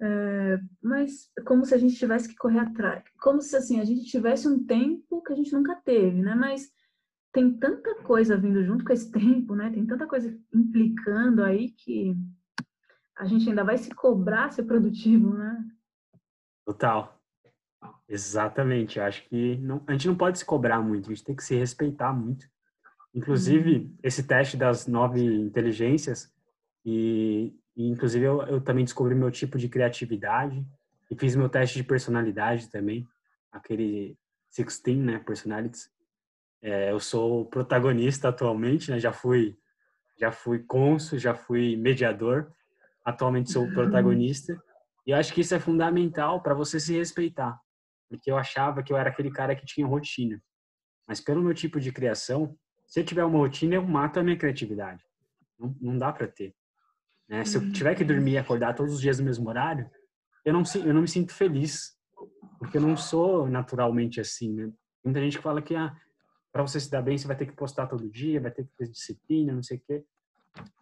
É, 0.00 0.60
mas 0.82 1.30
como 1.46 1.64
se 1.64 1.74
a 1.74 1.78
gente 1.78 1.94
tivesse 1.94 2.28
que 2.28 2.34
correr 2.34 2.58
atrás, 2.58 3.04
como 3.20 3.40
se 3.40 3.54
assim 3.54 3.78
a 3.78 3.84
gente 3.84 4.04
tivesse 4.04 4.48
um 4.48 4.64
tempo 4.64 5.22
que 5.22 5.32
a 5.32 5.36
gente 5.36 5.52
nunca 5.52 5.76
teve, 5.76 6.22
né? 6.22 6.34
Mas 6.34 6.70
tem 7.32 7.56
tanta 7.56 7.94
coisa 8.02 8.36
vindo 8.36 8.64
junto 8.64 8.84
com 8.84 8.92
esse 8.92 9.10
tempo, 9.12 9.54
né? 9.54 9.70
Tem 9.70 9.86
tanta 9.86 10.06
coisa 10.06 10.36
implicando 10.52 11.42
aí 11.42 11.70
que 11.70 12.16
a 13.16 13.26
gente 13.26 13.48
ainda 13.48 13.62
vai 13.62 13.78
se 13.78 13.94
cobrar 13.94 14.50
ser 14.52 14.64
produtivo, 14.64 15.34
né? 15.34 15.64
Total. 16.66 17.20
Exatamente. 18.08 19.00
Acho 19.00 19.28
que 19.28 19.56
não, 19.58 19.82
a 19.86 19.92
gente 19.92 20.08
não 20.08 20.16
pode 20.16 20.38
se 20.38 20.44
cobrar 20.44 20.80
muito, 20.80 21.06
a 21.06 21.14
gente 21.14 21.24
tem 21.24 21.36
que 21.36 21.44
se 21.44 21.54
respeitar 21.54 22.12
muito. 22.12 22.46
Inclusive, 23.14 23.76
uhum. 23.76 23.96
esse 24.02 24.22
teste 24.26 24.56
das 24.56 24.86
nove 24.86 25.22
inteligências, 25.22 26.32
e, 26.84 27.54
e 27.76 27.88
inclusive 27.88 28.24
eu, 28.24 28.42
eu, 28.42 28.60
também 28.60 28.84
descobri 28.84 29.14
meu 29.14 29.30
tipo 29.30 29.58
de 29.58 29.68
criatividade 29.68 30.66
e 31.10 31.16
fiz 31.16 31.36
meu 31.36 31.48
teste 31.48 31.76
de 31.76 31.84
personalidade 31.84 32.70
também, 32.70 33.06
aquele 33.50 34.16
16, 34.56 34.98
né, 34.98 35.18
personalities. 35.18 35.90
É, 36.62 36.90
eu 36.90 37.00
sou 37.00 37.44
protagonista 37.46 38.28
atualmente, 38.28 38.90
né, 38.90 38.98
já 38.98 39.12
fui 39.12 39.56
já 40.18 40.30
fui 40.30 40.60
cônsul, 40.60 41.18
já 41.18 41.34
fui 41.34 41.76
mediador, 41.76 42.52
atualmente 43.04 43.50
sou 43.50 43.64
uhum. 43.64 43.74
protagonista. 43.74 44.56
E 45.04 45.10
eu 45.10 45.16
acho 45.16 45.34
que 45.34 45.40
isso 45.40 45.52
é 45.52 45.58
fundamental 45.58 46.40
para 46.40 46.54
você 46.54 46.78
se 46.78 46.96
respeitar. 46.96 47.58
Porque 48.08 48.30
eu 48.30 48.36
achava 48.36 48.84
que 48.84 48.92
eu 48.92 48.96
era 48.96 49.10
aquele 49.10 49.32
cara 49.32 49.56
que 49.56 49.66
tinha 49.66 49.84
rotina. 49.84 50.40
Mas 51.08 51.20
pelo 51.20 51.42
meu 51.42 51.52
tipo 51.54 51.80
de 51.80 51.90
criação, 51.90 52.56
se 52.92 53.00
eu 53.00 53.04
tiver 53.06 53.24
uma 53.24 53.38
rotina, 53.38 53.76
eu 53.76 53.82
mato 53.82 54.20
a 54.20 54.22
minha 54.22 54.36
criatividade. 54.36 55.02
Não, 55.58 55.74
não 55.80 55.98
dá 55.98 56.12
para 56.12 56.28
ter. 56.28 56.54
Né? 57.26 57.42
Se 57.42 57.56
eu 57.56 57.72
tiver 57.72 57.94
que 57.94 58.04
dormir 58.04 58.32
e 58.32 58.38
acordar 58.38 58.74
todos 58.74 58.92
os 58.92 59.00
dias 59.00 59.18
no 59.18 59.24
mesmo 59.24 59.48
horário, 59.48 59.90
eu 60.44 60.52
não, 60.52 60.62
eu 60.74 60.92
não 60.92 61.00
me 61.00 61.08
sinto 61.08 61.32
feliz. 61.32 61.96
Porque 62.58 62.76
eu 62.76 62.82
não 62.82 62.94
sou 62.94 63.48
naturalmente 63.48 64.20
assim. 64.20 64.52
Né? 64.52 64.70
Muita 65.02 65.20
gente 65.20 65.38
fala 65.38 65.62
que 65.62 65.74
ah, 65.74 65.96
para 66.52 66.60
você 66.60 66.78
se 66.78 66.90
dar 66.90 67.00
bem, 67.00 67.16
você 67.16 67.26
vai 67.26 67.34
ter 67.34 67.46
que 67.46 67.56
postar 67.56 67.86
todo 67.86 68.10
dia, 68.10 68.42
vai 68.42 68.50
ter 68.50 68.64
que 68.64 68.76
ter 68.76 68.90
disciplina, 68.90 69.54
não 69.54 69.62
sei 69.62 69.78
o 69.78 69.82
quê. 69.86 70.04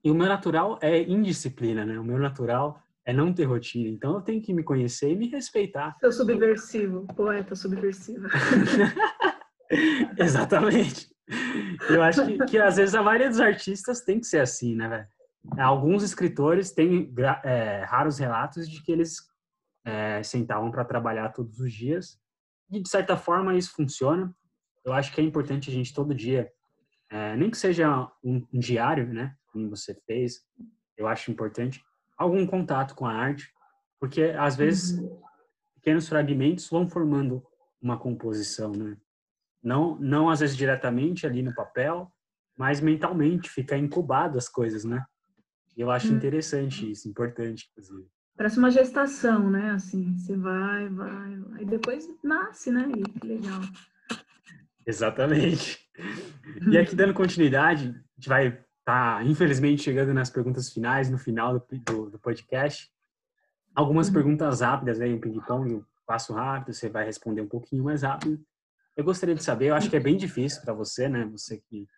E 0.02 0.10
o 0.10 0.14
meu 0.14 0.26
natural 0.26 0.80
é 0.82 1.00
indisciplina, 1.00 1.86
né? 1.86 1.96
O 1.96 2.02
meu 2.02 2.18
natural 2.18 2.82
é 3.04 3.12
não 3.12 3.32
ter 3.32 3.44
rotina. 3.44 3.88
Então 3.88 4.14
eu 4.14 4.20
tenho 4.20 4.42
que 4.42 4.52
me 4.52 4.64
conhecer 4.64 5.12
e 5.12 5.16
me 5.16 5.28
respeitar. 5.28 5.96
Seu 6.00 6.10
subversivo, 6.10 7.06
poeta 7.14 7.54
subversivo. 7.54 8.26
Exatamente. 10.18 11.08
Eu 11.88 12.02
acho 12.02 12.26
que, 12.26 12.38
que, 12.46 12.58
às 12.58 12.76
vezes 12.76 12.94
a 12.94 13.02
maioria 13.02 13.28
dos 13.28 13.40
artistas 13.40 14.02
tem 14.02 14.20
que 14.20 14.26
ser 14.26 14.40
assim, 14.40 14.74
né, 14.74 14.88
velho? 14.88 15.06
Alguns 15.58 16.02
escritores 16.02 16.70
têm 16.70 17.12
é, 17.44 17.82
raros 17.84 18.18
relatos 18.18 18.68
de 18.68 18.82
que 18.82 18.92
eles 18.92 19.16
é, 19.84 20.22
sentavam 20.22 20.70
para 20.70 20.84
trabalhar 20.84 21.30
todos 21.30 21.58
os 21.60 21.72
dias. 21.72 22.20
E 22.70 22.80
de 22.80 22.88
certa 22.88 23.16
forma 23.16 23.54
isso 23.54 23.72
funciona. 23.72 24.34
Eu 24.84 24.92
acho 24.92 25.12
que 25.12 25.20
é 25.20 25.24
importante 25.24 25.70
a 25.70 25.72
gente 25.72 25.94
todo 25.94 26.14
dia, 26.14 26.50
é, 27.08 27.36
nem 27.36 27.50
que 27.50 27.56
seja 27.56 28.10
um, 28.22 28.46
um 28.52 28.58
diário, 28.58 29.06
né? 29.12 29.34
como 29.52 29.68
você 29.68 29.94
fez, 30.06 30.44
eu 30.96 31.06
acho 31.06 31.30
importante 31.30 31.82
algum 32.16 32.46
contato 32.46 32.94
com 32.94 33.06
a 33.06 33.12
arte, 33.12 33.52
porque 33.98 34.22
às 34.38 34.56
vezes 34.56 34.98
uhum. 34.98 35.20
pequenos 35.76 36.08
fragmentos 36.08 36.68
vão 36.68 36.88
formando 36.88 37.42
uma 37.80 37.98
composição, 37.98 38.72
né? 38.72 38.96
Não, 39.62 39.96
não 39.96 40.30
às 40.30 40.40
vezes 40.40 40.56
diretamente 40.56 41.26
ali 41.26 41.42
no 41.42 41.54
papel, 41.54 42.10
mas 42.56 42.80
mentalmente 42.80 43.48
fica 43.48 43.76
incubado 43.76 44.38
as 44.38 44.48
coisas, 44.48 44.84
né? 44.84 45.04
Eu 45.76 45.90
acho 45.90 46.08
uhum. 46.08 46.16
interessante 46.16 46.90
isso, 46.90 47.08
importante, 47.08 47.68
inclusive. 47.70 48.06
Parece 48.36 48.58
uma 48.58 48.70
gestação, 48.70 49.50
né? 49.50 49.70
Assim, 49.70 50.16
você 50.16 50.36
vai, 50.36 50.88
vai, 50.88 51.36
vai, 51.36 51.62
e 51.62 51.64
depois 51.66 52.08
nasce, 52.22 52.70
né? 52.70 52.90
E 52.96 53.02
que 53.02 53.26
legal. 53.26 53.60
Exatamente. 54.86 55.78
E 56.70 56.78
aqui 56.78 56.94
dando 56.94 57.12
continuidade, 57.14 57.88
a 57.88 58.20
gente 58.20 58.28
vai 58.28 58.58
tá, 58.84 59.22
infelizmente, 59.24 59.82
chegando 59.82 60.12
nas 60.12 60.30
perguntas 60.30 60.72
finais, 60.72 61.08
no 61.08 61.18
final 61.18 61.58
do, 61.58 61.64
do, 61.84 62.10
do 62.10 62.18
podcast. 62.18 62.90
Algumas 63.74 64.08
uhum. 64.08 64.14
perguntas 64.14 64.60
rápidas 64.60 65.00
aí, 65.00 65.14
um 65.14 65.20
ping-pong, 65.20 65.84
passo 66.06 66.32
rápido, 66.32 66.74
você 66.74 66.88
vai 66.88 67.04
responder 67.04 67.40
um 67.40 67.48
pouquinho 67.48 67.84
mais 67.84 68.02
rápido. 68.02 68.44
Eu 69.00 69.04
gostaria 69.04 69.34
de 69.34 69.42
saber, 69.42 69.70
eu 69.70 69.74
acho 69.74 69.88
que 69.88 69.96
é 69.96 70.00
bem 70.00 70.14
difícil 70.14 70.60
para 70.60 70.74
você, 70.74 71.08
né? 71.08 71.24
Você 71.32 71.56
que 71.56 71.88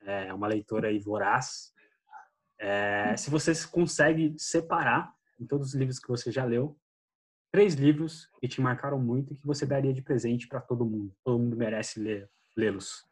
é 0.00 0.32
uma 0.32 0.46
leitora 0.46 0.88
aí 0.88 0.98
voraz, 0.98 1.74
é, 2.58 3.14
se 3.18 3.28
você 3.28 3.52
consegue 3.66 4.34
separar 4.38 5.12
em 5.38 5.46
todos 5.46 5.68
os 5.68 5.74
livros 5.74 5.98
que 5.98 6.08
você 6.08 6.32
já 6.32 6.46
leu, 6.46 6.74
três 7.52 7.74
livros 7.74 8.30
que 8.40 8.48
te 8.48 8.62
marcaram 8.62 8.98
muito 8.98 9.34
e 9.34 9.36
que 9.36 9.46
você 9.46 9.66
daria 9.66 9.92
de 9.92 10.00
presente 10.00 10.48
para 10.48 10.58
todo 10.58 10.86
mundo. 10.86 11.14
Todo 11.22 11.38
mundo 11.38 11.54
merece 11.54 12.00
lê-los. 12.56 13.06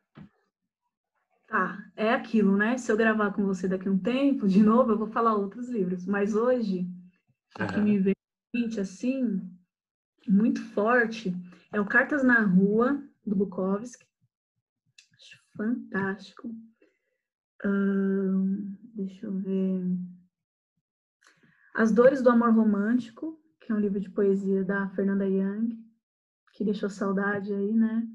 Tá, 1.47 1.77
é 1.95 2.15
aquilo, 2.15 2.57
né? 2.57 2.79
Se 2.79 2.91
eu 2.91 2.97
gravar 2.97 3.35
com 3.35 3.45
você 3.45 3.69
daqui 3.69 3.87
a 3.87 3.93
um 3.93 3.99
tempo, 3.99 4.49
de 4.49 4.63
novo, 4.63 4.93
eu 4.93 4.99
vou 4.99 5.09
falar 5.09 5.35
outros 5.35 5.69
livros. 5.69 6.07
Mas 6.07 6.35
hoje, 6.35 6.89
o 7.61 7.67
que 7.67 7.81
me 7.83 7.99
vem 7.99 8.15
assim, 8.81 9.47
muito 10.27 10.65
forte, 10.71 11.37
é 11.71 11.79
o 11.79 11.85
Cartas 11.85 12.25
na 12.25 12.41
Rua, 12.41 13.06
do 13.27 13.35
Bukowski. 13.35 14.07
Acho 15.15 15.39
fantástico. 15.57 16.49
Hum, 17.65 18.77
deixa 18.95 19.27
eu 19.27 19.37
ver. 19.39 19.83
As 21.75 21.93
Dores 21.93 22.23
do 22.23 22.31
Amor 22.31 22.55
Romântico, 22.55 23.39
que 23.61 23.73
é 23.73 23.75
um 23.75 23.81
livro 23.81 24.01
de 24.01 24.11
poesia 24.11 24.65
da 24.65 24.89
Fernanda 24.91 25.27
Young, 25.27 25.77
que 26.53 26.65
deixou 26.65 26.89
saudade 26.89 27.53
aí, 27.53 27.75
né? 27.75 28.07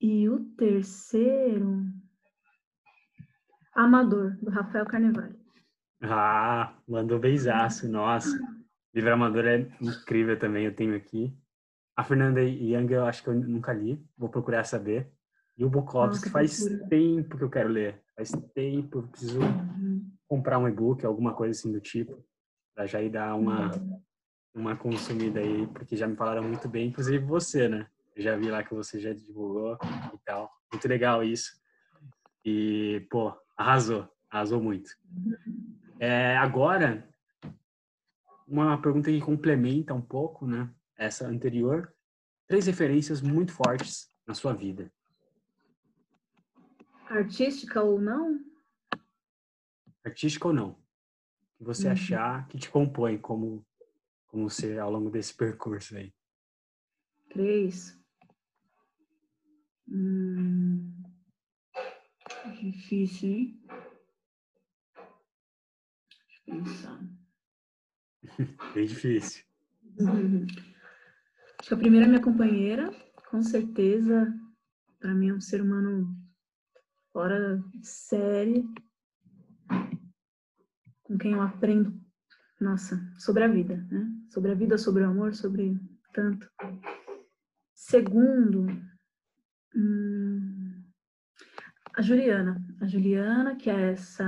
E 0.00 0.28
o 0.28 0.44
terceiro, 0.56 1.84
Amador, 3.74 4.36
do 4.42 4.50
Rafael 4.50 4.86
Carnevale. 4.86 5.38
Ah, 6.00 6.76
mandou 6.88 7.18
beijaço, 7.18 7.88
nossa. 7.88 8.38
Livro 8.94 9.12
Amador 9.12 9.44
é 9.44 9.60
incrível 9.80 10.38
também, 10.38 10.64
eu 10.64 10.74
tenho 10.74 10.96
aqui. 10.96 11.36
A 11.98 12.04
Fernanda 12.04 12.40
Young 12.40 12.92
eu 12.92 13.06
acho 13.06 13.24
que 13.24 13.28
eu 13.28 13.34
nunca 13.34 13.72
li, 13.72 14.00
vou 14.16 14.28
procurar 14.28 14.62
saber. 14.62 15.10
E 15.56 15.64
o 15.64 15.68
Bukowski 15.68 16.30
faz 16.30 16.64
tempo 16.88 17.36
que 17.36 17.42
eu 17.42 17.50
quero 17.50 17.68
ler. 17.68 18.00
Faz 18.14 18.30
tempo, 18.54 18.98
eu 18.98 19.08
preciso 19.08 19.40
uhum. 19.40 20.08
comprar 20.28 20.60
um 20.60 20.68
e-book, 20.68 21.04
alguma 21.04 21.34
coisa 21.34 21.58
assim 21.58 21.72
do 21.72 21.80
tipo, 21.80 22.24
para 22.72 22.86
já 22.86 23.02
ir 23.02 23.10
dar 23.10 23.34
uma, 23.34 23.74
uhum. 23.74 24.00
uma 24.54 24.76
consumida 24.76 25.40
aí, 25.40 25.66
porque 25.66 25.96
já 25.96 26.06
me 26.06 26.14
falaram 26.14 26.44
muito 26.44 26.68
bem, 26.68 26.86
inclusive 26.86 27.18
você, 27.18 27.68
né? 27.68 27.88
Eu 28.14 28.22
já 28.22 28.36
vi 28.36 28.48
lá 28.48 28.62
que 28.62 28.72
você 28.72 29.00
já 29.00 29.12
divulgou 29.12 29.76
e 30.14 30.18
tal. 30.24 30.48
Muito 30.72 30.86
legal 30.86 31.24
isso. 31.24 31.50
E, 32.44 33.04
pô, 33.10 33.34
arrasou. 33.56 34.08
Arrasou 34.30 34.62
muito. 34.62 34.88
É, 35.98 36.36
agora, 36.36 37.08
uma 38.46 38.80
pergunta 38.80 39.10
que 39.10 39.20
complementa 39.20 39.92
um 39.92 40.00
pouco, 40.00 40.46
né? 40.46 40.70
Essa 40.98 41.28
anterior. 41.28 41.94
Três 42.48 42.66
referências 42.66 43.22
muito 43.22 43.52
fortes 43.52 44.10
na 44.26 44.34
sua 44.34 44.52
vida. 44.52 44.92
Artística 47.06 47.82
ou 47.82 48.00
não? 48.00 48.44
Artística 50.04 50.48
ou 50.48 50.52
não. 50.52 50.76
Que 51.56 51.64
você 51.64 51.86
uhum. 51.86 51.92
achar 51.92 52.48
que 52.48 52.58
te 52.58 52.68
compõe 52.68 53.16
como, 53.16 53.64
como 54.26 54.50
ser 54.50 54.78
ao 54.78 54.90
longo 54.90 55.08
desse 55.08 55.34
percurso 55.34 55.96
aí. 55.96 56.12
Três. 57.30 57.96
Hum, 59.88 60.92
difícil, 62.60 63.28
hein? 63.28 63.62
Deixa 66.26 66.42
eu 66.46 66.64
pensar. 66.64 67.00
Bem 68.74 68.86
difícil. 68.86 69.44
Uhum. 70.00 70.46
Acho 71.58 71.68
que 71.68 71.74
a 71.74 71.78
primeira 71.78 72.06
é 72.06 72.08
minha 72.08 72.22
companheira, 72.22 72.90
com 73.30 73.42
certeza, 73.42 74.32
para 75.00 75.14
mim 75.14 75.30
é 75.30 75.34
um 75.34 75.40
ser 75.40 75.60
humano 75.60 76.16
fora 77.12 77.58
de 77.74 77.86
série, 77.86 78.64
com 81.02 81.18
quem 81.18 81.32
eu 81.32 81.42
aprendo, 81.42 81.98
nossa, 82.60 83.00
sobre 83.18 83.44
a 83.44 83.48
vida, 83.48 83.76
né? 83.90 84.08
Sobre 84.30 84.52
a 84.52 84.54
vida, 84.54 84.78
sobre 84.78 85.02
o 85.02 85.08
amor, 85.08 85.34
sobre 85.34 85.78
tanto. 86.12 86.48
Segundo, 87.74 88.66
Hum, 89.74 90.82
a 91.94 92.02
Juliana. 92.02 92.60
A 92.80 92.86
Juliana, 92.86 93.56
que 93.56 93.70
é 93.70 93.92
essa. 93.92 94.24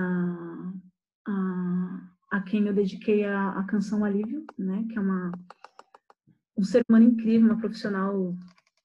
A, 1.26 2.10
a 2.30 2.42
quem 2.42 2.66
eu 2.66 2.74
dediquei 2.74 3.24
a, 3.24 3.50
a 3.50 3.64
canção 3.64 4.04
Alívio, 4.04 4.44
né? 4.58 4.86
Que 4.88 4.98
é 4.98 5.00
uma, 5.00 5.32
um 6.61 6.64
ser 6.64 6.84
humano 6.86 7.06
incrível, 7.06 7.48
uma 7.48 7.58
profissional 7.58 8.36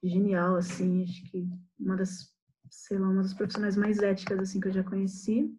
genial, 0.01 0.55
assim. 0.55 1.03
Acho 1.03 1.29
que 1.29 1.45
uma 1.77 1.97
das, 1.97 2.33
sei 2.69 2.97
lá, 2.97 3.09
uma 3.09 3.21
das 3.21 3.33
profissionais 3.33 3.75
mais 3.75 3.99
éticas, 3.99 4.39
assim, 4.39 4.61
que 4.61 4.69
eu 4.69 4.71
já 4.71 4.83
conheci. 4.83 5.53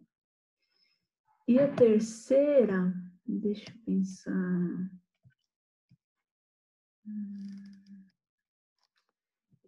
E 1.47 1.59
a 1.59 1.71
terceira, 1.71 2.91
deixa 3.23 3.71
eu 3.71 3.77
pensar. 3.85 4.89
Hum, 7.05 8.03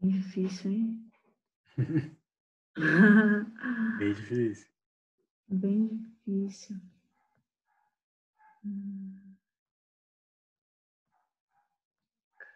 difícil, 0.02 0.72
hein? 0.72 1.12
Bem 4.00 4.14
difícil. 4.14 4.68
Bem 5.48 5.88
difícil. 5.88 6.82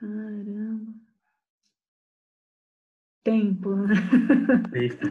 Caramba. 0.04 0.94
Tempo. 3.24 3.74
Né? 3.74 3.96
Tempo. 4.74 5.06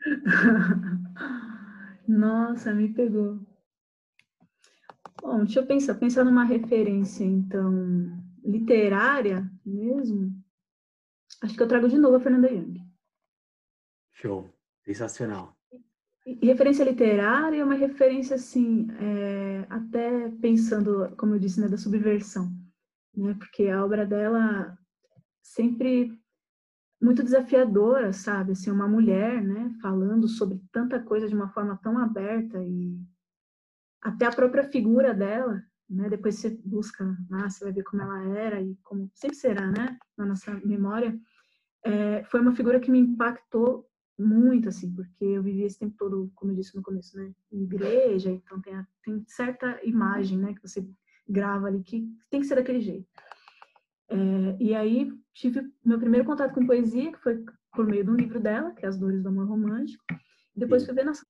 Nossa, 2.06 2.74
me 2.74 2.92
pegou. 2.92 3.40
Bom, 5.22 5.44
deixa 5.44 5.60
eu 5.60 5.66
pensar, 5.66 5.94
pensar 5.94 6.24
numa 6.24 6.44
referência, 6.44 7.24
então, 7.24 7.72
literária 8.44 9.50
mesmo. 9.64 10.30
Acho 11.42 11.54
que 11.54 11.62
eu 11.62 11.68
trago 11.68 11.88
de 11.88 11.96
novo 11.96 12.16
a 12.16 12.20
Fernanda 12.20 12.50
Young. 12.50 12.82
Show. 14.12 14.46
Sensacional. 14.84 15.56
E 16.26 16.46
referência 16.46 16.84
literária 16.84 17.60
é 17.60 17.64
uma 17.64 17.74
referência, 17.74 18.36
assim, 18.36 18.88
é, 19.00 19.66
até 19.70 20.28
pensando, 20.42 21.16
como 21.16 21.34
eu 21.34 21.38
disse, 21.38 21.60
né, 21.60 21.68
da 21.68 21.78
subversão, 21.78 22.52
né? 23.18 23.34
Porque 23.34 23.68
a 23.68 23.84
obra 23.84 24.06
dela 24.06 24.78
sempre 25.42 26.18
muito 27.00 27.22
desafiadora, 27.22 28.12
sabe? 28.12 28.52
Assim, 28.52 28.70
uma 28.70 28.88
mulher, 28.88 29.42
né, 29.42 29.70
falando 29.80 30.26
sobre 30.28 30.60
tanta 30.72 31.00
coisa 31.00 31.28
de 31.28 31.34
uma 31.34 31.48
forma 31.48 31.78
tão 31.82 31.96
aberta 31.98 32.60
e 32.62 33.00
até 34.02 34.26
a 34.26 34.32
própria 34.32 34.64
figura 34.64 35.14
dela, 35.14 35.62
né? 35.88 36.08
Depois 36.08 36.36
você 36.36 36.50
busca 36.64 37.04
lá, 37.30 37.48
você 37.48 37.64
vai 37.64 37.72
ver 37.72 37.84
como 37.84 38.02
ela 38.02 38.22
era 38.36 38.60
e 38.60 38.76
como 38.82 39.10
sempre 39.14 39.36
será, 39.36 39.70
né, 39.70 39.98
na 40.16 40.26
nossa 40.26 40.54
memória. 40.64 41.18
É, 41.84 42.24
foi 42.24 42.40
uma 42.40 42.54
figura 42.54 42.80
que 42.80 42.90
me 42.90 42.98
impactou 42.98 43.88
muito, 44.18 44.68
assim, 44.68 44.92
porque 44.92 45.24
eu 45.24 45.42
vivi 45.42 45.62
esse 45.62 45.78
tempo 45.78 45.94
todo, 45.96 46.30
como 46.34 46.50
eu 46.50 46.56
disse 46.56 46.76
no 46.76 46.82
começo, 46.82 47.16
né, 47.16 47.32
em 47.52 47.62
igreja, 47.62 48.30
então 48.30 48.60
tem, 48.60 48.74
a, 48.74 48.86
tem 49.04 49.24
certa 49.28 49.78
imagem, 49.84 50.38
né, 50.38 50.54
que 50.54 50.62
você 50.62 50.84
grava 51.28 51.66
ali 51.66 51.82
que 51.82 52.08
tem 52.30 52.40
que 52.40 52.46
ser 52.46 52.56
daquele 52.56 52.80
jeito. 52.80 53.06
É, 54.10 54.16
e 54.58 54.74
aí 54.74 55.12
tive 55.34 55.70
meu 55.84 55.98
primeiro 55.98 56.26
contato 56.26 56.54
com 56.54 56.66
poesia, 56.66 57.12
que 57.12 57.18
foi 57.18 57.44
por 57.74 57.86
meio 57.86 58.04
de 58.04 58.10
um 58.10 58.14
livro 58.14 58.40
dela, 58.40 58.72
que 58.72 58.84
é 58.84 58.88
As 58.88 58.98
Dores 58.98 59.22
do 59.22 59.28
Amor 59.28 59.46
Romântico. 59.46 60.02
Depois 60.56 60.84
fui 60.84 60.94
ver, 60.94 61.04
nossa, 61.04 61.24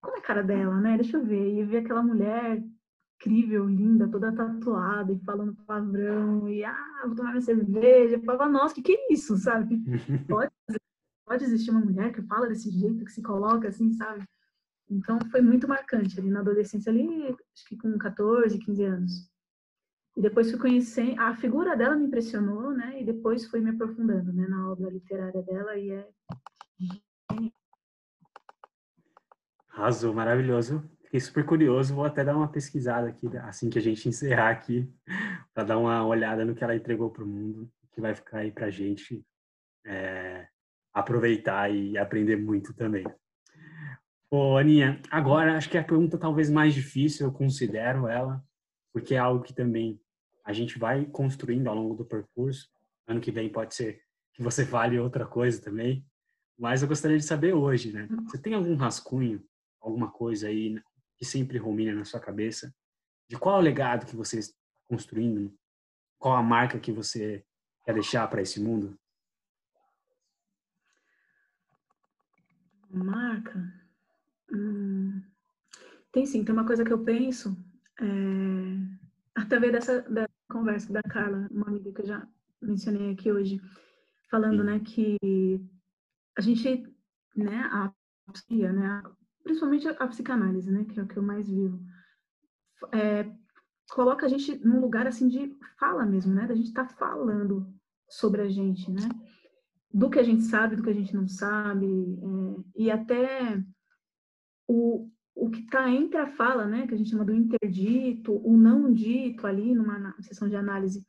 como 0.00 0.16
é 0.16 0.20
a 0.20 0.22
cara 0.22 0.42
dela, 0.42 0.80
né? 0.80 0.96
Deixa 0.96 1.16
eu 1.16 1.24
ver. 1.24 1.54
E 1.54 1.64
vi 1.64 1.78
aquela 1.78 2.02
mulher 2.02 2.62
incrível, 3.18 3.66
linda, 3.66 4.08
toda 4.08 4.30
tatuada 4.30 5.10
e 5.10 5.18
falando 5.24 5.56
palavrão, 5.66 6.46
e 6.48 6.62
ah, 6.62 7.02
vou 7.06 7.14
tomar 7.14 7.30
minha 7.30 7.40
cerveja. 7.40 8.16
Eu 8.16 8.22
falava, 8.22 8.48
nossa, 8.48 8.74
que, 8.74 8.82
que 8.82 8.92
é 8.92 9.12
isso, 9.12 9.36
sabe? 9.36 9.82
Pode 10.28 10.52
pode 11.26 11.42
existir 11.42 11.72
uma 11.72 11.80
mulher 11.80 12.12
que 12.12 12.22
fala 12.22 12.46
desse 12.46 12.70
jeito, 12.70 13.04
que 13.04 13.10
se 13.10 13.20
coloca 13.20 13.66
assim, 13.68 13.92
sabe? 13.92 14.24
Então 14.88 15.18
foi 15.30 15.40
muito 15.40 15.66
marcante 15.66 16.18
ali 16.18 16.30
na 16.30 16.40
adolescência, 16.40 16.90
ali, 16.90 17.28
acho 17.52 17.64
que 17.68 17.76
com 17.76 17.96
14, 17.98 18.58
15 18.58 18.84
anos. 18.84 19.30
E 20.16 20.22
depois 20.22 20.50
fui 20.50 20.58
conhecer, 20.58 21.18
a 21.18 21.34
figura 21.34 21.76
dela 21.76 21.96
me 21.96 22.06
impressionou, 22.06 22.72
né? 22.72 23.00
E 23.00 23.04
depois 23.04 23.46
fui 23.46 23.60
me 23.60 23.70
aprofundando, 23.70 24.32
né, 24.32 24.46
na 24.48 24.70
obra 24.70 24.88
literária 24.88 25.42
dela 25.42 25.76
e 25.76 25.90
é 25.90 26.08
Arrasou, 29.68 30.14
maravilhoso. 30.14 30.82
Fiquei 31.02 31.20
super 31.20 31.44
curioso, 31.44 31.94
vou 31.94 32.04
até 32.04 32.24
dar 32.24 32.34
uma 32.34 32.50
pesquisada 32.50 33.08
aqui, 33.08 33.28
assim 33.38 33.68
que 33.68 33.78
a 33.78 33.82
gente 33.82 34.08
encerrar 34.08 34.50
aqui, 34.50 34.90
para 35.52 35.64
dar 35.64 35.78
uma 35.78 36.04
olhada 36.06 36.44
no 36.44 36.54
que 36.54 36.64
ela 36.64 36.74
entregou 36.74 37.10
para 37.10 37.22
o 37.22 37.26
mundo, 37.26 37.70
que 37.92 38.00
vai 38.00 38.14
ficar 38.14 38.38
aí 38.38 38.50
para 38.50 38.66
a 38.66 38.70
gente 38.70 39.22
é, 39.84 40.48
aproveitar 40.94 41.70
e 41.70 41.96
aprender 41.98 42.36
muito 42.36 42.72
também. 42.74 43.04
Ô, 44.30 44.56
Aninha, 44.56 45.00
agora 45.10 45.56
acho 45.56 45.70
que 45.70 45.78
a 45.78 45.84
pergunta 45.84 46.18
talvez 46.18 46.50
mais 46.50 46.74
difícil, 46.74 47.26
eu 47.26 47.32
considero 47.32 48.08
ela, 48.08 48.44
porque 48.92 49.14
é 49.14 49.18
algo 49.18 49.44
que 49.44 49.54
também 49.54 50.00
a 50.44 50.52
gente 50.52 50.78
vai 50.78 51.04
construindo 51.04 51.68
ao 51.68 51.76
longo 51.76 51.94
do 51.94 52.04
percurso. 52.04 52.68
Ano 53.06 53.20
que 53.20 53.30
vem 53.30 53.48
pode 53.48 53.74
ser 53.74 54.02
que 54.32 54.42
você 54.42 54.66
fale 54.66 54.98
outra 54.98 55.26
coisa 55.26 55.62
também. 55.62 56.04
Mas 56.58 56.82
eu 56.82 56.88
gostaria 56.88 57.18
de 57.18 57.24
saber 57.24 57.52
hoje, 57.52 57.92
né? 57.92 58.08
Uhum. 58.10 58.24
Você 58.24 58.38
tem 58.38 58.54
algum 58.54 58.74
rascunho, 58.74 59.44
alguma 59.80 60.10
coisa 60.10 60.48
aí 60.48 60.80
que 61.16 61.24
sempre 61.24 61.58
rumina 61.58 61.94
na 61.94 62.04
sua 62.04 62.20
cabeça? 62.20 62.74
De 63.28 63.38
qual 63.38 63.56
é 63.56 63.58
o 63.58 63.62
legado 63.62 64.06
que 64.06 64.16
você 64.16 64.38
está 64.38 64.56
construindo? 64.88 65.56
Qual 66.18 66.34
a 66.34 66.42
marca 66.42 66.78
que 66.78 66.90
você 66.90 67.44
quer 67.84 67.94
deixar 67.94 68.26
para 68.28 68.42
esse 68.42 68.60
mundo? 68.60 68.98
Marca? 72.90 73.85
Hum, 74.52 75.22
tem 76.12 76.24
sim, 76.24 76.44
tem 76.44 76.54
uma 76.54 76.66
coisa 76.66 76.84
que 76.84 76.92
eu 76.92 77.04
penso, 77.04 77.56
é, 78.00 79.58
veio 79.60 79.72
dessa, 79.72 80.00
dessa 80.02 80.28
conversa 80.48 80.92
da 80.92 81.02
Carla, 81.02 81.48
uma 81.50 81.68
amiga 81.68 81.92
que 81.92 82.02
eu 82.02 82.06
já 82.06 82.28
mencionei 82.60 83.12
aqui 83.12 83.30
hoje, 83.30 83.60
falando, 84.30 84.64
né, 84.64 84.80
que 84.80 85.16
a 86.36 86.40
gente, 86.40 86.86
né, 87.36 87.68
a 87.72 87.92
né, 88.72 89.02
principalmente 89.42 89.88
a 89.88 90.06
psicanálise, 90.06 90.70
né, 90.70 90.84
que 90.84 90.98
é 90.98 91.02
o 91.02 91.06
que 91.06 91.16
eu 91.16 91.22
mais 91.22 91.48
vivo, 91.48 91.80
é, 92.92 93.30
coloca 93.90 94.26
a 94.26 94.28
gente 94.28 94.56
num 94.64 94.80
lugar, 94.80 95.06
assim, 95.06 95.28
de 95.28 95.54
fala 95.78 96.04
mesmo, 96.04 96.34
né, 96.34 96.46
da 96.46 96.54
gente 96.54 96.68
estar 96.68 96.86
tá 96.86 96.94
falando 96.96 97.72
sobre 98.08 98.42
a 98.42 98.48
gente, 98.48 98.90
né, 98.90 99.08
do 99.92 100.10
que 100.10 100.18
a 100.18 100.22
gente 100.22 100.42
sabe, 100.44 100.76
do 100.76 100.82
que 100.82 100.90
a 100.90 100.94
gente 100.94 101.14
não 101.14 101.28
sabe, 101.28 101.86
é, 101.86 102.82
e 102.82 102.90
até 102.90 103.62
o, 104.68 105.08
o 105.34 105.50
que 105.50 105.60
está 105.60 105.90
entre 105.90 106.18
a 106.18 106.26
fala, 106.26 106.66
né, 106.66 106.86
que 106.86 106.94
a 106.94 106.96
gente 106.96 107.10
chama 107.10 107.24
do 107.24 107.34
interdito, 107.34 108.32
o 108.46 108.56
não 108.56 108.92
dito 108.92 109.46
ali 109.46 109.74
numa 109.74 110.14
sessão 110.20 110.48
de 110.48 110.56
análise, 110.56 111.06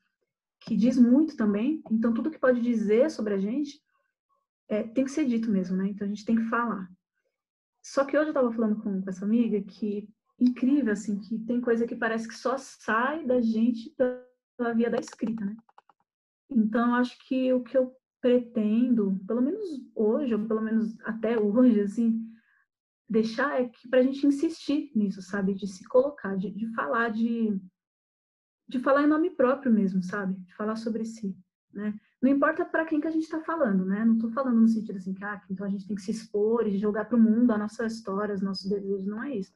que 0.62 0.76
diz 0.76 0.98
muito 0.98 1.36
também. 1.36 1.82
Então, 1.90 2.14
tudo 2.14 2.32
que 2.32 2.40
pode 2.40 2.62
dizer 2.62 3.10
sobre 3.10 3.34
a 3.34 3.40
gente 3.40 3.82
é, 4.70 4.84
tem 4.84 5.06
que 5.06 5.12
ser 5.12 5.26
dito 5.26 5.50
mesmo, 5.50 5.78
né? 5.78 5.88
Então, 5.88 6.06
a 6.06 6.10
gente 6.10 6.26
tem 6.26 6.36
que 6.36 6.50
falar. 6.50 6.90
Só 7.82 8.04
que 8.04 8.18
hoje 8.18 8.28
eu 8.28 8.32
estava 8.32 8.52
falando 8.52 8.82
com, 8.82 9.02
com 9.02 9.10
essa 9.10 9.24
amiga 9.24 9.62
que 9.62 10.10
incrível, 10.40 10.94
assim, 10.94 11.20
que 11.20 11.40
tem 11.40 11.62
coisa 11.62 11.88
que 11.88 11.96
parece 11.96 12.28
que 12.28 12.36
só 12.36 12.58
sai 12.58 13.26
da 13.26 13.42
gente 13.42 13.96
pela 13.96 14.74
via 14.74 14.90
da 14.90 15.00
escrita, 15.00 15.46
né? 15.46 15.56
Então, 16.50 16.96
acho 16.96 17.18
que 17.28 17.52
o 17.54 17.64
que 17.64 17.78
eu 17.78 17.94
pretendo, 18.22 19.20
pelo 19.26 19.42
menos 19.42 19.64
hoje, 19.96 20.34
ou 20.34 20.46
pelo 20.46 20.62
menos 20.62 21.00
até 21.02 21.40
hoje, 21.40 21.80
assim, 21.82 22.27
deixar 23.10 23.62
é 23.62 23.70
que 23.70 23.88
para 23.88 24.00
a 24.00 24.04
gente 24.04 24.26
insistir 24.26 24.92
nisso, 24.96 25.22
sabe? 25.22 25.54
De 25.54 25.68
se 25.68 25.88
colocar, 25.88 26.36
de, 26.36 26.52
de 26.52 26.68
falar, 26.74 27.10
de, 27.10 27.60
de 28.68 28.80
falar 28.80 29.04
em 29.04 29.08
nome 29.08 29.30
próprio 29.30 29.72
mesmo, 29.72 30.04
sabe? 30.04 30.36
De 30.42 30.54
falar 30.56 30.76
sobre 30.76 31.06
si, 31.06 31.36
né? 31.74 31.98
Não 32.22 32.32
importa 32.32 32.66
para 32.66 32.86
quem 32.86 33.00
que 33.00 33.08
a 33.08 33.12
gente 33.12 33.24
está 33.24 33.40
falando, 33.42 33.86
né? 33.86 34.04
Não 34.04 34.16
estou 34.16 34.32
falando 34.32 34.60
no 34.60 34.68
sentido 34.68 34.98
assim 34.98 35.14
que, 35.14 35.24
ah, 35.24 35.42
então 35.50 35.66
a 35.66 35.70
gente 35.70 35.88
tem 35.88 35.96
que 35.96 36.02
se 36.02 36.12
expor 36.12 36.68
e 36.68 36.78
jogar 36.78 37.06
para 37.06 37.16
o 37.16 37.22
mundo 37.22 37.52
a 37.52 37.58
nossa 37.58 37.86
história, 37.86 38.36
os 38.36 38.42
nossos 38.42 38.68
desejos, 38.68 39.06
não 39.06 39.24
é 39.24 39.38
isso. 39.38 39.54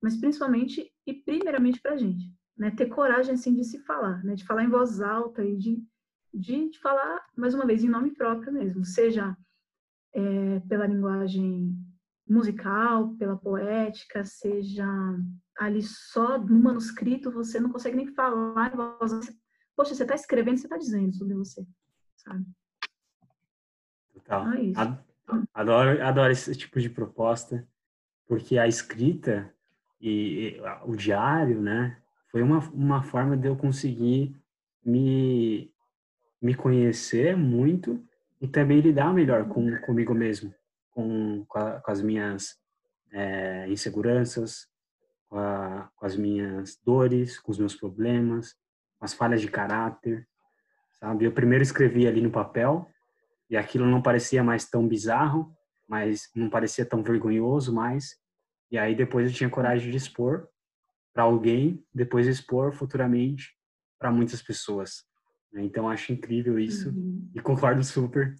Mas 0.00 0.16
principalmente 0.16 0.92
e 1.06 1.14
primeiramente 1.14 1.80
para 1.80 1.94
a 1.94 1.96
gente, 1.96 2.32
né? 2.56 2.70
Ter 2.70 2.86
coragem, 2.86 3.34
assim, 3.34 3.54
de 3.54 3.64
se 3.64 3.78
falar, 3.80 4.22
né? 4.22 4.34
De 4.34 4.44
falar 4.44 4.64
em 4.64 4.68
voz 4.68 5.00
alta 5.00 5.42
e 5.42 5.56
de, 5.56 5.82
de, 6.32 6.70
de 6.70 6.78
falar, 6.78 7.24
mais 7.36 7.54
uma 7.54 7.66
vez, 7.66 7.82
em 7.82 7.88
nome 7.88 8.12
próprio 8.12 8.52
mesmo, 8.52 8.84
seja 8.84 9.36
é, 10.12 10.60
pela 10.68 10.86
linguagem 10.86 11.74
musical, 12.28 13.14
pela 13.16 13.36
poética, 13.36 14.24
seja 14.24 14.86
ali 15.58 15.82
só 15.82 16.38
no 16.38 16.58
manuscrito, 16.58 17.30
você 17.30 17.60
não 17.60 17.70
consegue 17.70 17.96
nem 17.96 18.06
falar 18.08 18.72
em 18.72 18.76
voz 18.76 19.12
alta. 19.12 19.34
Poxa, 19.76 19.94
você 19.94 20.02
está 20.02 20.14
escrevendo, 20.14 20.58
você 20.58 20.66
está 20.66 20.76
dizendo 20.76 21.14
sobre 21.14 21.34
você, 21.34 21.66
sabe? 22.16 22.44
Total. 24.12 24.52
É 24.52 24.62
isso. 24.62 24.80
Adoro, 25.52 26.02
adoro 26.02 26.32
esse 26.32 26.54
tipo 26.54 26.80
de 26.80 26.88
proposta, 26.88 27.66
porque 28.26 28.58
a 28.58 28.68
escrita 28.68 29.52
e, 30.00 30.56
e 30.56 30.60
o 30.84 30.94
diário, 30.96 31.60
né, 31.60 32.00
foi 32.30 32.42
uma, 32.42 32.58
uma 32.70 33.02
forma 33.02 33.36
de 33.36 33.48
eu 33.48 33.56
conseguir 33.56 34.36
me, 34.84 35.72
me 36.40 36.54
conhecer 36.54 37.36
muito 37.36 38.02
e 38.40 38.46
também 38.46 38.80
lidar 38.80 39.14
melhor 39.14 39.48
com, 39.48 39.78
comigo 39.78 40.14
mesmo 40.14 40.54
com, 40.94 41.44
com, 41.46 41.58
a, 41.58 41.80
com 41.80 41.90
as 41.90 42.00
minhas 42.00 42.56
é, 43.12 43.68
inseguranças, 43.68 44.66
com, 45.28 45.38
a, 45.38 45.90
com, 45.96 46.06
as 46.06 46.16
minhas 46.16 46.78
dores, 46.84 47.38
com 47.38 47.50
os 47.50 47.58
meus 47.58 47.74
problemas, 47.74 48.54
com 48.98 49.04
as 49.04 49.12
falhas 49.12 49.40
de 49.40 49.48
caráter, 49.48 50.26
sabe? 50.92 51.24
Eu 51.24 51.32
primeiro 51.32 51.62
escrevi 51.62 52.06
ali 52.06 52.22
no 52.22 52.30
papel 52.30 52.88
e 53.50 53.56
aquilo 53.56 53.86
não 53.86 54.00
parecia 54.00 54.42
mais 54.42 54.68
tão 54.68 54.86
bizarro, 54.86 55.52
mas 55.86 56.30
não 56.34 56.48
parecia 56.48 56.86
tão 56.86 57.02
vergonhoso 57.02 57.74
mais. 57.74 58.16
E 58.70 58.78
aí 58.78 58.94
depois 58.94 59.28
eu 59.28 59.34
tinha 59.34 59.50
coragem 59.50 59.90
de 59.90 59.96
expor 59.96 60.48
para 61.12 61.24
alguém, 61.24 61.84
depois 61.92 62.26
expor 62.26 62.72
futuramente 62.72 63.52
para 63.98 64.10
muitas 64.10 64.42
pessoas. 64.42 65.04
Né? 65.52 65.62
Então 65.62 65.88
acho 65.88 66.12
incrível 66.12 66.58
isso 66.58 66.90
uhum. 66.90 67.30
e 67.34 67.40
concordo 67.40 67.82
super. 67.84 68.34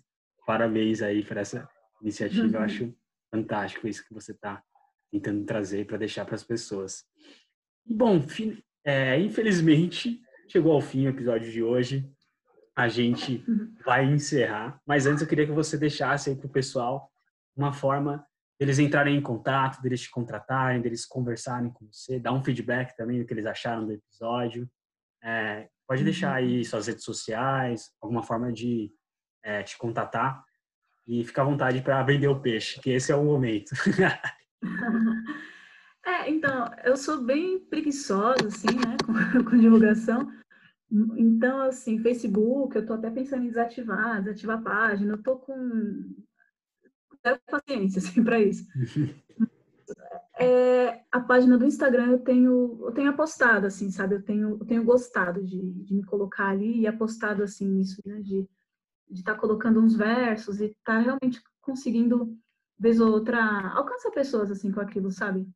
Parabéns 0.46 1.00
aí 1.00 1.24
por 1.24 1.36
essa 1.36 1.68
iniciativa. 2.00 2.46
Uhum. 2.46 2.54
Eu 2.54 2.60
acho 2.60 2.94
fantástico 3.30 3.88
isso 3.88 4.06
que 4.06 4.14
você 4.14 4.32
está 4.32 4.62
tentando 5.10 5.44
trazer 5.44 5.86
para 5.86 5.98
deixar 5.98 6.24
para 6.24 6.34
as 6.34 6.44
pessoas. 6.44 7.04
Bom, 7.84 8.20
é, 8.84 9.18
infelizmente 9.20 10.20
chegou 10.48 10.72
ao 10.72 10.80
fim 10.80 11.06
o 11.06 11.10
episódio 11.10 11.50
de 11.50 11.62
hoje. 11.62 12.08
A 12.76 12.88
gente 12.88 13.44
uhum. 13.46 13.72
vai 13.84 14.04
encerrar, 14.04 14.80
mas 14.86 15.06
antes 15.06 15.22
eu 15.22 15.28
queria 15.28 15.46
que 15.46 15.52
você 15.52 15.78
deixasse 15.78 16.30
aí 16.30 16.36
para 16.36 16.46
o 16.46 16.52
pessoal 16.52 17.10
uma 17.56 17.72
forma 17.72 18.26
deles 18.58 18.78
entrarem 18.78 19.16
em 19.16 19.22
contato, 19.22 19.80
deles 19.80 20.00
te 20.02 20.10
contratarem, 20.10 20.80
deles 20.80 21.06
conversarem 21.06 21.70
com 21.70 21.86
você, 21.86 22.18
dar 22.18 22.32
um 22.32 22.42
feedback 22.42 22.96
também 22.96 23.20
do 23.20 23.26
que 23.26 23.32
eles 23.32 23.46
acharam 23.46 23.86
do 23.86 23.92
episódio. 23.92 24.68
É, 25.22 25.68
pode 25.86 26.02
deixar 26.02 26.34
aí 26.34 26.58
uhum. 26.58 26.64
suas 26.64 26.86
redes 26.86 27.04
sociais, 27.04 27.92
alguma 28.00 28.22
forma 28.22 28.52
de 28.52 28.92
é, 29.42 29.62
te 29.62 29.76
contatar 29.78 30.42
e 31.06 31.24
fica 31.24 31.42
à 31.42 31.44
vontade 31.44 31.82
para 31.82 32.02
vender 32.02 32.28
o 32.28 32.40
peixe, 32.40 32.80
que 32.80 32.90
esse 32.90 33.12
é 33.12 33.16
o 33.16 33.24
momento. 33.24 33.72
é, 36.04 36.30
então, 36.30 36.70
eu 36.84 36.96
sou 36.96 37.22
bem 37.22 37.58
preguiçosa, 37.58 38.48
assim, 38.48 38.74
né, 38.74 38.96
com, 39.04 39.50
com 39.50 39.58
divulgação. 39.58 40.32
Então, 41.16 41.62
assim, 41.62 41.98
Facebook, 41.98 42.76
eu 42.76 42.86
tô 42.86 42.94
até 42.94 43.10
pensando 43.10 43.44
em 43.44 43.48
desativar, 43.48 44.22
desativar 44.22 44.58
a 44.58 44.62
página, 44.62 45.14
eu 45.14 45.22
tô 45.22 45.36
com 45.36 46.14
zero 47.26 47.40
paciência, 47.46 47.98
assim, 47.98 48.22
para 48.22 48.38
isso. 48.38 48.64
É, 50.38 51.02
a 51.10 51.20
página 51.20 51.58
do 51.58 51.66
Instagram 51.66 52.12
eu 52.12 52.18
tenho, 52.18 52.78
eu 52.82 52.92
tenho 52.92 53.10
apostado, 53.10 53.66
assim, 53.66 53.90
sabe? 53.90 54.16
Eu 54.16 54.22
tenho, 54.22 54.50
eu 54.60 54.64
tenho 54.64 54.84
gostado 54.84 55.44
de, 55.44 55.72
de 55.72 55.94
me 55.94 56.04
colocar 56.04 56.48
ali 56.48 56.80
e 56.80 56.86
apostado, 56.86 57.42
assim, 57.42 57.68
nisso, 57.68 58.00
né? 58.06 58.20
De 58.20 58.48
de 59.08 59.20
estar 59.20 59.34
tá 59.34 59.40
colocando 59.40 59.80
uns 59.80 59.94
versos 59.94 60.60
e 60.60 60.66
estar 60.66 60.96
tá 60.96 60.98
realmente 60.98 61.42
conseguindo, 61.60 62.36
vez 62.78 63.00
ou 63.00 63.12
outra, 63.12 63.40
alcançar 63.74 64.10
pessoas 64.10 64.50
assim 64.50 64.70
com 64.70 64.80
aquilo, 64.80 65.10
sabe? 65.10 65.48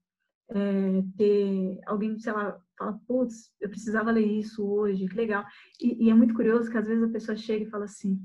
É, 0.51 1.03
ter 1.17 1.79
alguém, 1.87 2.19
sei 2.19 2.33
lá, 2.33 2.59
fala, 2.79 2.99
putz, 3.07 3.53
eu 3.61 3.69
precisava 3.69 4.11
ler 4.11 4.25
isso 4.27 4.67
hoje, 4.67 5.07
que 5.07 5.15
legal. 5.15 5.45
E, 5.81 6.07
e, 6.07 6.11
é 6.11 6.15
muito 6.15 6.35
curioso 6.35 6.71
que 6.71 6.79
às 6.79 6.87
vezes 6.87 7.05
a 7.05 7.13
pessoa 7.13 7.37
chega 7.37 7.65
e 7.65 7.71
fala 7.71 7.85
assim, 7.85 8.19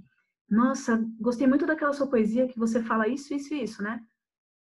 nossa, 0.49 1.03
gostei 1.19 1.47
muito 1.47 1.65
daquela 1.65 1.91
sua 1.93 2.07
poesia 2.07 2.47
que 2.47 2.57
você 2.57 2.82
fala 2.82 3.07
isso, 3.07 3.34
isso 3.34 3.53
e 3.53 3.63
isso, 3.63 3.84
né? 3.84 3.99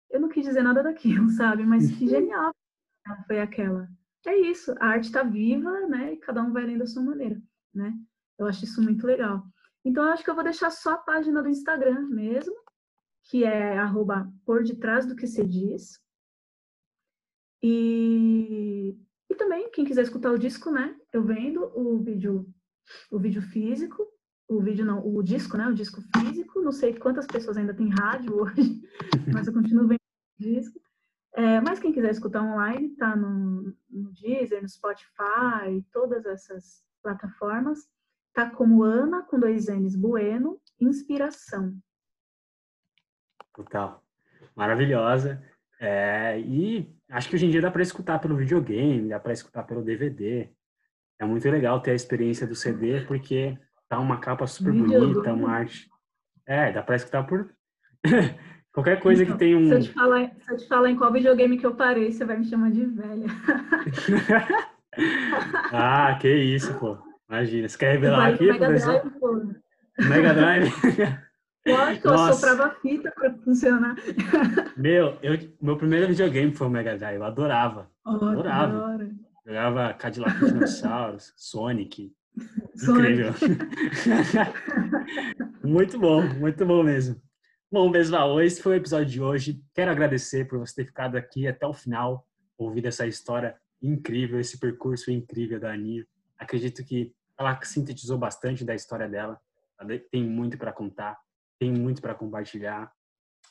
Eu 0.09 0.19
não 0.19 0.29
quis 0.29 0.45
dizer 0.45 0.63
nada 0.63 0.81
daquilo, 0.81 1.29
sabe? 1.31 1.65
Mas 1.65 1.91
que 1.91 2.07
genial 2.07 2.51
foi 3.27 3.39
aquela. 3.39 3.87
É 4.25 4.35
isso, 4.35 4.73
a 4.79 4.87
arte 4.87 5.05
está 5.05 5.21
viva, 5.21 5.87
né? 5.87 6.13
E 6.13 6.17
cada 6.17 6.41
um 6.41 6.51
vai 6.51 6.65
lendo 6.65 6.83
a 6.83 6.87
sua 6.87 7.03
maneira, 7.03 7.39
né? 7.73 7.93
Eu 8.39 8.47
acho 8.47 8.63
isso 8.63 8.81
muito 8.81 9.05
legal. 9.05 9.45
Então, 9.85 10.03
eu 10.03 10.11
acho 10.11 10.23
que 10.23 10.29
eu 10.31 10.35
vou 10.35 10.43
deixar 10.43 10.71
só 10.71 10.95
a 10.95 10.97
página 10.97 11.43
do 11.43 11.47
Instagram 11.47 12.07
mesmo, 12.07 12.55
que 13.25 13.43
é 13.43 13.77
arroba 13.77 14.27
por 14.43 14.63
detrás 14.63 15.05
do 15.05 15.15
que 15.15 15.27
se 15.27 15.45
diz. 15.45 16.01
E, 17.61 18.97
e 19.29 19.35
também, 19.35 19.69
quem 19.69 19.85
quiser 19.85 20.01
escutar 20.01 20.31
o 20.31 20.39
disco, 20.39 20.71
né? 20.71 20.99
Eu 21.13 21.23
vendo 21.23 21.71
o 21.75 21.99
vídeo, 21.99 22.51
o 23.11 23.19
vídeo 23.19 23.43
físico, 23.43 24.07
o 24.47 24.59
vídeo 24.59 24.83
não, 24.83 25.05
o 25.05 25.21
disco, 25.21 25.55
né? 25.55 25.67
O 25.67 25.73
disco 25.73 26.01
físico. 26.17 26.61
Não 26.61 26.71
sei 26.71 26.97
quantas 26.97 27.27
pessoas 27.27 27.55
ainda 27.55 27.73
tem 27.73 27.89
rádio 27.89 28.35
hoje, 28.41 28.81
mas 29.31 29.45
eu 29.45 29.53
continuo 29.53 29.87
vendo 29.87 29.99
o 29.99 30.43
disco. 30.43 30.79
É, 31.35 31.61
mas 31.61 31.79
quem 31.79 31.91
quiser 31.91 32.11
escutar 32.11 32.41
online, 32.41 32.95
tá 32.95 33.15
no, 33.15 33.75
no 33.89 34.11
Deezer, 34.13 34.61
no 34.63 34.69
Spotify, 34.69 35.85
todas 35.91 36.25
essas 36.25 36.83
plataformas. 37.03 37.87
Tá 38.35 38.49
como 38.49 38.83
Ana, 38.83 39.23
com 39.23 39.39
dois 39.39 39.67
N's, 39.69 39.95
Bueno, 39.95 40.59
inspiração. 40.77 41.73
Total. 43.53 44.03
Maravilhosa. 44.53 45.41
É, 45.79 46.37
e 46.41 46.93
acho 47.09 47.29
que 47.29 47.35
hoje 47.37 47.45
em 47.45 47.49
dia 47.49 47.61
dá 47.61 47.71
para 47.71 47.81
escutar 47.81 48.19
pelo 48.19 48.35
videogame, 48.35 49.07
dá 49.07 49.21
para 49.21 49.31
escutar 49.31 49.63
pelo 49.63 49.81
DVD. 49.81 50.49
é 51.17 51.25
muito 51.25 51.49
legal 51.49 51.79
ter 51.79 51.91
a 51.91 51.95
experiência 51.95 52.45
do 52.45 52.55
CD, 52.55 53.05
porque 53.05 53.57
tá 53.87 53.97
uma 53.99 54.19
capa 54.19 54.45
super 54.45 54.73
bonita, 54.73 55.31
uma 55.31 55.51
arte. 55.51 55.89
É, 56.45 56.73
dá 56.73 56.83
pra 56.83 56.97
escutar 56.97 57.23
por 57.23 57.49
qualquer 58.73 58.99
coisa 59.01 59.23
então, 59.23 59.33
que 59.33 59.39
tem 59.39 59.55
um. 59.55 59.67
Se 59.67 59.75
eu, 59.75 59.81
te 59.81 59.93
falar, 59.93 60.31
se 60.41 60.51
eu 60.51 60.57
te 60.57 60.67
falar 60.67 60.91
em 60.91 60.97
qual 60.97 61.13
videogame 61.13 61.57
que 61.57 61.65
eu 61.65 61.73
parei, 61.73 62.11
você 62.11 62.25
vai 62.25 62.37
me 62.37 62.43
chamar 62.43 62.69
de 62.69 62.85
velha. 62.85 63.27
ah, 65.71 66.17
que 66.19 66.27
isso, 66.27 66.77
pô. 66.77 67.14
Imagina, 67.29 67.67
você 67.67 67.77
quer 67.77 67.91
revelar 67.93 68.33
aqui, 68.33 68.45
Mega? 68.45 68.67
Drive, 68.67 69.09
pô. 69.19 69.41
Mega 69.99 70.33
Drive. 70.33 70.71
Lógico, 71.67 72.07
eu 72.09 72.17
soprava 72.33 72.75
fita 72.79 73.11
para 73.11 73.33
funcionar. 73.39 73.95
Meu, 74.77 75.17
eu, 75.23 75.35
meu 75.59 75.75
primeiro 75.77 76.07
videogame 76.07 76.53
foi 76.53 76.67
o 76.67 76.69
Mega 76.69 76.95
Drive, 76.95 77.15
eu 77.15 77.23
adorava. 77.23 77.89
Oh, 78.05 78.11
adorava. 78.11 78.99
Jogava 79.45 79.93
Cadillac 79.93 80.39
Dinossauros, 80.39 81.33
Sonic. 81.37 82.13
Incrível. 82.75 83.33
muito 85.63 85.97
bom, 85.97 86.21
muito 86.21 86.65
bom 86.65 86.83
mesmo. 86.83 87.19
Bom, 87.71 87.91
pessoal, 87.91 88.39
esse 88.41 88.61
foi 88.61 88.73
o 88.73 88.75
episódio 88.75 89.07
de 89.07 89.21
hoje. 89.21 89.61
Quero 89.73 89.89
agradecer 89.89 90.45
por 90.45 90.59
você 90.59 90.75
ter 90.75 90.85
ficado 90.85 91.15
aqui 91.15 91.47
até 91.47 91.65
o 91.65 91.73
final, 91.73 92.27
ouvindo 92.57 92.87
essa 92.87 93.07
história 93.07 93.55
incrível, 93.81 94.39
esse 94.39 94.59
percurso 94.59 95.11
incrível 95.11 95.59
da 95.59 95.73
Aninha. 95.73 96.05
Acredito 96.37 96.83
que 96.83 97.13
ela 97.37 97.59
sintetizou 97.63 98.17
bastante 98.17 98.63
da 98.63 98.75
história 98.75 99.07
dela. 99.07 99.39
Ela 99.79 99.99
tem 100.11 100.23
muito 100.23 100.57
para 100.57 100.71
contar, 100.71 101.17
tem 101.59 101.71
muito 101.71 102.01
para 102.01 102.15
compartilhar. 102.15 102.91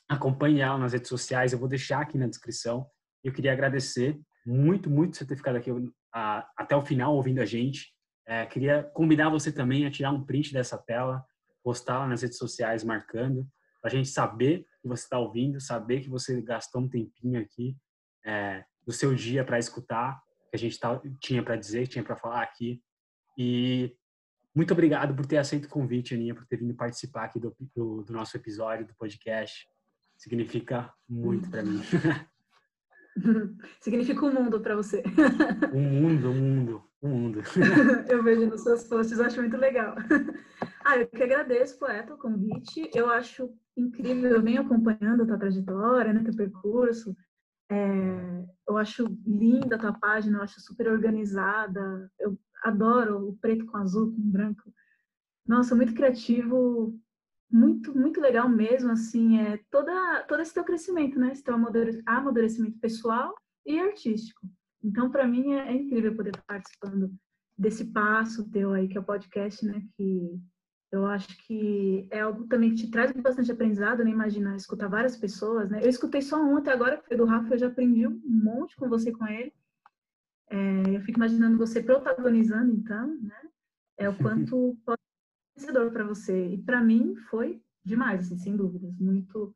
Acompanhe 0.08 0.60
ela 0.60 0.78
nas 0.78 0.92
redes 0.92 1.08
sociais, 1.08 1.52
eu 1.52 1.58
vou 1.58 1.68
deixar 1.68 2.00
aqui 2.00 2.18
na 2.18 2.26
descrição. 2.26 2.86
Eu 3.22 3.32
queria 3.32 3.52
agradecer 3.52 4.18
muito, 4.46 4.90
muito 4.90 5.16
você 5.16 5.26
ter 5.26 5.36
ficado 5.36 5.56
aqui 5.56 5.70
a, 6.12 6.46
até 6.56 6.76
o 6.76 6.84
final 6.84 7.14
ouvindo 7.14 7.40
a 7.40 7.46
gente. 7.46 7.92
É, 8.26 8.46
queria 8.46 8.82
convidar 8.94 9.28
você 9.28 9.52
também 9.52 9.86
a 9.86 9.90
tirar 9.90 10.10
um 10.10 10.24
print 10.24 10.52
dessa 10.52 10.78
tela, 10.78 11.24
postar 11.62 11.98
lá 11.98 12.06
nas 12.06 12.22
redes 12.22 12.38
sociais 12.38 12.84
marcando, 12.84 13.46
para 13.80 13.90
a 13.90 13.94
gente 13.94 14.08
saber 14.08 14.66
que 14.80 14.88
você 14.88 15.04
está 15.04 15.18
ouvindo, 15.18 15.60
saber 15.60 16.00
que 16.00 16.08
você 16.08 16.40
gastou 16.40 16.82
um 16.82 16.88
tempinho 16.88 17.40
aqui 17.40 17.76
é, 18.24 18.64
do 18.86 18.92
seu 18.92 19.14
dia 19.14 19.44
para 19.44 19.58
escutar 19.58 20.22
que 20.54 20.56
a 20.56 20.60
gente 20.60 20.78
tá, 20.78 21.00
tinha 21.20 21.42
para 21.42 21.56
dizer, 21.56 21.88
tinha 21.88 22.04
para 22.04 22.14
falar 22.14 22.42
aqui. 22.42 22.80
E 23.36 23.92
muito 24.54 24.72
obrigado 24.72 25.12
por 25.14 25.26
ter 25.26 25.38
aceito 25.38 25.64
o 25.64 25.68
convite, 25.68 26.14
Aninha, 26.14 26.34
por 26.34 26.46
ter 26.46 26.58
vindo 26.58 26.74
participar 26.74 27.24
aqui 27.24 27.40
do, 27.40 27.54
do, 27.74 28.04
do 28.04 28.12
nosso 28.12 28.36
episódio, 28.36 28.86
do 28.86 28.94
podcast. 28.94 29.66
Significa 30.16 30.92
muito 31.08 31.50
para 31.50 31.64
mim. 31.64 31.80
Significa 33.80 34.24
um 34.24 34.32
mundo 34.32 34.60
para 34.60 34.76
você. 34.76 35.02
Um 35.72 35.80
mundo, 35.80 36.30
um 36.30 36.34
mundo, 36.34 36.84
um 37.02 37.08
mundo. 37.08 37.42
eu 38.08 38.22
vejo 38.22 38.46
nos 38.46 38.62
seus 38.62 38.84
posts, 38.84 39.18
eu 39.18 39.24
acho 39.24 39.40
muito 39.40 39.56
legal. 39.56 39.96
Ah, 40.86 40.98
eu 40.98 41.06
que 41.06 41.22
agradeço, 41.22 41.78
poeta, 41.78 42.12
o 42.12 42.18
convite. 42.18 42.90
Eu 42.94 43.08
acho 43.08 43.48
incrível, 43.74 44.30
eu 44.30 44.42
venho 44.42 44.60
acompanhando 44.60 45.22
a 45.22 45.26
tua 45.26 45.38
trajetória, 45.38 46.12
né, 46.12 46.22
teu 46.22 46.36
percurso. 46.36 47.16
É, 47.74 48.46
eu 48.68 48.76
acho 48.76 49.04
linda 49.26 49.76
a 49.76 49.78
tua 49.78 49.92
página, 49.92 50.38
eu 50.38 50.42
acho 50.42 50.60
super 50.60 50.88
organizada. 50.88 52.10
Eu 52.18 52.38
adoro 52.62 53.28
o 53.28 53.36
preto 53.36 53.66
com 53.66 53.76
azul, 53.76 54.12
com 54.12 54.30
branco. 54.30 54.72
Nossa, 55.46 55.74
muito 55.74 55.92
criativo, 55.92 56.98
muito, 57.50 57.96
muito 57.96 58.20
legal 58.20 58.48
mesmo, 58.48 58.90
assim, 58.90 59.38
é 59.38 59.60
toda, 59.70 60.24
todo 60.24 60.40
esse 60.40 60.54
teu 60.54 60.64
crescimento, 60.64 61.18
né? 61.18 61.32
Esse 61.32 61.42
teu 61.42 61.54
amadurecimento 62.06 62.78
pessoal 62.78 63.34
e 63.66 63.78
artístico. 63.78 64.46
Então, 64.82 65.10
para 65.10 65.26
mim, 65.26 65.52
é, 65.52 65.68
é, 65.68 65.72
incrível 65.72 66.14
poder 66.14 66.30
estar 66.30 66.42
participando 66.46 67.12
desse 67.56 67.92
passo 67.92 68.50
teu 68.50 68.72
aí, 68.72 68.88
que 68.88 68.96
é 68.96 69.00
o 69.00 69.04
podcast, 69.04 69.64
né? 69.64 69.82
Que 69.96 70.40
eu 70.94 71.06
acho 71.06 71.36
que 71.46 72.06
é 72.10 72.20
algo 72.20 72.46
também 72.46 72.70
que 72.70 72.76
te 72.76 72.90
traz 72.90 73.12
bastante 73.12 73.50
aprendizado, 73.50 74.04
né? 74.04 74.10
Imagina 74.10 74.56
escutar 74.56 74.88
várias 74.88 75.16
pessoas, 75.16 75.68
né? 75.70 75.80
Eu 75.82 75.88
escutei 75.88 76.22
só 76.22 76.42
um 76.42 76.56
até 76.56 76.72
agora, 76.72 76.96
que 76.96 77.06
foi 77.06 77.16
do 77.16 77.24
Rafa, 77.24 77.54
eu 77.54 77.58
já 77.58 77.66
aprendi 77.66 78.06
um 78.06 78.20
monte 78.24 78.76
com 78.76 78.88
você 78.88 79.12
com 79.12 79.26
ele. 79.26 79.52
É, 80.50 80.96
eu 80.96 81.00
fico 81.00 81.18
imaginando 81.18 81.58
você 81.58 81.82
protagonizando, 81.82 82.72
então, 82.72 83.08
né? 83.20 83.40
É 83.98 84.08
o 84.08 84.14
quanto 84.18 84.76
pode 84.84 85.00
ser 85.56 85.72
para 85.90 86.04
você. 86.04 86.48
E 86.48 86.58
para 86.58 86.80
mim 86.80 87.16
foi 87.28 87.60
demais, 87.84 88.20
assim, 88.26 88.38
sem 88.38 88.56
dúvidas. 88.56 88.96
Muito, 88.98 89.54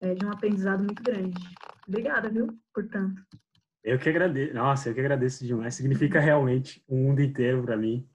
é, 0.00 0.14
de 0.14 0.24
um 0.24 0.30
aprendizado 0.30 0.82
muito 0.82 1.02
grande. 1.02 1.38
Obrigada, 1.86 2.28
viu, 2.28 2.48
por 2.74 2.86
tanto. 2.88 3.22
Eu 3.82 3.98
que 3.98 4.08
agradeço. 4.08 4.54
Nossa, 4.54 4.88
eu 4.88 4.94
que 4.94 5.00
agradeço 5.00 5.46
demais. 5.46 5.74
Significa 5.74 6.20
realmente 6.20 6.84
um 6.88 7.04
mundo 7.04 7.22
inteiro 7.22 7.62
para 7.62 7.76
mim. 7.76 8.08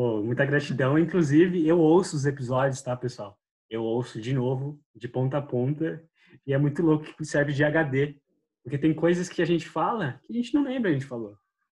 Pô, 0.00 0.22
muita 0.22 0.46
gratidão. 0.46 0.98
Inclusive, 0.98 1.68
eu 1.68 1.78
ouço 1.78 2.16
os 2.16 2.24
episódios, 2.24 2.80
tá, 2.80 2.96
pessoal? 2.96 3.38
Eu 3.68 3.82
ouço 3.82 4.18
de 4.18 4.32
novo, 4.32 4.82
de 4.94 5.06
ponta 5.06 5.36
a 5.36 5.42
ponta, 5.42 6.02
e 6.46 6.54
é 6.54 6.58
muito 6.58 6.80
louco 6.80 7.04
que 7.18 7.22
serve 7.22 7.52
de 7.52 7.62
HD. 7.62 8.18
Porque 8.64 8.78
tem 8.78 8.94
coisas 8.94 9.28
que 9.28 9.42
a 9.42 9.44
gente 9.44 9.68
fala 9.68 10.18
que 10.24 10.32
a 10.32 10.36
gente 10.36 10.54
não 10.54 10.62
lembra 10.62 10.88
a 10.88 10.94
gente 10.94 11.04
falou. 11.04 11.36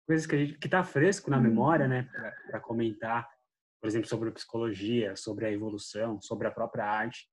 Coisas 0.07 0.27
que, 0.27 0.35
a 0.35 0.39
gente, 0.39 0.59
que 0.59 0.69
tá 0.69 0.85
fresco 0.85 1.31
na 1.31 1.39
uhum. 1.39 1.45
memória, 1.45 1.89
né, 1.89 2.11
para 2.51 2.61
comentar. 2.61 3.27
Por 3.81 3.89
exemplo, 3.89 4.07
sobre 4.07 4.31
psicologia, 4.33 5.17
sobre 5.17 5.47
a 5.47 5.51
evolução, 5.51 6.21
sobre 6.21 6.47
a 6.47 6.51
própria 6.51 6.85
arte. 6.85 7.27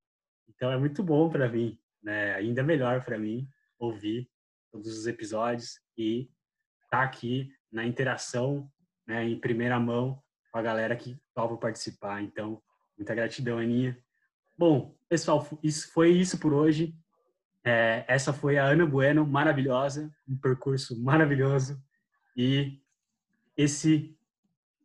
Então 0.48 0.72
é 0.72 0.78
muito 0.78 1.04
bom 1.04 1.30
para 1.30 1.50
mim, 1.50 1.78
né? 2.02 2.34
Ainda 2.36 2.64
melhor 2.64 3.04
para 3.04 3.20
mim 3.20 3.46
ouvir 3.78 4.30
todos 4.72 4.98
os 4.98 5.06
episódios 5.06 5.82
e 5.98 6.30
estar 6.86 7.00
tá 7.00 7.04
aqui 7.04 7.52
na 7.70 7.86
interação, 7.86 8.72
né, 9.06 9.26
em 9.28 9.38
primeira 9.38 9.78
mão 9.78 10.24
com 10.52 10.60
a 10.60 10.62
galera 10.62 10.96
que 10.96 11.20
topa 11.34 11.58
participar. 11.58 12.22
Então, 12.22 12.62
muita 12.98 13.14
gratidão, 13.16 13.60
Aninha. 13.60 13.98
Bom, 14.58 14.96
pessoal, 15.08 15.48
isso 15.62 15.92
foi 15.92 16.12
isso 16.12 16.40
por 16.40 16.54
hoje. 16.54 16.96
É, 17.64 18.06
essa 18.08 18.32
foi 18.32 18.58
a 18.58 18.66
Ana 18.66 18.86
Bueno, 18.86 19.26
maravilhosa, 19.26 20.12
um 20.28 20.38
percurso 20.38 21.00
maravilhoso. 21.02 21.82
E 22.36 22.82
esse 23.56 24.18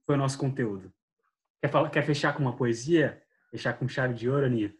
foi 0.05 0.17
o 0.17 0.19
nosso 0.19 0.39
conteúdo. 0.39 0.93
Quer, 1.61 1.69
falar, 1.69 1.91
quer 1.91 2.03
fechar 2.03 2.35
com 2.35 2.43
uma 2.43 2.57
poesia? 2.57 3.23
Fechar 3.51 3.75
com 3.75 3.87
chave 3.87 4.15
de 4.15 4.29
ouro, 4.29 4.47
Aninha? 4.47 4.75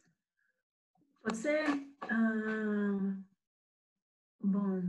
Pode 1.23 1.37
ser. 1.37 1.65
Ah, 2.11 3.17
bom, 4.43 4.83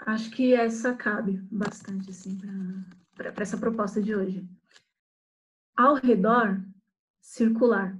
acho 0.00 0.30
que 0.30 0.52
essa 0.52 0.94
cabe 0.94 1.38
bastante 1.50 2.10
assim 2.10 2.36
para 3.14 3.42
essa 3.42 3.56
proposta 3.56 4.02
de 4.02 4.14
hoje. 4.14 4.46
Ao 5.78 5.94
redor, 5.94 6.60
circular. 7.20 7.96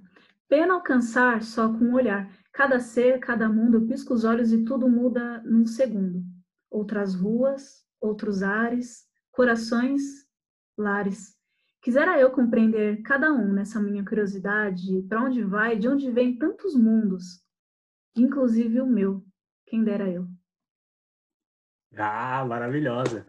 Pena 0.48 0.74
alcançar 0.74 1.44
só 1.44 1.68
com 1.68 1.84
um 1.84 1.94
olhar. 1.94 2.28
Cada 2.52 2.80
ser, 2.80 3.20
cada 3.20 3.48
mundo, 3.48 3.86
pisca 3.86 4.12
os 4.12 4.24
olhos 4.24 4.52
e 4.52 4.64
tudo 4.64 4.88
muda 4.88 5.40
num 5.44 5.64
segundo. 5.64 6.24
Outras 6.68 7.14
ruas, 7.14 7.86
outros 8.00 8.42
ares, 8.42 9.06
corações, 9.30 10.02
lares. 10.76 11.36
Quisera 11.80 12.18
eu 12.18 12.32
compreender 12.32 13.00
cada 13.02 13.32
um 13.32 13.52
nessa 13.52 13.80
minha 13.80 14.04
curiosidade, 14.04 15.00
para 15.02 15.22
onde 15.22 15.44
vai, 15.44 15.78
de 15.78 15.86
onde 15.88 16.10
vem 16.10 16.36
tantos 16.36 16.74
mundos, 16.74 17.40
inclusive 18.16 18.80
o 18.80 18.86
meu, 18.88 19.24
quem 19.64 19.84
dera 19.84 20.10
eu. 20.10 20.26
Ah, 21.96 22.44
maravilhosa. 22.44 23.24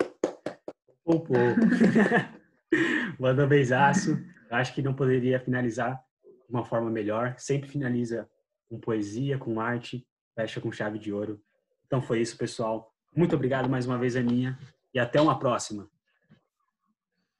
Pô, 1.04 1.20
pô. 1.20 1.34
Manda 3.20 3.46
um 3.46 3.48
beijaço. 3.48 4.18
Acho 4.50 4.74
que 4.74 4.82
não 4.82 4.94
poderia 4.94 5.40
finalizar 5.40 6.04
de 6.24 6.50
uma 6.50 6.66
forma 6.66 6.90
melhor. 6.90 7.36
Sempre 7.38 7.70
finaliza 7.70 8.30
com 8.68 8.80
poesia, 8.80 9.38
com 9.38 9.60
arte, 9.60 10.06
fecha 10.36 10.60
com 10.60 10.72
chave 10.72 10.98
de 10.98 11.14
ouro. 11.14 11.42
Então 11.86 12.02
foi 12.02 12.22
isso, 12.22 12.38
pessoal. 12.38 12.94
Muito 13.16 13.36
obrigado 13.36 13.70
mais 13.70 13.86
uma 13.86 13.98
vez, 13.98 14.16
Aninha, 14.16 14.58
e 14.94 15.00
até 15.00 15.22
uma 15.22 15.38
próxima. 15.38 15.90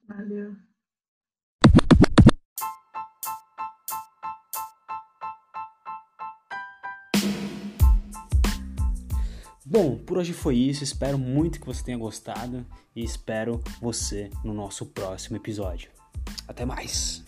Valeu. 0.08 0.56
Bom, 9.66 10.00
por 10.00 10.18
hoje 10.18 10.34
foi 10.34 10.56
isso. 10.56 10.84
Espero 10.84 11.18
muito 11.20 11.60
que 11.60 11.66
você 11.68 11.84
tenha 11.84 11.98
gostado 11.98 12.66
e 12.96 13.04
espero 13.04 13.62
você 13.80 14.32
no 14.44 14.52
nosso 14.52 14.88
próximo 14.88 15.38
episódio. 15.38 15.99
Até 16.48 16.66
mais! 16.66 17.24